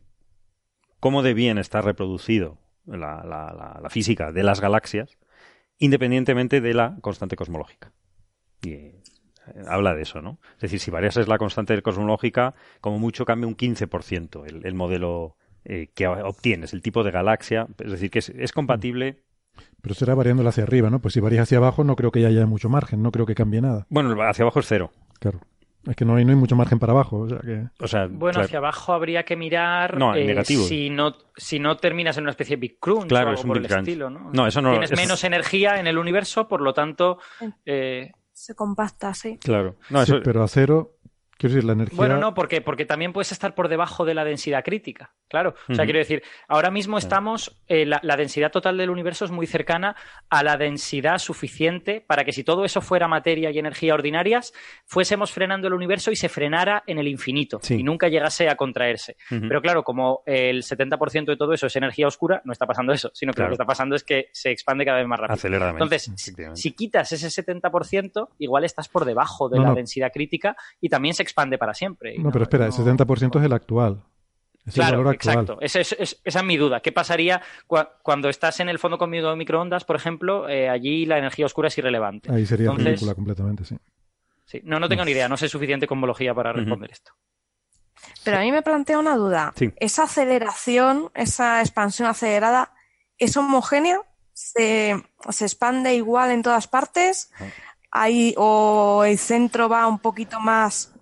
[1.01, 5.19] cómo de bien está reproducido la, la, física de las galaxias,
[5.79, 7.93] independientemente de la constante cosmológica.
[8.63, 9.03] Y eh,
[9.67, 10.39] habla de eso, ¿no?
[10.57, 15.37] Es decir, si varias la constante cosmológica, como mucho cambia un 15% el, el modelo
[15.71, 17.67] eh, que obtienes, el tipo de galaxia.
[17.79, 19.23] Es decir, que es, compatible.
[19.83, 21.01] Pero será variándola hacia arriba, ¿no?
[21.01, 23.61] Pues si varías hacia abajo, no creo que haya mucho margen, no creo que cambie
[23.61, 23.87] nada.
[23.91, 24.93] Bueno, hacia abajo es cero.
[25.21, 25.41] Claro.
[25.89, 27.21] Es que no hay, no hay mucho margen para abajo.
[27.21, 27.65] O sea que...
[27.81, 30.65] o sea, bueno, hacia abajo habría que mirar no, eh, negativo.
[30.65, 33.49] si, no, si no terminas en una especie de Big Crunch claro, o es un
[33.49, 34.11] por el estilo.
[34.11, 34.31] ¿no?
[34.33, 37.19] no, eso no Tienes menos energía en el universo, por lo tanto.
[37.65, 38.13] Eh...
[38.33, 39.37] Se compacta, sí.
[39.39, 39.77] Claro.
[39.91, 40.21] No, eso...
[40.23, 40.98] pero a cero
[41.39, 41.97] Quiero decir, la energía.
[41.97, 45.13] Bueno, no, porque, porque también puedes estar por debajo de la densidad crítica.
[45.29, 45.55] Claro.
[45.69, 47.63] O sea, quiero decir, ahora mismo estamos.
[47.69, 49.95] Eh, la, densidad total del universo es muy cercana
[50.31, 54.53] a la densidad suficiente para que si todo eso fuera materia y energía ordinarias,
[54.85, 59.17] fuésemos frenando el universo y se frenara en el infinito y nunca llegase a contraerse.
[59.29, 63.11] Pero claro, como el 70% de todo eso es energía oscura, no está pasando eso,
[63.15, 65.35] sino que lo que está pasando es que se expande cada vez más rápido.
[65.35, 65.85] Aceleradamente.
[65.85, 71.15] Entonces, si quitas ese 70%, igual estás por debajo de la densidad crítica y también
[71.15, 72.17] se expande para siempre.
[72.19, 74.03] No, pero espera, el 70% es el actual.
[74.73, 75.59] claro, exacto.
[75.61, 76.81] Esa es, mi duda.
[76.81, 77.41] ¿Qué pasaría
[78.03, 80.49] cuando estás en el fondo con microondas, por ejemplo?
[80.49, 82.33] Eh, allí la energía oscura es irrelevante.
[82.33, 83.77] Ahí sería película completamente, sí.
[84.45, 84.61] sí.
[84.65, 85.29] No, no tengo ni idea.
[85.29, 87.13] No sé suficiente cosmología para responder esto.
[88.25, 89.53] Pero a mí me plantea una duda.
[89.77, 92.73] ¿Esa aceleración, esa expansión acelerada,
[93.17, 94.01] es homogénea?
[94.33, 94.91] ¿Se,
[95.41, 97.31] expande igual en todas partes?
[97.91, 100.93] ¿Hay, ¿O el centro va un poquito más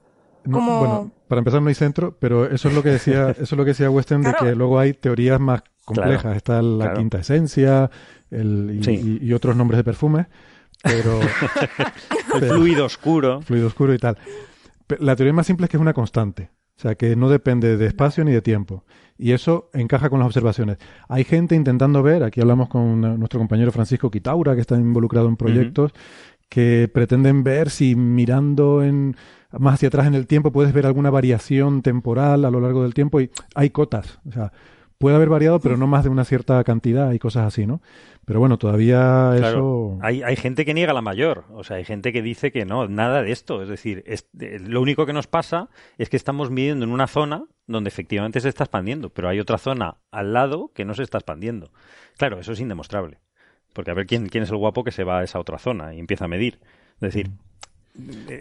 [0.50, 0.78] como...
[0.78, 3.64] bueno, para empezar no hay centro, pero eso es lo que decía, eso es lo
[3.64, 6.36] que decía Weston de que luego hay teorías más complejas.
[6.36, 7.90] Está la quinta esencia
[8.30, 10.26] y, otros nombres de perfumes,
[10.82, 11.20] pero,
[12.48, 14.18] fluido oscuro, fluido oscuro y tal.
[15.00, 16.50] La teoría más simple es que es una constante.
[16.76, 18.84] O sea, que no depende de espacio ni de tiempo.
[19.16, 20.76] Y eso encaja con las observaciones.
[21.08, 25.36] Hay gente intentando ver, aquí hablamos con nuestro compañero Francisco Quitaura, que está involucrado en
[25.36, 25.92] proyectos,
[26.50, 29.16] que pretenden ver si mirando en,
[29.58, 32.94] más hacia atrás en el tiempo puedes ver alguna variación temporal a lo largo del
[32.94, 33.20] tiempo.
[33.20, 34.18] Y hay cotas.
[34.28, 34.52] O sea,
[34.98, 37.80] puede haber variado, pero no más de una cierta cantidad y cosas así, ¿no?
[38.24, 39.98] Pero bueno, todavía eso...
[40.02, 42.88] Hay, hay gente que niega la mayor, o sea, hay gente que dice que no,
[42.88, 43.62] nada de esto.
[43.62, 44.28] Es decir, es,
[44.66, 48.48] lo único que nos pasa es que estamos midiendo en una zona donde efectivamente se
[48.48, 51.70] está expandiendo, pero hay otra zona al lado que no se está expandiendo.
[52.16, 53.18] Claro, eso es indemostrable.
[53.72, 55.94] Porque a ver quién, quién es el guapo que se va a esa otra zona
[55.94, 56.58] y empieza a medir.
[56.94, 57.30] Es decir,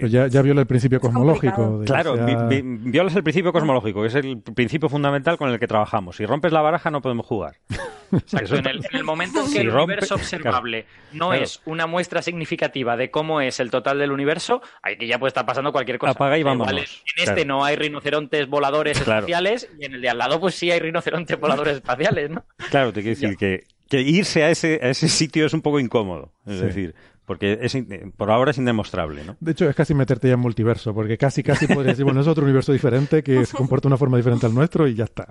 [0.07, 1.81] ya, ya, viola el principio cosmológico.
[1.85, 2.15] claro,
[2.51, 6.17] violas el principio cosmológico, que es el principio fundamental con el que trabajamos.
[6.17, 7.55] Si rompes la baraja no podemos jugar.
[8.11, 13.41] En, el, momento en que el universo observable no es una muestra significativa de cómo
[13.41, 16.11] es el total del universo, aquí ya puede estar pasando cualquier cosa.
[16.11, 16.69] Apaga y vamos.
[16.71, 16.77] En
[17.17, 20.79] este no hay rinocerontes voladores espaciales y en el de al lado pues sí hay
[20.79, 22.45] rinocerontes voladores espaciales, ¿no?
[22.69, 25.79] Claro, te quiero decir que, que irse a ese, a ese sitio es un poco
[25.79, 26.31] incómodo.
[26.45, 26.95] Es decir,
[27.25, 27.77] porque es,
[28.15, 29.35] por ahora es indemostrable, ¿no?
[29.39, 32.27] De hecho, es casi meterte ya en multiverso, porque casi, casi podrías decir, bueno, es
[32.27, 35.27] otro universo diferente que se comporta de una forma diferente al nuestro y ya está.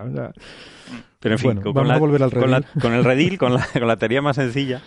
[1.20, 3.86] Pero en fin, con, vamos a volver al con, con, el redil, con la, con
[3.86, 4.82] la teoría más sencilla,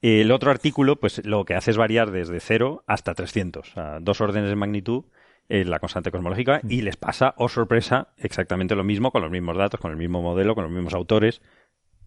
[0.00, 4.20] el otro artículo, pues lo que hace es variar desde 0 hasta 300, a dos
[4.20, 5.04] órdenes de magnitud
[5.48, 9.56] en la constante cosmológica, y les pasa, oh sorpresa, exactamente lo mismo, con los mismos
[9.56, 11.40] datos, con el mismo modelo, con los mismos autores,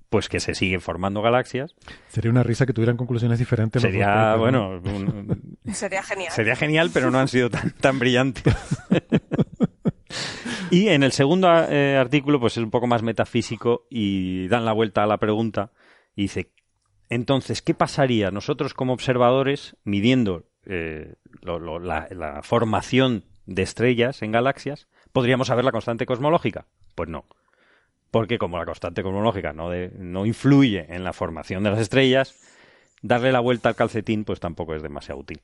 [0.10, 1.76] pues que se siguen formando galaxias.
[2.08, 3.82] Sería una risa que tuvieran conclusiones diferentes.
[3.82, 4.82] Sería, bueno,
[5.74, 6.32] sería genial.
[6.32, 8.56] Sería genial, pero no han sido tan, tan brillantes.
[10.72, 14.74] y en el segundo eh, artículo, pues es un poco más metafísico y dan la
[14.74, 15.72] vuelta a la pregunta
[16.16, 16.52] y dice,
[17.10, 24.88] entonces, ¿qué pasaría nosotros como observadores midiendo eh, la, la formación de estrellas en galaxias?
[25.12, 26.68] ¿Podríamos saber la constante cosmológica?
[26.96, 27.26] Pues no
[28.12, 32.36] porque como la constante cosmológica no, no influye en la formación de las estrellas,
[33.02, 35.42] darle la vuelta al calcetín pues tampoco es demasiado útil.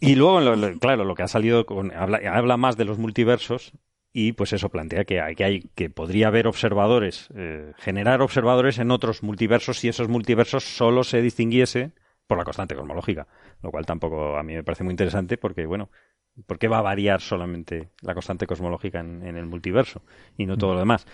[0.00, 0.40] Y luego,
[0.80, 3.72] claro, lo que ha salido con, habla, más de los multiversos
[4.12, 8.80] y pues eso plantea que hay que, hay, que podría haber observadores, eh, generar observadores
[8.80, 11.92] en otros multiversos si esos multiversos solo se distinguiese
[12.26, 13.28] por la constante cosmológica,
[13.62, 15.88] lo cual tampoco a mí me parece muy interesante porque, bueno,
[16.46, 20.02] ¿Por qué va a variar solamente la constante cosmológica en, el multiverso
[20.38, 21.06] y no todo lo demás?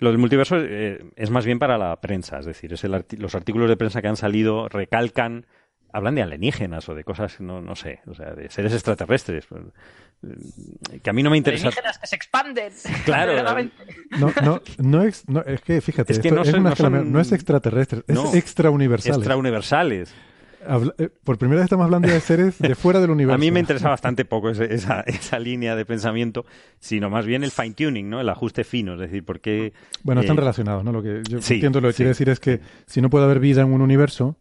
[0.00, 3.68] Lo del multiverso eh, es más bien para la prensa, es decir, es los artículos
[3.68, 5.46] de prensa que han salido recalcan,
[5.92, 9.46] hablan de alienígenas o de cosas, no, no sé, o sea, de seres extraterrestres.
[9.46, 9.62] Pues,
[10.90, 11.68] eh, que a mí no me interesa.
[11.68, 12.72] Alienígenas que se expanden.
[13.04, 13.70] Claro.
[14.18, 19.18] no, no, no, es, es que fíjate, es que no, es extraterrestre, es extrauniversales.
[19.18, 20.14] Extrauniversales.
[20.98, 23.34] Eh, por primera vez estamos hablando de seres de fuera del universo.
[23.36, 26.44] A mí me interesa bastante poco esa, esa, línea de pensamiento,
[26.78, 28.20] sino más bien el fine tuning, ¿no?
[28.20, 29.72] El ajuste fino, es decir, porque
[30.02, 30.92] bueno están eh, relacionados, ¿no?
[30.92, 33.62] Lo que yo entiendo lo que quiere decir es que si no puede haber vida
[33.62, 34.36] en un universo,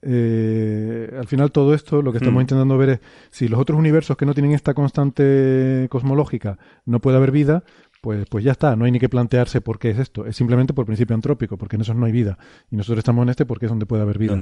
[0.00, 2.42] eh, al final todo esto lo que estamos mm.
[2.42, 3.00] intentando ver es
[3.30, 7.64] si los otros universos que no tienen esta constante cosmológica no puede haber vida,
[8.00, 10.74] pues, pues ya está, no hay ni que plantearse por qué es esto, es simplemente
[10.74, 12.38] por principio antrópico, porque en esos no hay vida.
[12.70, 14.34] Y nosotros estamos en este porque es donde puede haber vida.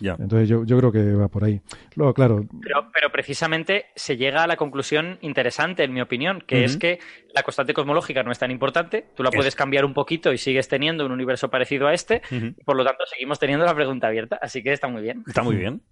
[0.00, 1.60] Entonces yo, yo creo que va por ahí.
[1.94, 2.46] Luego, claro.
[2.60, 6.98] Pero, pero precisamente se llega a la conclusión interesante, en mi opinión, que es que
[7.34, 10.68] la constante cosmológica no es tan importante, tú la puedes cambiar un poquito y sigues
[10.68, 12.22] teniendo un universo parecido a este,
[12.64, 15.24] por lo tanto seguimos teniendo la pregunta abierta, así que está muy bien.
[15.26, 15.82] Está muy bien.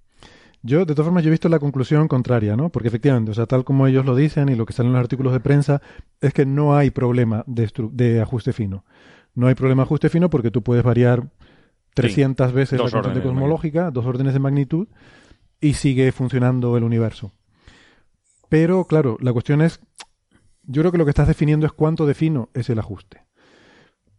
[0.62, 2.70] Yo, de todas formas, yo he visto la conclusión contraria, ¿no?
[2.70, 5.01] Porque efectivamente, o sea, tal como ellos lo dicen y lo que sale en los
[5.01, 5.82] artículos de prensa,
[6.20, 8.84] es que no hay problema de, de ajuste fino.
[9.34, 11.28] No hay problema de ajuste fino porque tú puedes variar
[11.94, 14.89] 300 veces la constante cosmológica, dos órdenes de magnitud,
[15.60, 17.32] y sigue funcionando el universo.
[18.48, 19.80] Pero, claro, la cuestión es,
[20.62, 23.22] yo creo que lo que estás definiendo es cuánto de fino es el ajuste.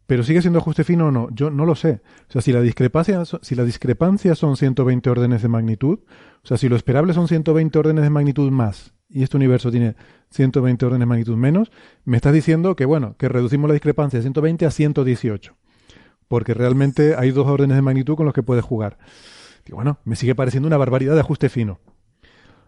[0.06, 2.02] Pero sigue siendo ajuste fino o no, yo no lo sé.
[2.28, 6.00] O sea, si la discrepancia, si la discrepancia son 120 órdenes de magnitud,
[6.44, 9.96] o sea, si lo esperable son 120 órdenes de magnitud más y este universo tiene
[10.32, 11.72] 120 órdenes de magnitud menos,
[12.04, 15.56] me estás diciendo que, bueno, que reducimos la discrepancia de 120 a 118.
[16.28, 18.98] Porque realmente hay dos órdenes de magnitud con los que puedes jugar.
[19.68, 21.80] Y bueno, me sigue pareciendo una barbaridad de ajuste fino.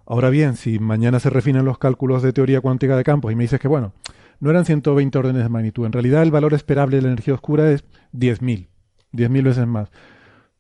[0.06, 3.44] Ahora bien, si mañana se refinan los cálculos de teoría cuántica de campos y me
[3.44, 3.94] dices que, bueno,
[4.40, 7.72] no eran 120 órdenes de magnitud, en realidad el valor esperable de la energía oscura
[7.72, 7.84] es
[8.14, 8.68] 10.000,
[9.14, 9.90] 10.000 veces más.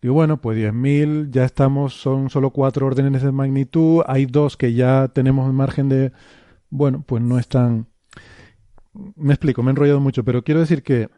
[0.01, 4.73] Digo, bueno, pues 10.000, ya estamos, son solo cuatro órdenes de magnitud, hay dos que
[4.73, 6.11] ya tenemos margen de...
[6.69, 7.87] Bueno, pues no es tan...
[9.15, 11.09] Me explico, me he enrollado mucho, pero quiero decir que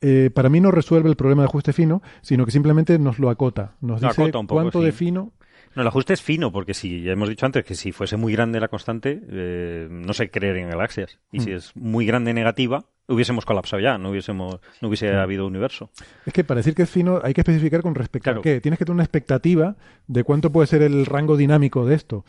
[0.00, 3.30] eh, para mí no resuelve el problema de ajuste fino, sino que simplemente nos lo
[3.30, 3.76] acota.
[3.80, 5.32] Nos dice cuánto de fino
[5.74, 8.32] no, el ajuste es fino, porque si ya hemos dicho antes que si fuese muy
[8.32, 11.18] grande la constante, eh, no se creería en galaxias.
[11.30, 11.54] Y si mm.
[11.54, 15.90] es muy grande negativa, hubiésemos colapsado ya, no hubiésemos, no hubiese habido universo.
[16.26, 18.60] Es que para decir que es fino hay que especificar con respecto a qué.
[18.60, 19.76] Tienes que tener una expectativa
[20.08, 22.24] de cuánto puede ser el rango dinámico de esto.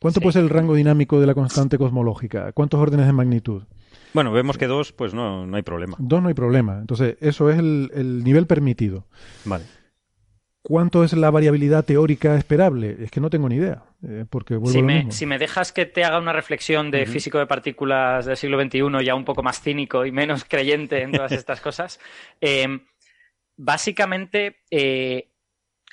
[0.00, 2.52] ¿Cuánto puede ser el rango dinámico de la constante cosmológica?
[2.52, 3.64] ¿Cuántos órdenes de magnitud?
[4.14, 5.96] Bueno, vemos que dos, pues no, no hay problema.
[6.00, 6.78] Dos no hay problema.
[6.78, 9.04] Entonces, eso es el, el nivel permitido.
[9.44, 9.64] Vale.
[10.62, 12.96] ¿Cuánto es la variabilidad teórica esperable?
[13.00, 13.82] Es que no tengo ni idea.
[14.06, 17.46] Eh, porque si, me, si me dejas que te haga una reflexión de físico de
[17.46, 21.62] partículas del siglo XXI, ya un poco más cínico y menos creyente en todas estas
[21.62, 21.98] cosas,
[22.42, 22.80] eh,
[23.56, 25.29] básicamente eh,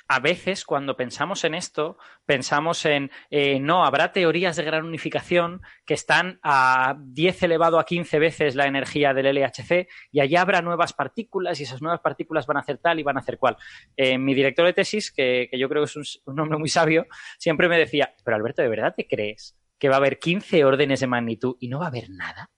[0.08, 5.60] a veces cuando pensamos en esto, pensamos en, eh, no, habrá teorías de gran unificación
[5.84, 10.62] que están a 10 elevado a 15 veces la energía del LHC y allá habrá
[10.62, 13.58] nuevas partículas y esas nuevas partículas van a hacer tal y van a hacer cual.
[13.96, 17.06] Eh, mi director de tesis, que, yo creo que es un, hombre muy sabio,
[17.36, 21.00] siempre me decía, pero Alberto, ¿de verdad te crees que va a haber 15 órdenes
[21.00, 22.50] de magnitud y no va a haber nada?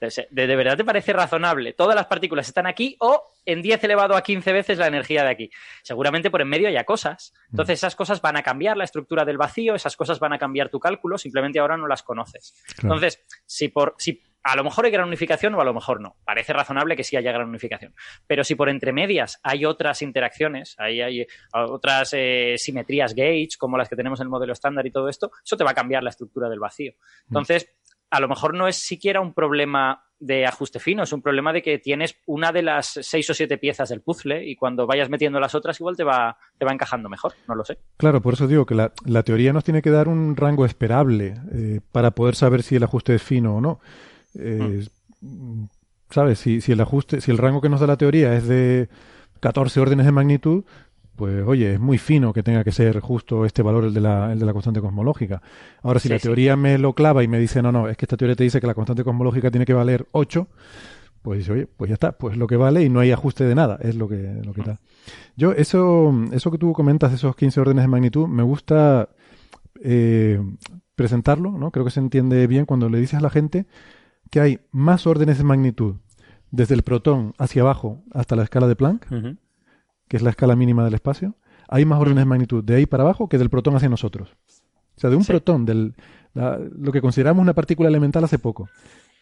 [0.00, 1.72] ¿De, verdad te parece razonable?
[1.72, 5.30] ¿Todas las partículas están aquí o en 10 elevado a 15 veces la energía de
[5.30, 5.50] aquí?
[5.82, 7.34] Seguramente por en medio haya cosas.
[7.50, 10.68] Entonces esas cosas van a cambiar la estructura del vacío, esas cosas van a cambiar
[10.68, 12.54] tu cálculo, simplemente ahora no las conoces.
[12.82, 13.94] Entonces, si por...
[13.98, 16.16] Si a lo mejor hay gran unificación o a lo mejor no.
[16.24, 17.94] Parece razonable que sí haya gran unificación.
[18.26, 23.76] Pero si por entre medias hay otras interacciones, hay, hay otras eh, simetrías gauge, como
[23.76, 26.02] las que tenemos en el modelo estándar y todo esto, eso te va a cambiar
[26.02, 26.94] la estructura del vacío.
[27.26, 27.68] Entonces,
[28.10, 31.62] a lo mejor no es siquiera un problema de ajuste fino, es un problema de
[31.62, 35.38] que tienes una de las seis o siete piezas del puzzle y cuando vayas metiendo
[35.38, 37.78] las otras igual te va, te va encajando mejor, no lo sé.
[37.96, 41.36] Claro, por eso digo que la, la teoría nos tiene que dar un rango esperable
[41.52, 43.80] eh, para poder saber si el ajuste es fino o no.
[44.34, 44.84] Eh,
[45.20, 45.64] mm.
[46.10, 46.38] ¿Sabes?
[46.38, 48.88] Si, si el ajuste, si el rango que nos da la teoría es de
[49.40, 50.64] 14 órdenes de magnitud,
[51.18, 54.32] pues oye, es muy fino que tenga que ser justo este valor el de la,
[54.32, 55.42] el de la constante cosmológica.
[55.82, 58.16] Ahora, si la teoría me lo clava y me dice, no, no, es que esta
[58.16, 60.46] teoría te dice que la constante cosmológica tiene que valer 8,
[61.20, 63.56] pues dice, oye, pues ya está, pues lo que vale y no hay ajuste de
[63.56, 64.78] nada, es lo que, lo que da.
[65.36, 69.08] Yo, eso, eso que tú comentas esos 15 órdenes de magnitud, me gusta
[69.82, 70.40] eh,
[70.94, 71.72] presentarlo, ¿no?
[71.72, 73.66] Creo que se entiende bien cuando le dices a la gente
[74.30, 75.96] que hay más órdenes de magnitud
[76.52, 79.06] desde el protón hacia abajo hasta la escala de Planck
[80.08, 81.34] que es la escala mínima del espacio,
[81.68, 84.36] hay más órdenes de magnitud de ahí para abajo que del protón hacia nosotros.
[84.96, 85.94] O sea, de un protón, del,
[86.34, 88.68] lo que consideramos una partícula elemental hace poco.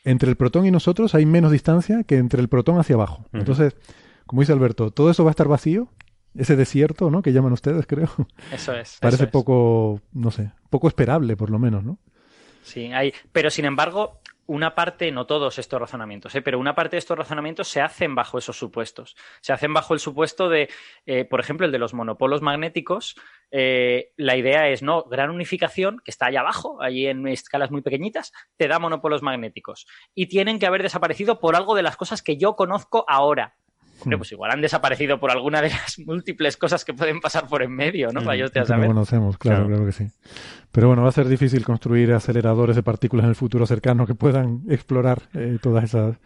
[0.04, 3.26] Entre el protón y nosotros hay menos distancia que entre el protón hacia abajo.
[3.32, 3.76] Entonces,
[4.26, 5.88] como dice Alberto, todo eso va a estar vacío,
[6.34, 7.22] ese desierto, ¿no?
[7.22, 8.08] Que llaman ustedes, creo.
[8.52, 8.98] Eso es.
[9.00, 11.98] Parece poco, no sé, poco esperable, por lo menos, ¿no?
[12.62, 16.42] Sí, hay, pero sin embargo, una parte, no todos estos razonamientos, ¿eh?
[16.42, 19.16] pero una parte de estos razonamientos se hacen bajo esos supuestos.
[19.40, 20.68] Se hacen bajo el supuesto de,
[21.06, 23.16] eh, por ejemplo, el de los monopolos magnéticos.
[23.50, 27.82] Eh, la idea es, no, gran unificación, que está allá abajo, allí en escalas muy
[27.82, 29.86] pequeñitas, te da monopolos magnéticos.
[30.14, 33.56] Y tienen que haber desaparecido por algo de las cosas que yo conozco ahora.
[34.00, 34.18] Hombre, hmm.
[34.18, 37.72] pues igual han desaparecido por alguna de las múltiples cosas que pueden pasar por en
[37.72, 38.22] medio, ¿no?
[38.22, 40.06] Para ellos te no conocemos, claro, claro, que sí.
[40.72, 44.14] Pero bueno, va a ser difícil construir aceleradores de partículas en el futuro cercano que
[44.14, 46.16] puedan explorar eh, todas esas.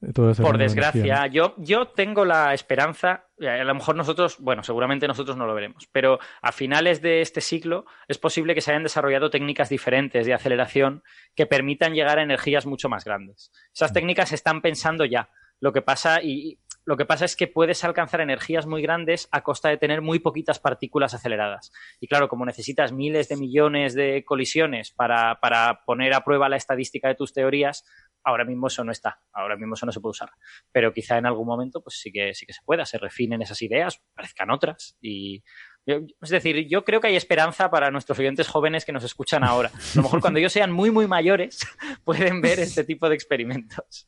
[0.00, 5.36] Eh, por desgracia, yo, yo tengo la esperanza, a lo mejor nosotros, bueno, seguramente nosotros
[5.36, 9.28] no lo veremos, pero a finales de este siglo es posible que se hayan desarrollado
[9.28, 11.02] técnicas diferentes de aceleración
[11.34, 13.50] que permitan llegar a energías mucho más grandes.
[13.74, 13.94] Esas mm.
[13.94, 15.30] técnicas se están pensando ya.
[15.58, 19.42] Lo que pasa, y lo que pasa es que puedes alcanzar energías muy grandes a
[19.42, 21.70] costa de tener muy poquitas partículas aceleradas.
[22.00, 25.38] Y claro, como necesitas miles de millones de colisiones para,
[25.84, 27.84] poner a prueba la estadística de tus teorías,
[28.24, 30.30] ahora mismo eso no está, ahora mismo eso no se puede usar.
[30.72, 33.60] Pero quizá en algún momento pues sí que, sí que se pueda, se refinen esas
[33.60, 34.96] ideas, parezcan otras.
[35.02, 35.44] Y
[35.84, 39.68] es decir, yo creo que hay esperanza para nuestros oyentes jóvenes que nos escuchan ahora.
[39.74, 41.58] A lo mejor cuando ellos sean muy, muy mayores
[42.04, 44.06] pueden ver este tipo de experimentos.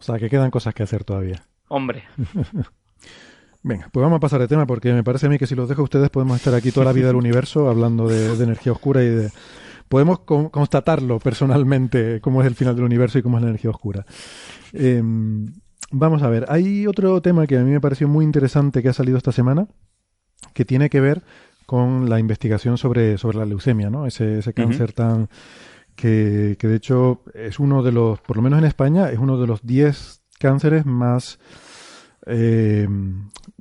[0.00, 1.44] O sea, que quedan cosas que hacer todavía.
[1.68, 2.04] Hombre.
[3.62, 5.68] Venga, pues vamos a pasar de tema porque me parece a mí que si los
[5.68, 9.02] dejo a ustedes podemos estar aquí toda la vida del universo hablando de, energía oscura
[9.02, 9.32] y de...
[9.88, 14.06] podemos constatarlo personalmente, cómo es el final del universo y cómo es la energía oscura.
[14.72, 15.52] Em,
[15.90, 18.92] vamos a ver, hay otro tema que a mí me pareció muy interesante que ha
[18.92, 19.66] salido esta semana,
[20.54, 21.24] que tiene que ver
[21.66, 24.06] con la investigación sobre, sobre la leucemia, ¿no?
[24.06, 25.28] Ese, ese cáncer tan...
[25.96, 29.38] Que, que de hecho es uno de los, por lo menos en España, es uno
[29.38, 31.38] de los 10 cánceres más
[32.26, 32.88] eh,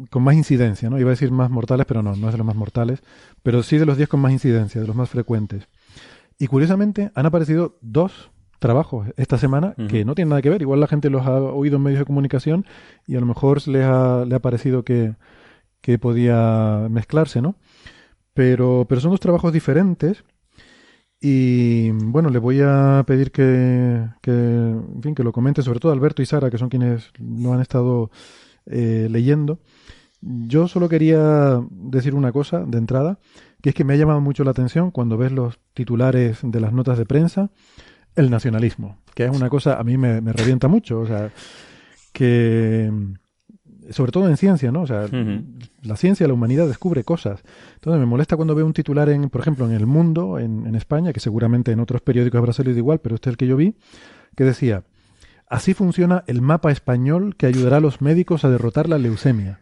[0.09, 0.99] con más incidencia, ¿no?
[0.99, 3.03] Iba a decir más mortales, pero no, no es de los más mortales,
[3.43, 5.67] pero sí de los 10 con más incidencia, de los más frecuentes.
[6.39, 10.61] Y curiosamente han aparecido dos trabajos esta semana que no tienen nada que ver.
[10.61, 12.65] Igual la gente los ha oído en medios de comunicación
[13.05, 15.15] y a lo mejor les ha, le ha parecido que,
[15.81, 17.55] que podía mezclarse, ¿no?
[18.33, 20.23] Pero, pero son dos trabajos diferentes.
[21.27, 25.91] Y bueno, le voy a pedir que, que, en fin, que lo comente, sobre todo
[25.91, 28.11] Alberto y Sara, que son quienes lo han estado
[28.67, 29.57] eh, leyendo.
[30.21, 33.17] Yo solo quería decir una cosa de entrada,
[33.63, 36.73] que es que me ha llamado mucho la atención cuando ves los titulares de las
[36.73, 37.49] notas de prensa,
[38.15, 41.31] el nacionalismo, que es una cosa, a mí me, revienta mucho, o sea,
[42.13, 42.91] que
[43.91, 44.81] sobre todo en ciencia, ¿no?
[44.83, 45.07] O sea,
[45.83, 47.43] la ciencia, la humanidad descubre cosas.
[47.75, 50.75] Entonces me molesta cuando veo un titular en, por ejemplo, en El Mundo, en, en
[50.75, 53.55] España, que seguramente en otros periódicos habrá salido igual, pero este es el que yo
[53.55, 53.75] vi,
[54.35, 54.83] que decía,
[55.47, 59.59] Así funciona el mapa español que ayudará a los médicos a derrotar la leucemia.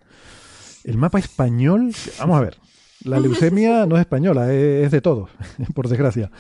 [0.86, 2.58] El mapa español, vamos a ver,
[3.04, 5.30] la leucemia no es española, es de todos,
[5.76, 6.32] por desgracia.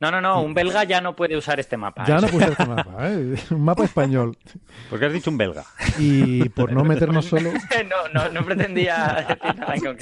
[0.00, 2.04] No, no, no, un belga ya no puede usar este mapa.
[2.06, 2.20] Ya ¿eh?
[2.22, 3.36] no puede usar este mapa, ¿eh?
[3.50, 4.36] un mapa español.
[4.90, 5.64] ¿Por qué has dicho un belga?
[5.98, 7.50] Y por no meternos solo...
[7.88, 9.96] no, no, no pretendía decir nada en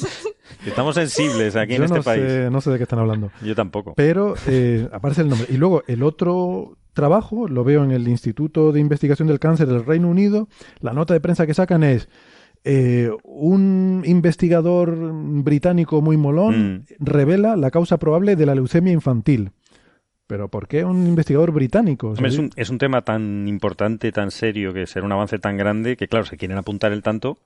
[0.66, 2.24] Estamos sensibles aquí en este no país.
[2.24, 3.30] Sé, no sé de qué están hablando.
[3.42, 3.94] Yo tampoco.
[3.94, 5.46] Pero eh, aparece el nombre.
[5.50, 9.84] Y luego el otro trabajo, lo veo en el Instituto de Investigación del Cáncer del
[9.84, 10.48] Reino Unido,
[10.80, 12.08] la nota de prensa que sacan es
[12.64, 14.96] eh, un investigador
[15.42, 17.04] británico muy molón mm.
[17.04, 19.50] revela la causa probable de la leucemia infantil.
[20.32, 22.14] Pero ¿por qué un investigador británico?
[22.14, 25.94] es, un, es un tema tan importante, tan serio, que ser un avance tan grande,
[25.94, 27.36] que claro, se quieren apuntar el tanto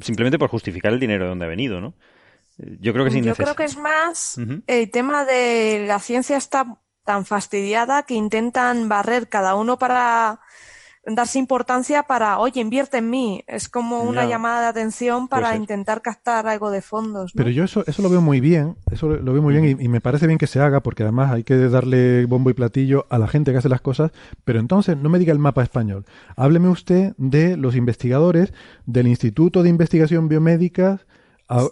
[0.00, 1.94] simplemente por justificar el dinero de donde ha venido, ¿no?
[2.58, 6.80] Yo creo que es Yo creo que es más el tema de la ciencia está
[7.04, 10.40] tan fastidiada que intentan barrer cada uno para
[11.06, 13.44] darse importancia para, oye, invierte en mí.
[13.46, 17.32] Es como una llamada de atención para intentar captar algo de fondos.
[17.34, 20.00] Pero yo eso, eso lo veo muy bien, eso lo, veo muy bien y, me
[20.00, 23.28] parece bien que se haga porque además hay que darle bombo y platillo a la
[23.28, 24.10] gente que hace las cosas.
[24.44, 26.04] Pero entonces no me diga el mapa español.
[26.36, 28.52] Hábleme usted de los investigadores
[28.86, 31.00] del Instituto de Investigación Biomédica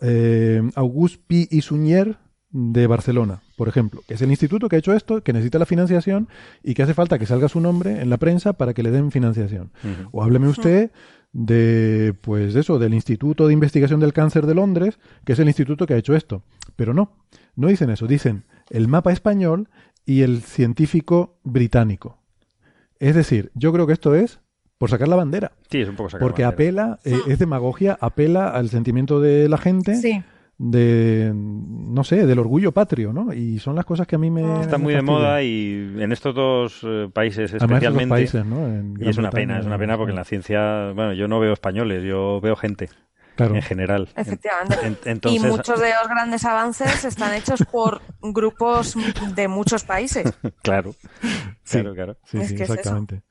[0.03, 1.49] eh, Auguste P.
[1.51, 2.17] Isunier
[2.55, 5.67] de Barcelona, por ejemplo, que es el instituto que ha hecho esto, que necesita la
[5.67, 6.29] financiación
[6.63, 9.11] y que hace falta que salga su nombre en la prensa para que le den
[9.11, 9.73] financiación.
[10.13, 10.93] O hábleme usted
[11.33, 15.85] de, pues eso, del Instituto de Investigación del Cáncer de Londres, que es el instituto
[15.85, 16.45] que ha hecho esto.
[16.77, 17.17] Pero no,
[17.57, 19.69] no dicen eso, dicen el mapa español
[20.07, 22.19] y el científico británico.
[23.01, 24.39] Es decir, yo creo que esto es
[24.79, 25.51] por sacar la bandera.
[25.71, 29.49] Sí, es un poco sacar Porque la apela, eh, es demagogia, apela al sentimiento de
[29.49, 29.97] la gente.
[29.97, 30.23] Sí
[30.65, 33.35] de, no sé, del orgullo patrio, ¿no?
[33.35, 34.61] Y son las cosas que a mí me...
[34.63, 38.09] Está muy de moda y en estos dos eh, países especialmente...
[38.09, 38.67] países, ¿no?
[38.99, 41.53] y es una pena, es una pena porque en la ciencia, bueno, yo no veo
[41.53, 42.89] españoles, yo veo gente.
[43.37, 44.09] En general.
[44.15, 45.29] Efectivamente.
[45.29, 48.97] Y muchos de los grandes avances están hechos por grupos
[49.35, 50.33] de muchos países.
[50.63, 50.95] claro.
[51.69, 52.17] Claro, claro.
[52.27, 53.23] Sí, sí, exactamente.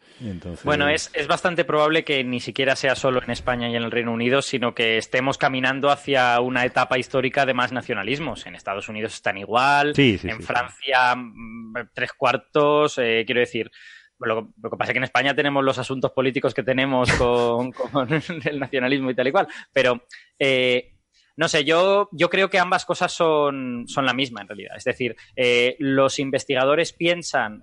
[0.64, 3.92] Bueno, es, es bastante probable que ni siquiera sea solo en España y en el
[3.92, 8.46] Reino Unido, sino que estemos caminando hacia una etapa histórica de más nacionalismos.
[8.46, 13.72] En Estados Unidos están igual, en Francia mm, tres cuartos, eh, quiero decir.
[14.20, 17.74] Lo, que pasa es que en España tenemos los asuntos políticos que tenemos con,
[18.46, 20.06] el nacionalismo y tal y cual, pero
[20.40, 20.94] eh,
[21.36, 24.78] no sé, yo, yo creo que ambas cosas son, son la misma en realidad.
[24.78, 27.62] Es decir, eh, los investigadores piensan,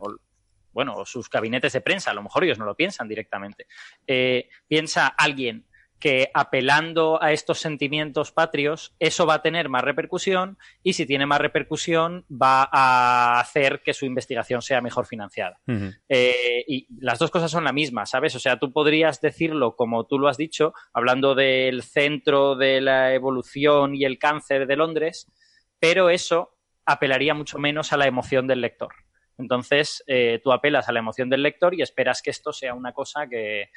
[0.73, 3.67] bueno, sus gabinetes de prensa, a lo mejor ellos no lo piensan directamente,
[4.07, 5.67] eh, piensa alguien
[6.01, 11.27] que apelando a estos sentimientos patrios, eso va a tener más repercusión y si tiene
[11.27, 15.61] más repercusión va a hacer que su investigación sea mejor financiada.
[16.09, 18.35] Eh, y las dos cosas son la misma, ¿sabes?
[18.35, 23.13] O sea, tú podrías decirlo como tú lo has dicho, hablando del centro de la
[23.13, 25.31] evolución y el cáncer de Londres,
[25.79, 26.57] pero eso
[26.87, 28.95] apelaría mucho menos a la emoción del lector.
[29.41, 32.93] Entonces, eh, tú apelas a la emoción del lector y esperas que esto sea una
[32.93, 33.69] cosa que,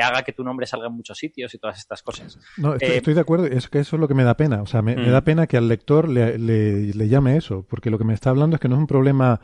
[0.00, 2.38] haga que tu nombre salga en muchos sitios y todas estas cosas.
[2.56, 4.62] No, estoy, eh, de acuerdo, es que eso es lo que me da pena.
[4.62, 5.24] O sea, me, da mm.
[5.24, 8.68] pena que al lector le, llame eso, porque lo que me está hablando es que
[8.68, 9.40] no es un problema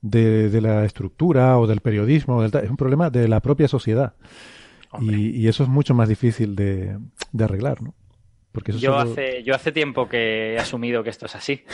[0.00, 4.14] de, la estructura o del periodismo, es un problema de la propia sociedad.
[5.00, 6.98] Y, eso es mucho más difícil de,
[7.32, 7.94] de arreglar, ¿no?
[8.54, 11.64] Porque eso yo, solo- hace, yo hace tiempo que he asumido que esto es así.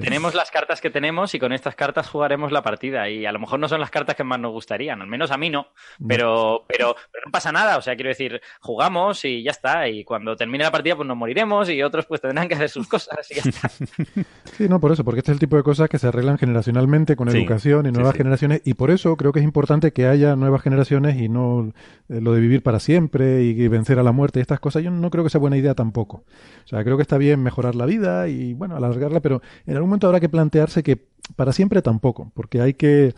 [0.00, 3.08] Tenemos las cartas que tenemos y con estas cartas jugaremos la partida.
[3.10, 5.36] Y a lo mejor no son las cartas que más nos gustarían, al menos a
[5.36, 5.66] mí no.
[6.06, 7.76] Pero, pero, pero no pasa nada.
[7.76, 9.88] O sea, quiero decir, jugamos y ya está.
[9.88, 12.86] Y cuando termine la partida, pues nos moriremos y otros pues tendrán que hacer sus
[12.86, 13.68] cosas y ya está.
[14.56, 17.16] Sí, no, por eso, porque este es el tipo de cosas que se arreglan generacionalmente
[17.16, 18.18] con Sí, educación y sí, nuevas sí.
[18.18, 21.72] generaciones, y por eso creo que es importante que haya nuevas generaciones y no
[22.08, 24.82] eh, lo de vivir para siempre y, y vencer a la muerte y estas cosas.
[24.82, 26.24] Yo no creo que sea buena idea tampoco.
[26.64, 29.90] O sea, creo que está bien mejorar la vida y, bueno, alargarla, pero en algún
[29.90, 31.06] momento habrá que plantearse que
[31.36, 33.14] para siempre tampoco, porque hay que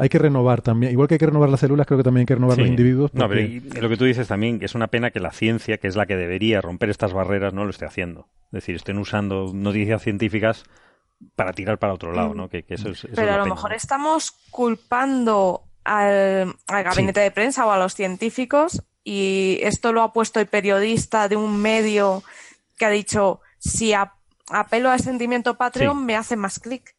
[0.00, 0.92] hay que renovar también.
[0.92, 2.60] Igual que hay que renovar las células, creo que también hay que renovar Sí.
[2.62, 3.12] los individuos.
[3.14, 5.32] No, pero y- y lo que tú dices también, que es una pena que la
[5.32, 8.28] ciencia, que es la que debería romper estas barreras, no lo esté haciendo.
[8.46, 10.62] Es decir, estén usando noticias científicas
[11.34, 12.48] para tirar para otro lado, ¿no?
[12.48, 13.76] Que, que eso es, eso Pero a lo pena, mejor ¿no?
[13.76, 20.12] estamos culpando al, al gabinete de prensa o a los científicos y esto lo ha
[20.12, 22.22] puesto el periodista de un medio
[22.78, 24.14] que ha dicho si a-
[24.50, 26.04] apelo al sentimiento Patreon Sí.
[26.04, 26.94] me hace más clic.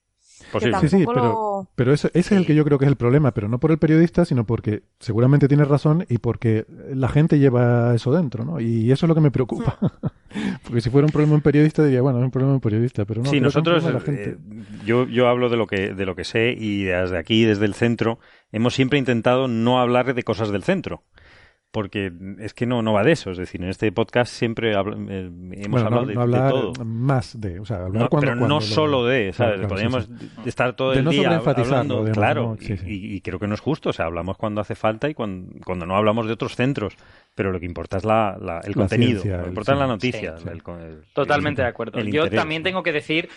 [0.51, 2.63] Pues que sí, Sí, sí, tampoco pero, lo- pero ese, ese es el que yo
[2.63, 6.05] creo que es el problema, pero no por el periodista, sino porque seguramente tiene razón
[6.07, 8.59] y porque la gente lleva eso dentro, ¿no?
[8.61, 9.77] Y eso es lo que me preocupa.
[10.63, 13.21] porque si fuera un problema en periodista diría, bueno, es un problema en periodista, pero
[13.21, 13.29] no.
[13.29, 14.29] sí, nosotros, la gente.
[14.29, 14.37] eh,
[14.85, 17.73] yo, yo hablo de lo que de lo que sé y desde aquí, desde el
[17.73, 18.19] centro,
[18.53, 21.03] hemos siempre intentado no hablar de cosas del centro.
[21.71, 23.29] Porque es que no, no va de eso.
[23.29, 26.37] Es decir, en este podcast siempre habla- eh, hemos Bueno, hablado no, de, no de
[26.37, 26.85] hablar todo.
[26.85, 29.53] más de, o sea, hablar No, cuando, pero cuando no lo- solo de, ¿sabes?
[29.53, 30.31] claro, sí, Podríamos sí.
[30.47, 32.57] estar todo De el no día hablando, digamos, claro, ¿no?
[32.57, 32.85] Sí, y- sí.
[33.17, 35.85] Y, creo que no es justo, o sea, hablamos cuando hace falta y cuando, cuando
[35.85, 36.95] no hablamos de otros centros,
[37.35, 39.73] pero lo que importa es la, la- el La contenido, ciencia, lo que el- importa
[39.73, 40.37] es la sí, noticia.
[40.37, 40.49] sí, sí.
[40.49, 41.99] el- el- Totalmente el- de acuerdo.
[41.99, 42.63] Yo interés, también ¿no?
[42.63, 43.29] tengo que decir,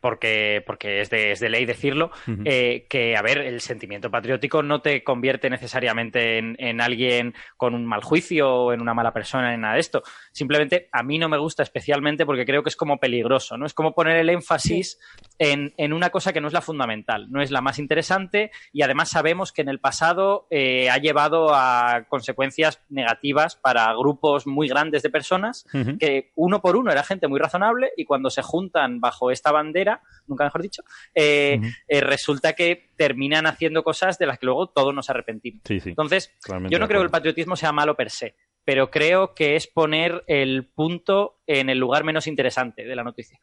[0.00, 2.10] porque, porque es, de, es de ley decirlo,
[2.44, 7.74] eh, que, a ver, el sentimiento patriótico no te convierte necesariamente en, en alguien con
[7.74, 10.02] un mal juicio o en una mala persona, en nada de esto.
[10.36, 13.64] Simplemente a mí no me gusta especialmente porque creo que es como peligroso, ¿no?
[13.64, 14.98] Es como poner el énfasis
[15.38, 18.82] en, en una cosa que no es la fundamental, no es la más interesante y
[18.82, 24.68] además sabemos que en el pasado eh, ha llevado a consecuencias negativas para grupos muy
[24.68, 25.64] grandes de personas
[25.98, 30.02] que uno por uno era gente muy razonable y cuando se juntan bajo esta bandera,
[30.26, 30.82] nunca mejor dicho,
[31.14, 31.58] eh,
[31.88, 35.62] eh, resulta que terminan haciendo cosas de las que luego todos nos arrepentimos.
[35.64, 35.90] Sí, sí.
[35.90, 36.30] Entonces,
[36.68, 38.34] yo no creo que el patriotismo sea malo per se,
[38.66, 43.38] pero creo que es poner el punto en el lugar menos interesante de la noticia.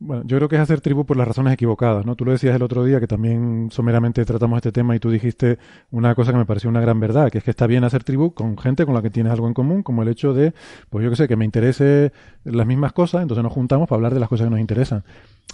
[0.00, 2.14] Bueno, yo creo que es hacer tribu por las razones equivocadas, ¿no?
[2.14, 5.58] Tú lo decías el otro día que también someramente tratamos este tema y tú dijiste
[5.90, 8.32] una cosa que me pareció una gran verdad, que es que está bien hacer tribu
[8.32, 10.52] con gente con la que tienes algo en común, como el hecho de,
[10.88, 12.12] pues yo qué sé, que me interese
[12.44, 15.02] las mismas cosas, entonces nos juntamos para hablar de las cosas que nos interesan.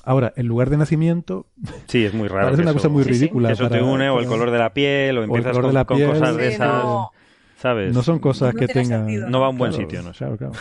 [0.05, 1.47] Ahora, el lugar de nacimiento
[1.89, 2.47] Sí, es muy raro.
[2.49, 3.51] parece una eso- cosa muy Sí, ridícula.
[3.51, 5.70] eso te para- une, o el color de la piel, o el empiezas color con,
[5.70, 6.11] de la con piel.
[6.11, 7.12] cosas de esas, no.
[7.65, 7.95] ¿Sabes?
[7.95, 9.07] No son cosas No que tengan...
[9.07, 9.31] sentido.
[9.31, 10.12] No va a un buen Claro, sitio, ¿no?
[10.12, 10.53] Claro, claro.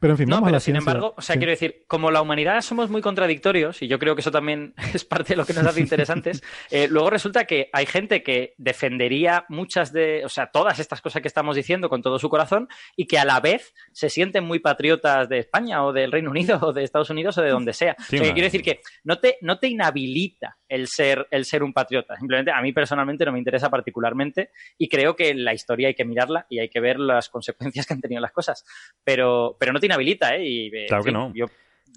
[0.00, 0.90] Pero en fin, No, vamos a pero la sin ciencia.
[0.92, 1.38] embargo, o sea, Sí.
[1.38, 5.04] quiero decir, como la humanidad somos muy contradictorios, y yo creo que eso también es
[5.04, 9.44] parte de lo que nos hace interesantes, eh, luego resulta que hay gente que defendería
[9.48, 13.06] muchas de, o sea, todas estas cosas que estamos diciendo con todo su corazón, y
[13.06, 16.72] que a la vez se sienten muy patriotas de España o del Reino Unido o
[16.72, 17.96] de Estados Unidos o de donde sea.
[18.08, 21.44] Sí, o sea, que quiero decir que no te, no te inhabilita el ser, el
[21.44, 22.16] ser un patriota.
[22.16, 26.04] Simplemente a mí personalmente no me interesa particularmente y creo que la historia hay que
[26.04, 28.64] mirarla y hay que ver las consecuencias que han tenido las cosas.
[29.04, 30.44] Pero, pero no te inhabilita, ¿eh?
[30.46, 31.32] Y, eh, Claro que no.
[31.34, 31.46] yo-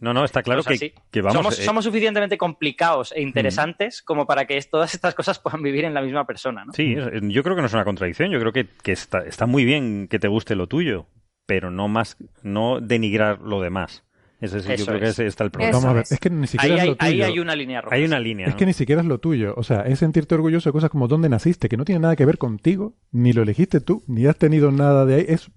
[0.02, 1.34] No, no, está claro que, vamos...
[1.34, 5.62] somos, eh, somos suficientemente complicados e interesantes como para que es- todas estas cosas puedan
[5.62, 6.72] vivir en la misma persona, ¿no?
[6.72, 8.32] Sí, es- yo creo que no es una contradicción.
[8.32, 11.08] Yo creo que, que está, está muy bien que te guste lo tuyo,
[11.46, 14.06] pero no más, no denigrar lo demás.
[14.40, 15.12] Ese es- yo Eso creo que es.
[15.12, 15.74] ese está el problema.
[15.74, 16.14] Vamos a ver, es.
[16.14, 17.12] es que ni siquiera Ahí es hay, lo tuyo.
[17.12, 17.94] ahí hay una línea roja.
[17.98, 18.46] Hay una línea.
[18.48, 18.58] Es ¿no?
[18.58, 19.54] que ni siquiera es lo tuyo.
[19.58, 22.26] O sea, es sentirte orgulloso de cosas como dónde naciste, que no tiene nada que
[22.26, 25.26] ver contigo, ni lo elegiste tú, ni has tenido nada de ahí.
[25.28, 25.52] Es,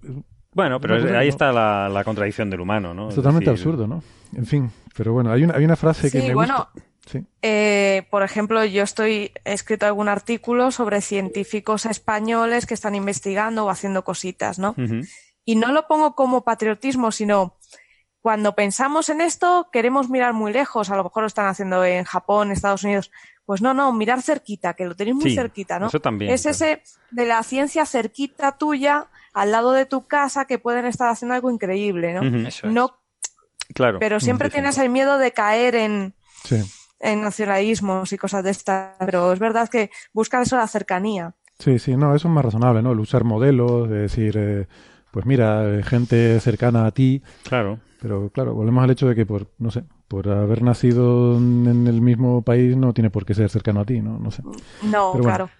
[0.55, 1.31] Bueno, pero es- ahí no.
[1.31, 3.09] está la, la contradicción del humano, ¿no?
[3.09, 4.03] es totalmente decir, absurdo, ¿no?
[4.37, 6.89] En fin, pero bueno, hay una, hay una frase que Sí, me bueno, gusta.
[7.07, 7.25] Sí.
[7.43, 13.65] Eh, por ejemplo, yo estoy he escrito algún artículo sobre científicos españoles que están investigando
[13.65, 14.75] o haciendo cositas, ¿no?
[15.45, 17.57] Y no lo pongo como patriotismo, sino
[18.21, 20.91] cuando pensamos en esto, queremos mirar muy lejos.
[20.91, 23.11] A lo mejor lo están haciendo en Japón, Estados Unidos.
[23.45, 25.89] Pues no, no, mirar cerquita, que lo tenéis muy Sí, cerquita, ¿no?
[25.89, 26.31] Eso también.
[26.33, 26.55] es claro.
[26.55, 31.35] ese de la ciencia cerquita tuya, al lado de tu casa, que pueden estar haciendo
[31.35, 32.23] algo increíble, ¿no?
[32.49, 32.73] Eso es.
[32.73, 32.99] No,
[33.75, 33.99] Claro.
[33.99, 36.15] pero siempre tienes el miedo de caer en,
[36.45, 36.57] Sí.
[37.01, 41.35] en nacionalismos y cosas de estas, pero es verdad que buscan eso la cercanía.
[41.59, 42.93] Sí, sí, no, eso es más razonable, ¿no?
[42.93, 44.67] El usar modelos, de decir, eh,
[45.11, 47.79] pues mira, eh, gente cercana a ti, Claro.
[48.01, 52.01] pero claro, volvemos al hecho de que por, no sé, por haber nacido en el
[52.03, 54.19] mismo país no tiene por qué ser cercano a ti, ¿no?
[54.19, 54.43] No sé.
[54.43, 54.53] No,
[54.83, 55.23] Pero bueno.
[55.23, 55.51] claro.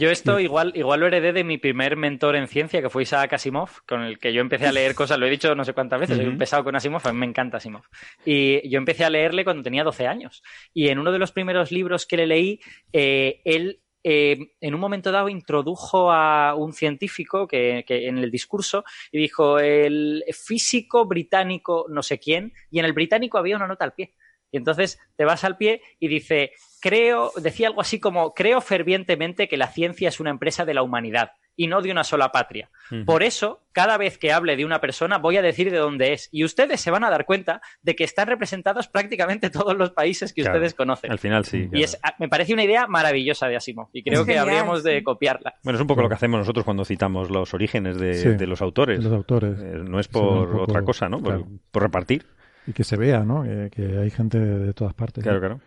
[0.00, 3.34] Yo esto igual, igual lo heredé de mi primer mentor en ciencia, que fue Isaac
[3.34, 6.00] Asimov, con el que yo empecé a leer cosas, lo he dicho no sé cuántas
[6.00, 7.82] veces, soy un pesado con Asimov, a mí me encanta Asimov.
[8.24, 10.42] Y yo empecé a leerle cuando tenía 12 años.
[10.72, 12.60] Y en uno de los primeros libros que le leí,
[12.94, 18.84] eh, él eh, en un momento dado introdujo a un científico que, en el discurso
[19.12, 23.84] y dijo el físico británico no sé quién y en el británico había una nota
[23.84, 24.14] al pie.
[24.52, 29.48] Y entonces te vas al pie y dice, creo, decía algo así como, creo fervientemente
[29.48, 32.70] que la ciencia es una empresa de la humanidad y no de una sola patria.
[33.04, 36.30] Por eso, cada vez que hable de una persona, voy a decir de dónde es.
[36.32, 40.32] Y ustedes se van a dar cuenta de que están representados prácticamente todos los países
[40.32, 41.12] que ustedes conocen.
[41.12, 41.68] Al final sí.
[41.70, 43.88] Y es, me parece una idea maravillosa de Asimov.
[43.92, 45.54] Y creo que habríamos de copiarla.
[45.62, 49.04] Bueno, es un poco lo que hacemos nosotros cuando citamos los orígenes de, los autores.
[49.04, 49.60] los autores.
[49.60, 51.20] Eh, no es por otra cosa, ¿no?
[51.20, 52.24] Por, repartir.
[52.66, 53.42] Y que se vea, ¿no?
[53.42, 55.24] Que, hay gente de todas partes.
[55.24, 55.60] Claro, claro.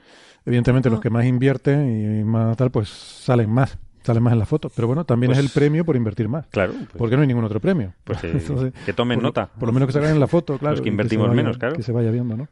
[0.46, 4.46] Evidentemente, los que más invierten y más tal, pues salen más sale más en la
[4.46, 4.70] foto.
[4.70, 6.46] Pero bueno, también es el pues premio por invertir más.
[6.48, 6.74] Claro.
[6.74, 7.94] Pues, porque no hay ningún otro premio.
[8.04, 8.20] Pues
[8.86, 9.48] que tomen nota.
[9.48, 10.76] Por lo menos que salgan en la foto, claro.
[10.76, 11.76] Los que invertimos menos, claro.
[11.76, 12.48] Que se vaya viendo, ¿no?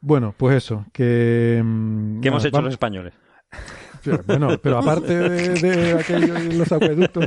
[0.00, 1.64] Bueno, pues eso, que...
[2.20, 3.14] ¿Qué hemos hecho los españoles?
[4.26, 7.26] Bueno, pero aparte de, aquello y los acueductos...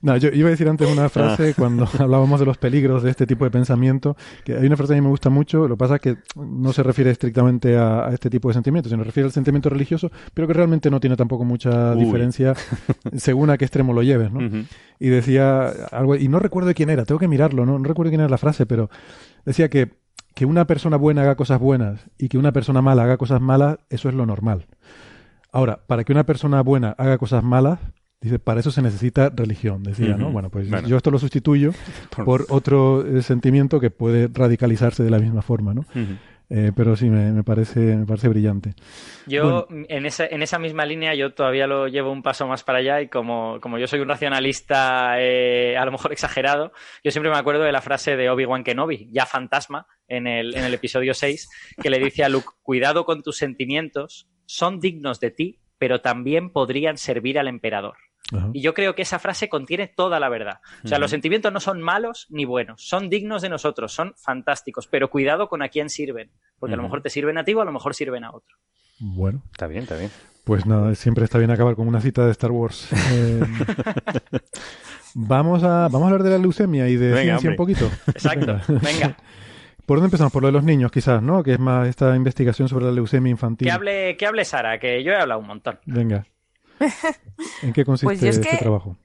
[0.00, 1.54] No, yo iba a decir antes una frase ah.
[1.56, 4.98] cuando hablábamos de los peligros de este tipo de pensamiento, que hay una frase que
[4.98, 8.08] a mí me gusta mucho, lo que pasa es que no se refiere estrictamente a,
[8.12, 11.44] este tipo de sentimientos, sino refiere al sentimiento religioso, pero que realmente no tiene tampoco
[11.44, 12.54] mucha diferencia
[13.16, 14.40] según a qué extremo lo lleves, ¿no?
[15.00, 17.78] Y decía algo, y no recuerdo de quién era, tengo que mirarlo, ¿no?
[17.78, 18.90] No recuerdo quién era la frase, pero
[19.44, 19.98] decía que
[20.38, 23.78] que una persona buena haga cosas buenas y que una persona mala haga cosas malas,
[23.90, 24.66] eso es lo normal.
[25.52, 27.78] Ahora, para que una persona buena haga cosas malas,
[28.20, 30.30] dice, para eso se necesita religión, decía, ¿no?
[30.30, 31.72] Bueno, pues yo esto lo sustituyo
[32.24, 35.84] por otro eh, sentimiento que puede radicalizarse de la misma forma, ¿no?
[36.50, 38.72] Eh, pero sí, me, parece, me parece brillante.
[39.26, 42.78] Yo, en, esa, en esa misma línea, yo todavía lo llevo un paso más para
[42.78, 46.72] allá y como, como yo soy un racionalista eh, a lo mejor exagerado,
[47.04, 50.64] yo siempre me acuerdo de la frase de Obi-Wan Kenobi, ya fantasma, en el, en
[50.64, 51.50] el episodio 6,
[51.82, 56.50] que le dice a Luke, cuidado con tus sentimientos, son dignos de ti, pero también
[56.50, 57.96] podrían servir al emperador.
[58.52, 60.60] Y yo creo que esa frase contiene toda la verdad.
[60.84, 64.86] O sea, los sentimientos no son malos ni buenos, son dignos de nosotros, son fantásticos,
[64.86, 67.60] pero cuidado con a quién sirven, porque a lo mejor te sirven a ti o
[67.62, 68.56] a lo mejor sirven a otro.
[68.98, 69.42] Bueno.
[69.52, 70.10] Está bien, está bien.
[70.44, 72.88] Pues nada, siempre está bien acabar con una cita de Star Wars.
[73.12, 73.40] Eh,
[75.14, 77.90] vamos, a, vamos a hablar de la leucemia y de ciencia un poquito.
[78.08, 79.16] Exacto, venga.
[79.88, 80.34] ¿Por dónde empezamos?
[80.34, 81.42] Por lo de los niños, quizás, ¿no?
[81.42, 83.66] Que es más esta investigación sobre la leucemia infantil.
[83.66, 85.80] Que hable, que hable Sara, que yo he hablado un montón.
[85.86, 86.26] Venga.
[87.62, 88.98] ¿En qué consiste pues este trabajo?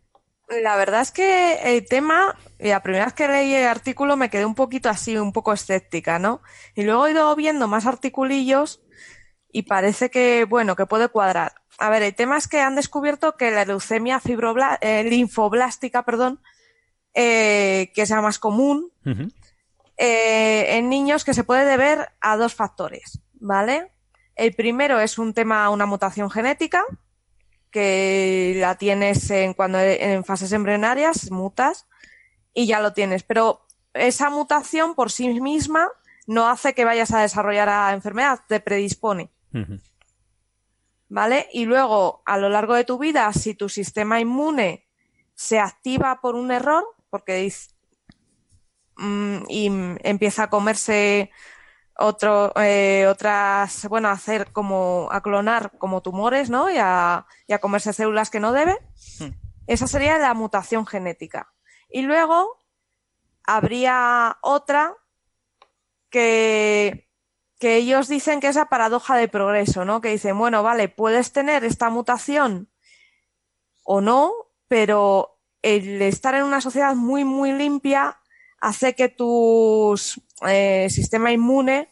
[0.61, 4.45] La verdad es que el tema, la primera vez que leí el artículo me quedé
[4.45, 6.41] un poquito así, un poco escéptica, ¿no?
[6.76, 8.81] Y luego he ido viendo más articulillos
[9.53, 11.53] y parece que, bueno, que puede cuadrar.
[11.80, 14.22] A ver, el tema es que han descubierto que la leucemia
[14.81, 16.41] eh, linfoblástica, perdón,
[17.14, 18.91] eh, que es la más común,
[19.98, 23.91] eh, en niños que se puede deber a dos factores, ¿vale?
[24.36, 26.84] El primero es un tema, una mutación genética,
[27.70, 31.88] que la tienes en, cuando en fases embrionarias, mutas,
[32.53, 33.24] y ya lo tienes.
[33.24, 35.90] Pero esa mutación por sí misma
[36.28, 39.32] no hace que vayas a desarrollar la enfermedad, te predispone.
[41.10, 41.48] ¿Vale?
[41.52, 44.88] Y luego, a lo largo de tu vida, si tu sistema inmune
[45.36, 47.72] se activa por un error, porque dice,
[49.49, 49.67] y
[50.03, 51.31] empieza a comerse
[51.97, 56.69] otro, eh, otras, bueno, hacer como, a clonar como tumores, ¿no?
[56.69, 57.25] Y a,
[57.61, 58.77] comerse células que no debe.
[59.19, 59.30] Hmm.
[59.67, 61.53] Esa sería la mutación genética.
[61.89, 62.59] Y luego
[63.45, 64.95] habría otra
[66.09, 67.09] que,
[67.59, 70.01] que ellos dicen que es la paradoja de progreso, ¿no?
[70.01, 72.69] Que dicen, bueno, vale, puedes tener esta mutación
[73.84, 74.34] o no,
[74.67, 78.19] pero el estar en una sociedad muy, muy limpia
[78.64, 79.94] hace que tu
[80.48, 81.90] eh, sistema inmune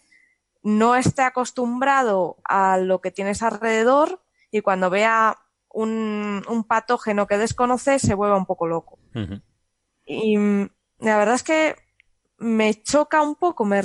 [0.63, 5.37] no esté acostumbrado a lo que tienes alrededor y cuando vea
[5.73, 8.99] un, patógeno que desconoce se vuelva un poco loco.
[10.05, 10.69] Y mm,
[10.99, 11.75] la verdad es que
[12.37, 13.81] me choca un poco, me,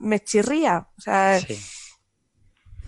[0.00, 0.88] me chirría.
[0.98, 1.38] O sea,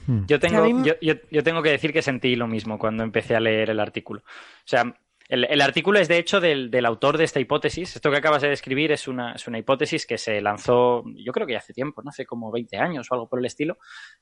[0.08, 0.26] hmm.
[0.26, 0.94] Yo tengo, yo,
[1.30, 4.22] yo, tengo que decir que sentí lo mismo cuando empecé a leer el artículo.
[4.22, 4.92] O sea,
[5.28, 7.96] el, artículo es de hecho del, autor de esta hipótesis.
[7.96, 11.46] Esto que acabas de describir es una, es una, hipótesis que se lanzó, yo creo
[11.46, 12.10] que ya hace tiempo, ¿no?
[12.10, 13.78] hace como 20 años o algo por el estilo.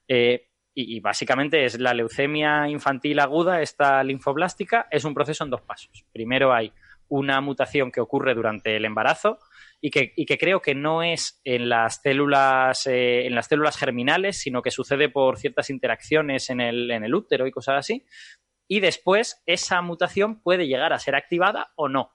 [0.08, 5.62] Eh, y, básicamente es la leucemia infantil aguda, esta linfoblástica, es un proceso en dos
[5.62, 6.04] pasos.
[6.12, 6.72] Primero hay
[7.06, 9.38] una mutación que ocurre durante el embarazo
[9.80, 13.76] y que, y que creo que no es en las células, eh, en las células
[13.76, 18.04] germinales, sino que sucede por ciertas interacciones en el, en el útero y cosas así
[18.68, 22.14] y después esa mutación puede llegar a ser activada o no.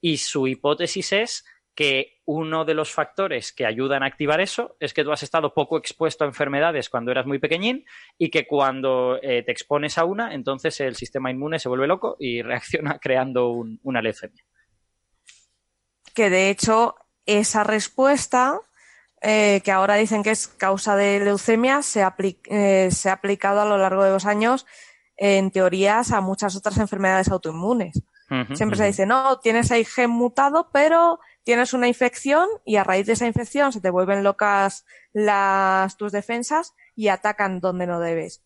[0.00, 1.44] Y su hipótesis es
[1.74, 5.54] que uno de los factores que ayudan a activar eso es que tú has estado
[5.54, 7.84] poco expuesto a enfermedades cuando eras muy pequeñín
[8.18, 12.16] y que cuando eh, te expones a una, entonces el sistema inmune se vuelve loco
[12.18, 13.50] y reacciona creando
[13.82, 14.44] una leucemia.
[16.14, 18.60] Que de hecho esa respuesta,
[19.22, 22.04] eh, que ahora dicen que es causa de leucemia, se,
[22.50, 24.66] eh, se ha aplicado a lo largo de los años
[25.16, 28.02] en teorías a muchas otras enfermedades autoinmunes.
[28.54, 33.06] Siempre se dice, no, tienes ahí gen mutado, pero tienes una infección y a raíz
[33.06, 38.42] de esa infección se te vuelven locas las, tus defensas y atacan donde no debes.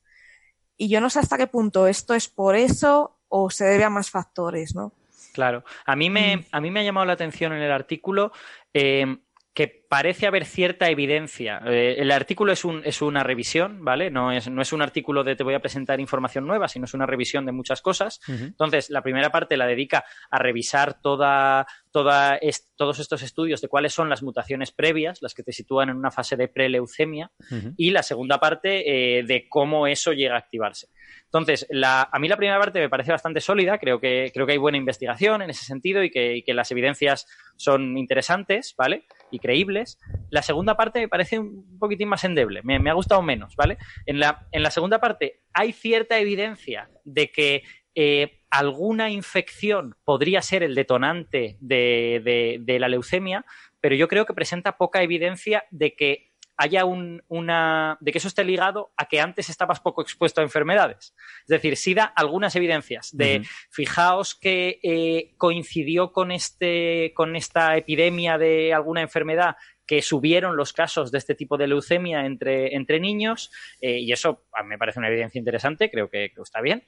[0.77, 3.91] Y yo no sé hasta qué punto esto es por eso o se debe a
[3.91, 4.93] más factores, ¿no?
[5.33, 5.65] Claro.
[5.85, 6.45] A mí me, mm.
[6.51, 8.33] a mí me ha llamado la atención en el artículo
[8.75, 9.19] eh,
[9.55, 11.61] que parece haber cierta evidencia.
[11.67, 14.11] Eh, el artículo es, un, es, una revisión, ¿vale?
[14.11, 16.95] No es, no es, un artículo de te voy a presentar información nueva, sino es
[16.95, 18.21] una revisión de muchas cosas.
[18.29, 22.39] Entonces, la primera parte la dedica a revisar toda, toda
[22.77, 26.11] todos estos estudios de cuáles son las mutaciones previas, las que te sitúan en una
[26.11, 27.31] fase de preleucemia,
[27.77, 30.89] y la segunda parte eh, de cómo eso llega a activarse.
[31.25, 34.59] Entonces, a mí la primera parte me parece bastante sólida, creo que, creo que hay
[34.59, 37.27] buena investigación en ese sentido y que, las evidencias
[37.57, 39.05] son interesantes, ¿vale?
[39.31, 39.86] Y creíbles.
[40.31, 43.79] La segunda parte me parece un poquitín más endeble, me, ha gustado menos, ¿vale?
[44.07, 47.63] En la, en la segunda parte hay cierta evidencia de que
[47.95, 53.45] eh, alguna infección podría ser el detonante de, de, la leucemia,
[53.81, 56.26] pero yo creo que presenta poca evidencia de que
[56.57, 57.99] haya un, una.
[58.01, 61.15] de que eso esté ligado a que antes estabas poco expuesto a enfermedades.
[61.43, 67.13] Es decir, sí da algunas evidencias de fijaos que eh, coincidió con este.
[67.15, 69.57] con esta epidemia de alguna enfermedad
[69.87, 74.43] que subieron los casos de este tipo de leucemia entre, entre niños, eh, y eso
[74.65, 76.83] me parece una evidencia interesante, creo que, está bien,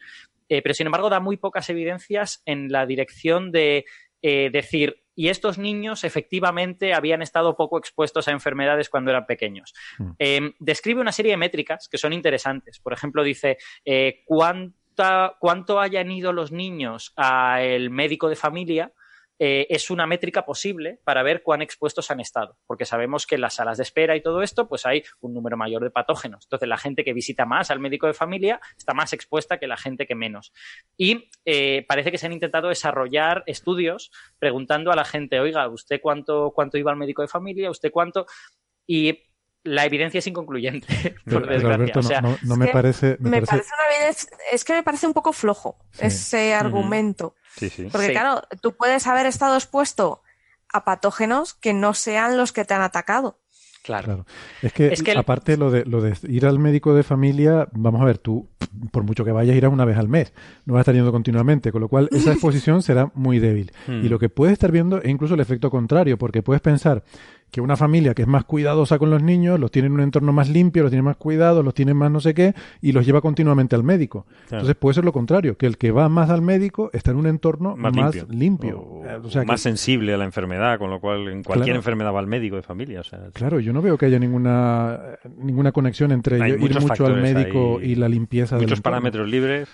[0.48, 3.84] eh, pero sin embargo da muy pocas evidencias en la dirección de
[4.20, 9.74] decir y estos niños efectivamente habían estado poco expuestos a enfermedades cuando eran pequeños.
[9.98, 10.10] Mm.
[10.16, 12.78] Em, describe una serie de métricas que son interesantes.
[12.78, 18.92] Por ejemplo, dice eh, cuánto hayan ido los niños al médico de familia
[19.38, 23.42] eh, es una métrica posible para ver cuán expuestos han estado, porque sabemos que en
[23.42, 26.44] las salas de espera y todo esto, pues hay un número mayor de patógenos.
[26.46, 29.76] Entonces, la gente que visita más al médico de familia está más expuesta que la
[29.76, 30.52] gente que menos.
[30.96, 36.00] Y eh, parece que se han intentado desarrollar estudios preguntando a la gente, oiga, ¿usted
[36.02, 37.70] cuánto, cuánto iba al médico de familia?
[37.70, 38.26] ¿Usted cuánto?
[38.86, 39.28] Y
[39.64, 42.20] la evidencia es inconcluyente, por desgracia.
[42.20, 43.18] no, me, parece,
[44.52, 47.34] es que me parece un poco flojo ese argumento.
[47.90, 50.22] Porque claro, tú puedes haber estado expuesto
[50.72, 53.38] a patógenos que no sean los que te han atacado.
[53.82, 54.26] Claro.
[54.60, 58.18] Es que, aparte lo de, lo de ir al médico de familia, vamos a ver,
[58.18, 58.48] tú
[58.90, 60.34] por mucho que vayas irás una vez al mes,
[60.66, 63.72] no vas a estar yendo continuamente, con lo cual esa exposición será muy débil.
[63.86, 64.04] Hmm.
[64.04, 67.02] Y lo que puedes estar viendo es incluso el efecto contrario, porque puedes pensar
[67.50, 70.32] que una familia que es más cuidadosa con los niños, los tiene en un entorno
[70.32, 73.20] más limpio, los tiene más cuidados, los tiene más no sé qué, y los lleva
[73.20, 74.26] continuamente al médico.
[74.50, 77.26] Entonces puede ser lo contrario, que el que va más al médico está en un
[77.26, 77.92] entorno más,
[78.28, 78.80] limpio.
[79.22, 82.26] O, sea, más sensible a la enfermedad, con lo cual en cualquier enfermedad va al
[82.26, 83.02] médico de familia.
[83.32, 85.00] claro, yo no veo que haya ninguna,
[85.38, 89.68] ninguna conexión entre ir mucho al médico y la limpieza de Muchos parámetros libres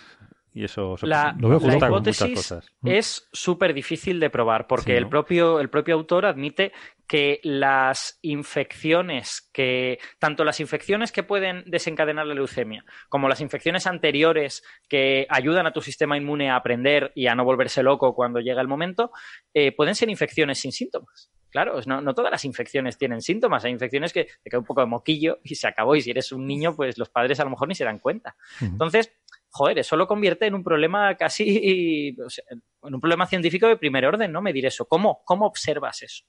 [0.55, 2.55] y eso la, la hipótesis
[2.85, 6.73] es súper difícil de probar porque el, propio, el propio autor admite
[7.09, 13.89] que las infecciones que tanto las infecciones que pueden desencadenar la leucemia como las infecciones
[13.89, 18.39] anteriores que ayudan a tu sistema inmune a aprender y a no volverse loco cuando
[18.39, 19.11] llega el momento
[19.53, 21.31] eh, pueden ser infecciones sin síntomas.
[21.51, 23.65] Claro no, no, todas las infecciones tienen síntomas.
[23.65, 26.33] Hay infecciones que te cae un poco de moquillo y se acabó y si eres
[26.33, 28.35] un niño pues los padres a lo mejor ni se dan cuenta.
[28.61, 29.13] Entonces
[29.55, 34.33] joder, eso lo convierte en un problema casi, en un problema científico de primer orden,
[34.33, 34.43] ¿no?
[34.43, 34.87] Medir eso.
[34.87, 36.25] ¿Cómo, cómo observas eso?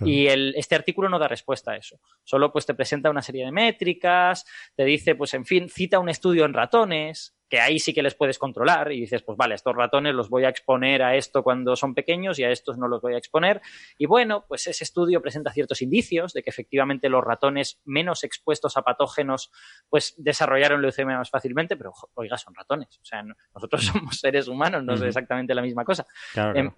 [0.00, 2.00] Y el, este artículo no da respuesta a eso.
[2.24, 6.08] Solo pues te presenta una serie de métricas, te dice, pues en fin, cita un
[6.08, 9.76] estudio en ratones, que ahí sí que les puedes controlar y dices, pues vale, estos
[9.76, 13.02] ratones los voy a exponer a esto cuando son pequeños y a estos no los
[13.02, 13.60] voy a exponer.
[13.98, 18.78] Y bueno, pues ese estudio presenta ciertos indicios de que efectivamente los ratones menos expuestos
[18.78, 19.50] a patógenos
[19.90, 22.98] pues desarrollaron leucemia más fácilmente, pero oiga, son ratones.
[23.02, 26.06] O sea, nosotros somos seres humanos, no es exactamente la misma cosa.
[26.54, 26.72] Em,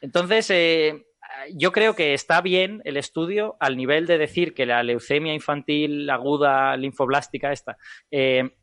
[0.00, 1.06] entonces, eh,
[1.54, 6.08] yo creo que está bien el estudio al nivel de decir que la leucemia infantil
[6.08, 7.76] aguda linfoblástica esta
[8.10, 8.54] eh,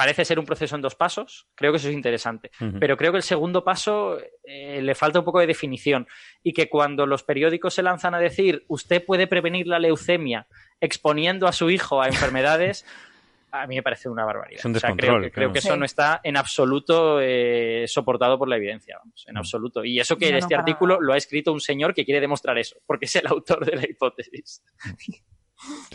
[0.00, 1.46] parece ser un proceso en dos pasos.
[1.54, 2.50] Creo que eso es interesante.
[2.78, 6.08] Pero creo que el segundo paso eh, le falta un poco de definición
[6.42, 10.46] y que cuando los periódicos se lanzan a decir usted puede prevenir la leucemia
[10.80, 12.86] exponiendo a su hijo a enfermedades,
[13.52, 14.60] a mí me parece una barbaridad.
[14.60, 15.52] Es un O sea, creo, que, creo claro.
[15.52, 19.84] que eso no está en absoluto eh, soportado por la evidencia, vamos, en absoluto.
[19.84, 21.06] Y eso que No, este artículo nada.
[21.08, 23.84] lo ha escrito un señor que quiere demostrar eso, porque es el autor de la
[23.84, 24.62] hipótesis.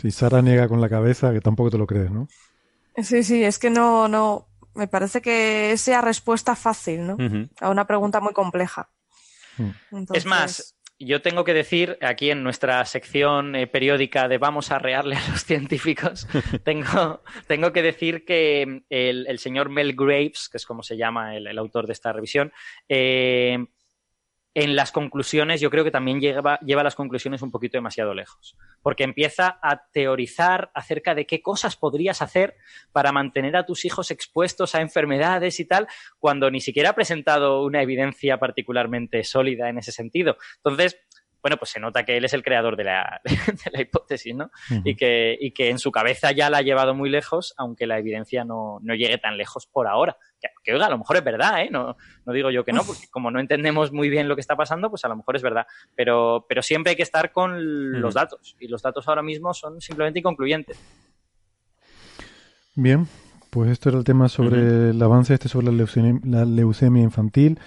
[0.00, 2.28] Si Sara niega con la cabeza, que tampoco te lo crees, ¿no?
[3.02, 7.16] Sí, sí, es que no, no, me parece que sea respuesta fácil, ¿no?
[7.60, 8.90] A una pregunta muy compleja.
[9.58, 9.70] Mm.
[9.92, 14.70] Entonces, Es más, yo tengo que decir aquí en nuestra sección eh, periódica de vamos
[14.70, 16.26] a rearle a los científicos,
[16.64, 21.36] tengo, tengo que decir que el, el señor Mel Graves, que es como se llama
[21.36, 22.52] el, el autor de esta revisión,
[22.88, 23.66] eh,
[24.56, 28.56] en las conclusiones yo creo que también lleva, lleva las conclusiones un poquito demasiado lejos,
[28.80, 32.56] porque empieza a teorizar acerca de qué cosas podrías hacer
[32.90, 35.88] para mantener a tus hijos expuestos a enfermedades y tal,
[36.18, 40.38] cuando ni siquiera ha presentado una evidencia particularmente sólida en ese sentido.
[40.56, 41.02] Entonces,
[41.46, 44.50] bueno, pues se nota que él es el creador de la, de la hipótesis, ¿no?
[44.82, 48.00] Y, que, y que en su cabeza ya la ha llevado muy lejos, aunque la
[48.00, 50.16] evidencia no, no llegue tan lejos por ahora.
[50.40, 51.68] Que, que, oiga, a lo mejor es verdad, ¿eh?
[51.70, 54.56] No, no digo yo que no, porque como no entendemos muy bien lo que está
[54.56, 55.68] pasando, pues a lo mejor es verdad.
[55.94, 59.80] Pero, pero siempre hay que estar con los datos, y los datos ahora mismo son
[59.80, 60.76] simplemente inconcluyentes.
[62.74, 63.06] Bien,
[63.50, 67.60] pues esto era el tema sobre el avance este sobre la leucemia, la leucemia infantil.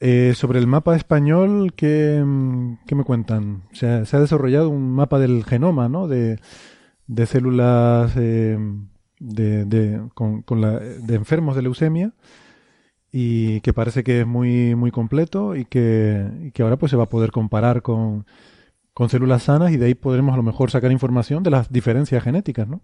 [0.00, 3.64] Eh, sobre el mapa español, ¿qué, mm, qué me cuentan?
[3.72, 6.06] Se ha, se ha desarrollado un mapa del genoma, ¿no?
[6.06, 6.38] De,
[7.08, 8.56] de células eh,
[9.18, 12.12] de, de, con, con la- de enfermos de leucemia
[13.10, 16.96] y que parece que es muy, muy completo y que, y que ahora pues se
[16.96, 18.24] va a poder comparar con,
[18.94, 22.22] con células sanas y de ahí podremos a lo mejor sacar información de las diferencias
[22.22, 22.82] genéticas, ¿no?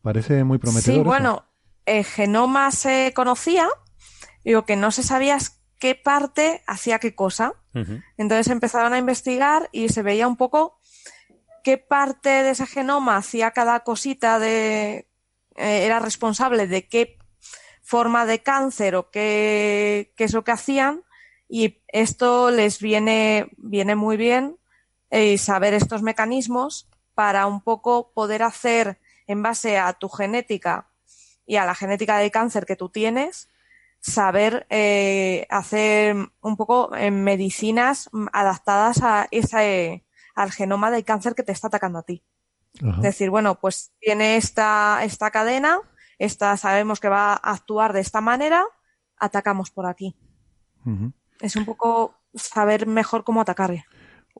[0.00, 0.84] Parece muy prometedor.
[0.94, 1.04] Sí, eso.
[1.04, 1.44] bueno,
[1.84, 3.66] el genoma se conocía,
[4.44, 5.36] digo que no se sabía
[5.78, 7.54] qué parte hacía qué cosa.
[8.16, 10.80] Entonces empezaron a investigar y se veía un poco
[11.62, 15.06] qué parte de ese genoma hacía cada cosita de
[15.54, 17.18] eh, era responsable de qué
[17.82, 21.04] forma de cáncer o qué, qué es lo que hacían
[21.48, 24.58] y esto les viene, viene muy bien
[25.10, 30.90] eh, saber estos mecanismos para un poco poder hacer en base a tu genética
[31.46, 33.48] y a la genética del cáncer que tú tienes,
[34.00, 40.04] saber eh, hacer un poco eh, medicinas mm, adaptadas a ese,
[40.34, 42.22] al genoma del cáncer que te está atacando a ti.
[42.80, 42.96] Ajá.
[42.96, 45.78] Es decir, bueno, pues tiene esta, esta cadena,
[46.18, 48.64] esta sabemos que va a actuar de esta manera,
[49.16, 50.16] atacamos por aquí.
[51.40, 53.84] Es un poco saber mejor cómo atacarle.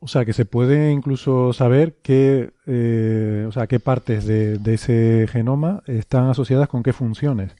[0.00, 4.74] O sea, que se puede incluso saber qué, eh, o sea, qué partes de, de
[4.74, 7.54] ese genoma están asociadas con qué funciones.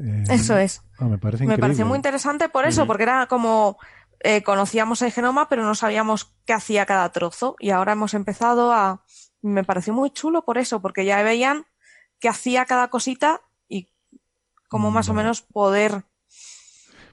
[0.00, 0.82] Eh, Eso es.
[0.98, 3.78] ah, me parece Me pareció muy interesante por eso, porque era como
[4.20, 7.56] eh, conocíamos el genoma, pero no sabíamos qué hacía cada trozo.
[7.58, 9.04] Y ahora hemos empezado a.
[9.42, 11.66] Me pareció muy chulo por eso, porque ya veían
[12.18, 13.88] qué hacía cada cosita y
[14.68, 16.04] cómo más o menos poder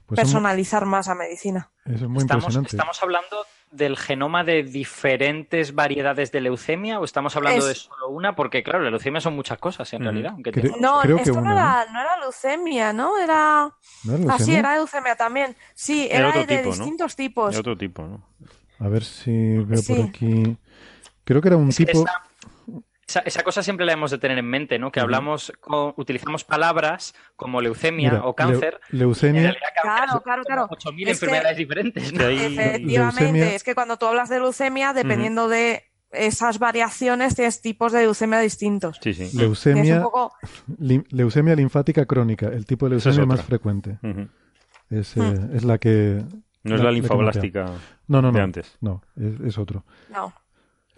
[0.06, 1.70] Pues personalizar más la medicina.
[1.84, 2.76] eso es muy Estamos, impresionante.
[2.76, 3.36] ¿Estamos hablando
[3.70, 8.34] del genoma de diferentes variedades de leucemia o estamos hablando Es- de solo una?
[8.34, 10.32] Porque, claro, la leucemia son muchas cosas en realidad.
[10.32, 13.18] aunque Creo- te- No, creo que esto una, no, era, no era leucemia, ¿no?
[13.18, 13.70] Era.
[14.04, 14.58] ¿No era Ah, sí, leucemia?
[14.60, 15.56] era leucemia también.
[15.74, 16.70] Sí, Era de tipo, ¿no?
[16.70, 17.54] distintos tipos.
[17.54, 18.22] De otro tipo, ¿no?
[18.80, 19.94] A ver si veo Sí.
[19.94, 20.56] por aquí.
[21.24, 22.00] Creo que era un Es que tipo.
[22.00, 22.22] esa,
[23.08, 24.92] esa- esa cosa siempre la hemos de tener en mente, ¿no?
[24.92, 28.78] Que hablamos, con- utilizamos palabras como leucemia Mira, o cáncer.
[28.90, 29.40] leu- leucemia.
[29.40, 30.66] y en realidad Claro, claro, claro.
[30.70, 32.18] 8.000 Es que- enfermedades diferentes, ¿no?
[32.18, 37.34] Que hay- Efectivamente, leucemia- es que cuando tú hablas de leucemia, dependiendo de esas variaciones,
[37.34, 38.98] tienes tipos de leucemia distintos.
[39.02, 39.36] Sí, sí.
[39.36, 40.32] Leucemia, un poco.
[40.78, 43.98] lim- leucemia linfática crónica, el tipo de es leucemia más frecuente.
[44.90, 45.56] Es, eh, Hmm.
[45.56, 46.22] es la que.
[46.64, 47.66] No es La- linfoblástica
[48.08, 48.44] No, no, de no.
[48.44, 48.76] antes.
[48.80, 49.84] No, es, es otro.
[50.10, 50.32] No.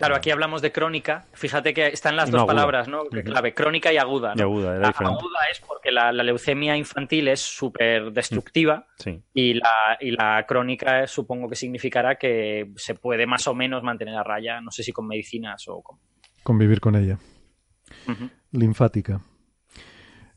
[0.01, 1.27] Claro, aquí hablamos de crónica.
[1.35, 2.55] Fíjate que están las no dos aguda.
[2.55, 3.05] palabras, ¿no?
[3.05, 4.35] Clave, crónica y aguda.
[4.35, 4.41] ¿no?
[4.41, 5.19] Y aguda, era La diferente.
[5.21, 9.23] aguda es porque la, la leucemia infantil es súper destructiva Sí.
[9.35, 9.71] y, la,
[10.01, 14.61] y la crónica supongo que significará que se puede más o menos mantener a raya,
[14.61, 15.99] no sé si con medicinas o con...
[16.43, 17.19] Convivir con ella.
[18.53, 19.21] Linfática.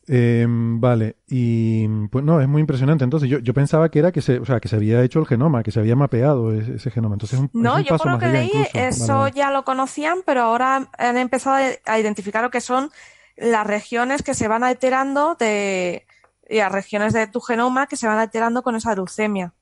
[0.07, 3.03] Eh, vale, y pues no, es muy impresionante.
[3.05, 5.25] Entonces, yo, yo pensaba que era que se, o sea, que se había hecho el
[5.25, 7.15] genoma, que se había mapeado ese, ese genoma.
[7.15, 8.77] Entonces, es un, No, es un yo paso por lo que leí, incluso.
[8.80, 9.31] Eso vale.
[9.34, 11.55] ya lo conocían, pero ahora han empezado
[11.85, 12.91] a- identificar lo que son
[13.38, 16.05] las regiones que se van alterando de
[16.49, 19.53] y las regiones de tu genoma que se van alterando con esa leucemia.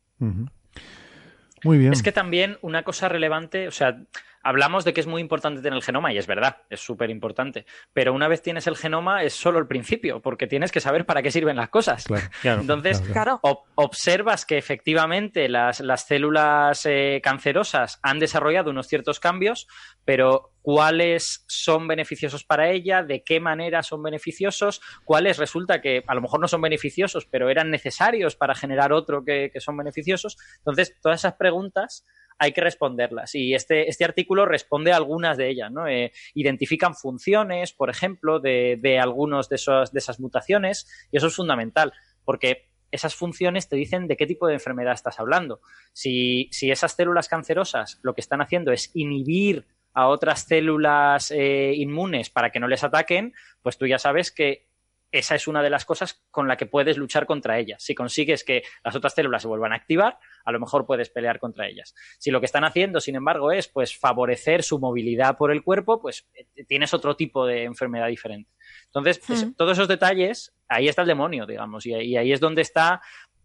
[1.63, 1.93] Muy bien.
[1.93, 4.01] Es que también una cosa relevante, o sea,
[4.43, 7.65] hablamos de que es muy importante tener el genoma y es verdad, es súper importante,
[7.93, 11.21] pero una vez tienes el genoma es solo el principio, porque tienes que saber para
[11.21, 12.05] qué sirven las cosas.
[12.05, 12.61] Claro, Claro.
[12.61, 13.39] Entonces, claro, Claro.
[13.43, 19.67] ob- observas que efectivamente las, las células eh, cancerosas han desarrollado unos ciertos cambios,
[20.05, 26.13] pero cuáles son beneficiosos para ella, de qué manera son beneficiosos, cuáles resulta que a
[26.15, 30.37] lo mejor no son beneficiosos, pero eran necesarios para generar otro que, son beneficiosos.
[30.59, 32.05] Entonces, todas esas preguntas
[32.37, 33.35] hay que responderlas.
[33.35, 35.71] Y este, este artículo responde a algunas de ellas.
[35.71, 35.87] ¿no?
[35.87, 41.35] Eh, identifican funciones, por ejemplo, de, de algunos de, de esas mutaciones, y eso es
[41.35, 41.93] fundamental,
[42.25, 45.61] porque esas funciones te dicen de qué tipo de enfermedad estás hablando.
[45.93, 51.73] Si, si esas células cancerosas lo que están haciendo es inhibir a otras células eh,
[51.75, 54.67] inmunes para que no les ataquen, pues tú ya sabes que
[55.11, 57.83] esa es una de las cosas con la que puedes luchar contra ellas.
[57.83, 61.39] Si consigues que las otras células se vuelvan a activar, a lo mejor puedes pelear
[61.39, 61.93] contra ellas.
[62.17, 66.01] Si lo que están haciendo, sin embargo, es pues favorecer su movilidad por el cuerpo,
[66.01, 68.51] pues eh, tienes otro tipo de enfermedad diferente.
[68.85, 72.99] Entonces, pues, todos esos detalles, ahí está el demonio, digamos, y, ahí es donde están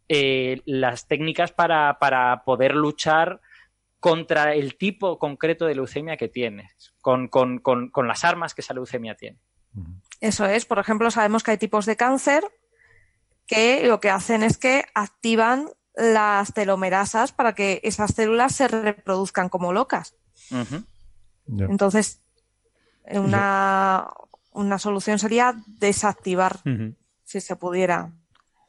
[0.08, 3.40] eh, las técnicas para, para poder luchar
[3.98, 7.28] contra el tipo concreto de leucemia que tienes, con,
[8.06, 9.38] las armas que esa leucemia tiene.
[10.20, 12.44] Eso es, por ejemplo, sabemos que hay tipos de cáncer
[13.46, 19.48] que lo que hacen es que activan las telomerasas para que esas células se reproduzcan
[19.48, 20.14] como locas.
[21.46, 22.22] Entonces,
[23.04, 24.08] una,
[24.52, 26.60] una, solución sería desactivar,
[27.24, 28.12] si se pudiera.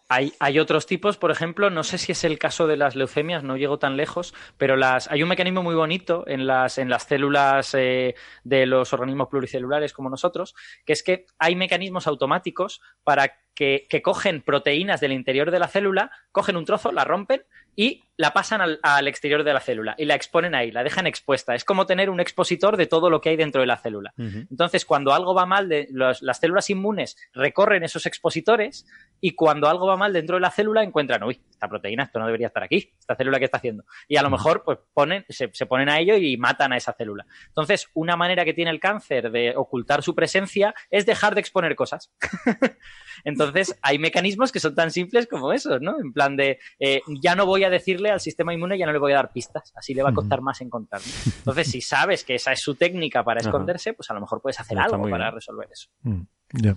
[0.10, 3.44] Hay, hay, otros tipos, por ejemplo, no sé si es el caso de las leucemias,
[3.44, 7.04] no llego tan lejos, pero las, hay un mecanismo muy bonito en las, en las
[7.04, 8.16] células eh,
[8.46, 10.56] de los organismos pluricelulares como nosotros,
[10.86, 15.68] que es que hay mecanismos automáticos para que, que cogen proteínas del interior de la
[15.68, 17.44] célula, cogen un trozo, la rompen
[17.80, 21.54] y la pasan al, exterior de la célula y la exponen ahí, la dejan expuesta.
[21.54, 24.14] Es como tener un expositor de todo lo que hay dentro de la célula.
[24.18, 28.88] Entonces, cuando algo va mal, de, las células inmunes recorren esos expositores
[29.22, 32.26] y cuando algo va mal dentro de la célula encuentran, uy, esta proteína, esto no
[32.26, 33.86] debería estar aquí, esta célula que está haciendo.
[34.08, 36.94] Y a lo mejor pues ponen, se, se ponen a ello y matan a esa
[36.94, 37.28] célula.
[37.48, 41.76] Entonces, una manera que tiene el cáncer de ocultar su presencia es dejar de exponer
[41.76, 42.12] cosas.
[43.24, 45.99] Entonces, hay mecanismos que son tan simples como esos, ¿no?
[45.99, 48.99] En plan de, eh, ya no voy a decirle al sistema inmune, ya no le
[48.99, 51.02] voy a dar pistas, así le va a costar más encontrar.
[51.38, 54.60] Entonces, si sabes que esa es su técnica para esconderse, pues a lo mejor puedes
[54.60, 55.89] hacer algo para resolver eso.
[56.03, 56.22] Mm,
[56.53, 56.76] ya.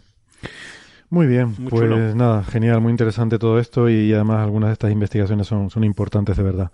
[1.11, 5.47] Muy bien, pues nada, genial, muy interesante todo esto y además algunas de estas investigaciones
[5.47, 6.71] son, son importantes de verdad.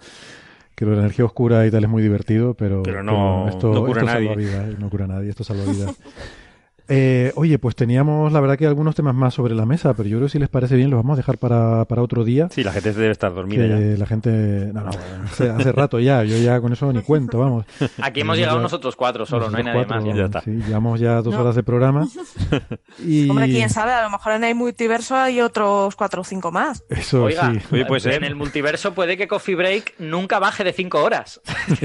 [0.74, 4.02] Que lo de la energía oscura y tal es muy divertido, pero, no, esto, cura
[4.02, 5.96] esto salva vidas, no cura a nadie, esto salva vidas.
[6.88, 10.18] Eh, oye, pues teníamos la verdad que algunos temas más sobre la mesa, pero yo
[10.18, 12.48] creo que si les parece bien los vamos a dejar para, para otro día.
[12.50, 13.76] Sí, la gente debe estar dormida ya.
[13.76, 14.30] La gente,
[14.72, 17.66] no, no, hace, rato ya, yo ya con eso ni cuento, vamos.
[18.00, 20.04] Aquí hemos llegado nosotros cuatro solo, no hay nadie más.
[20.04, 20.24] Ya.
[20.26, 20.40] está.
[20.42, 22.06] Sí, llevamos ya dos horas de programa.
[23.04, 23.28] y...
[23.28, 26.84] Hombre, quién sabe, a lo mejor en el multiverso hay otros cuatro o cinco más.
[26.88, 27.60] Eso Oiga, sí.
[27.72, 31.40] Oye, pues en el multiverso puede que Coffee Break nunca baje de cinco horas.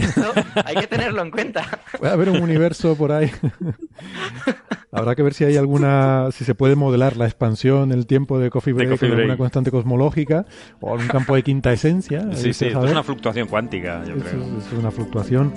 [0.66, 1.80] hay que tenerlo en cuenta.
[1.98, 3.32] Puede haber un universo por ahí.
[4.92, 8.50] Habrá que ver si hay alguna, si se puede modelar la expansión, el tiempo de
[8.50, 10.46] Coffee Break, de alguna constante cosmológica
[10.82, 12.28] o algún campo de quinta esencia.
[12.34, 14.58] Sí, sí, es una fluctuación cuántica, yo creo.
[14.58, 15.54] Es una fluctuación,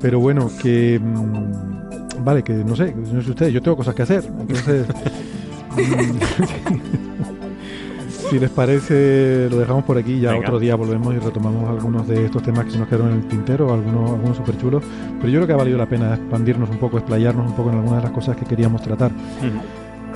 [0.00, 4.02] pero bueno, que mm, vale, que no sé, no sé ustedes, yo tengo cosas que
[4.02, 4.86] hacer, entonces.
[5.70, 6.18] Mm,
[8.30, 10.20] si les parece, lo dejamos por aquí.
[10.20, 13.16] Ya otro día volvemos y retomamos algunos de estos temas que se nos quedaron en
[13.18, 14.84] el tintero, algunos, algunos súper chulos.
[15.18, 17.76] Pero yo creo que ha valido la pena expandirnos un poco, explayarnos un poco en
[17.76, 19.10] algunas de las cosas que queríamos tratar.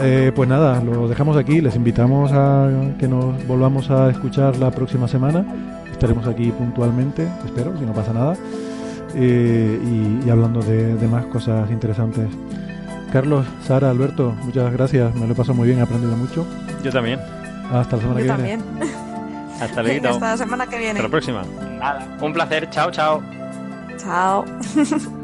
[0.00, 1.60] Eh, pues nada, lo dejamos aquí.
[1.60, 5.44] Les invitamos a que nos volvamos a escuchar la próxima semana.
[5.90, 8.36] Estaremos aquí puntualmente, espero, si no pasa nada.
[9.16, 12.28] Eh, y, hablando de, de más cosas interesantes.
[13.12, 15.14] Carlos, Sara, Alberto, muchas gracias.
[15.14, 16.44] Me lo he pasado muy bien, he aprendido mucho.
[16.82, 17.20] Yo también.
[17.80, 18.62] Hasta la semana Yo que también.
[18.78, 18.92] viene.
[19.60, 20.08] Hasta luego.
[20.08, 20.90] Hasta la semana que viene.
[20.92, 21.42] Hasta la próxima.
[21.78, 22.68] Nada, un placer.
[22.70, 23.22] Chao, chao.
[23.98, 24.44] Chao.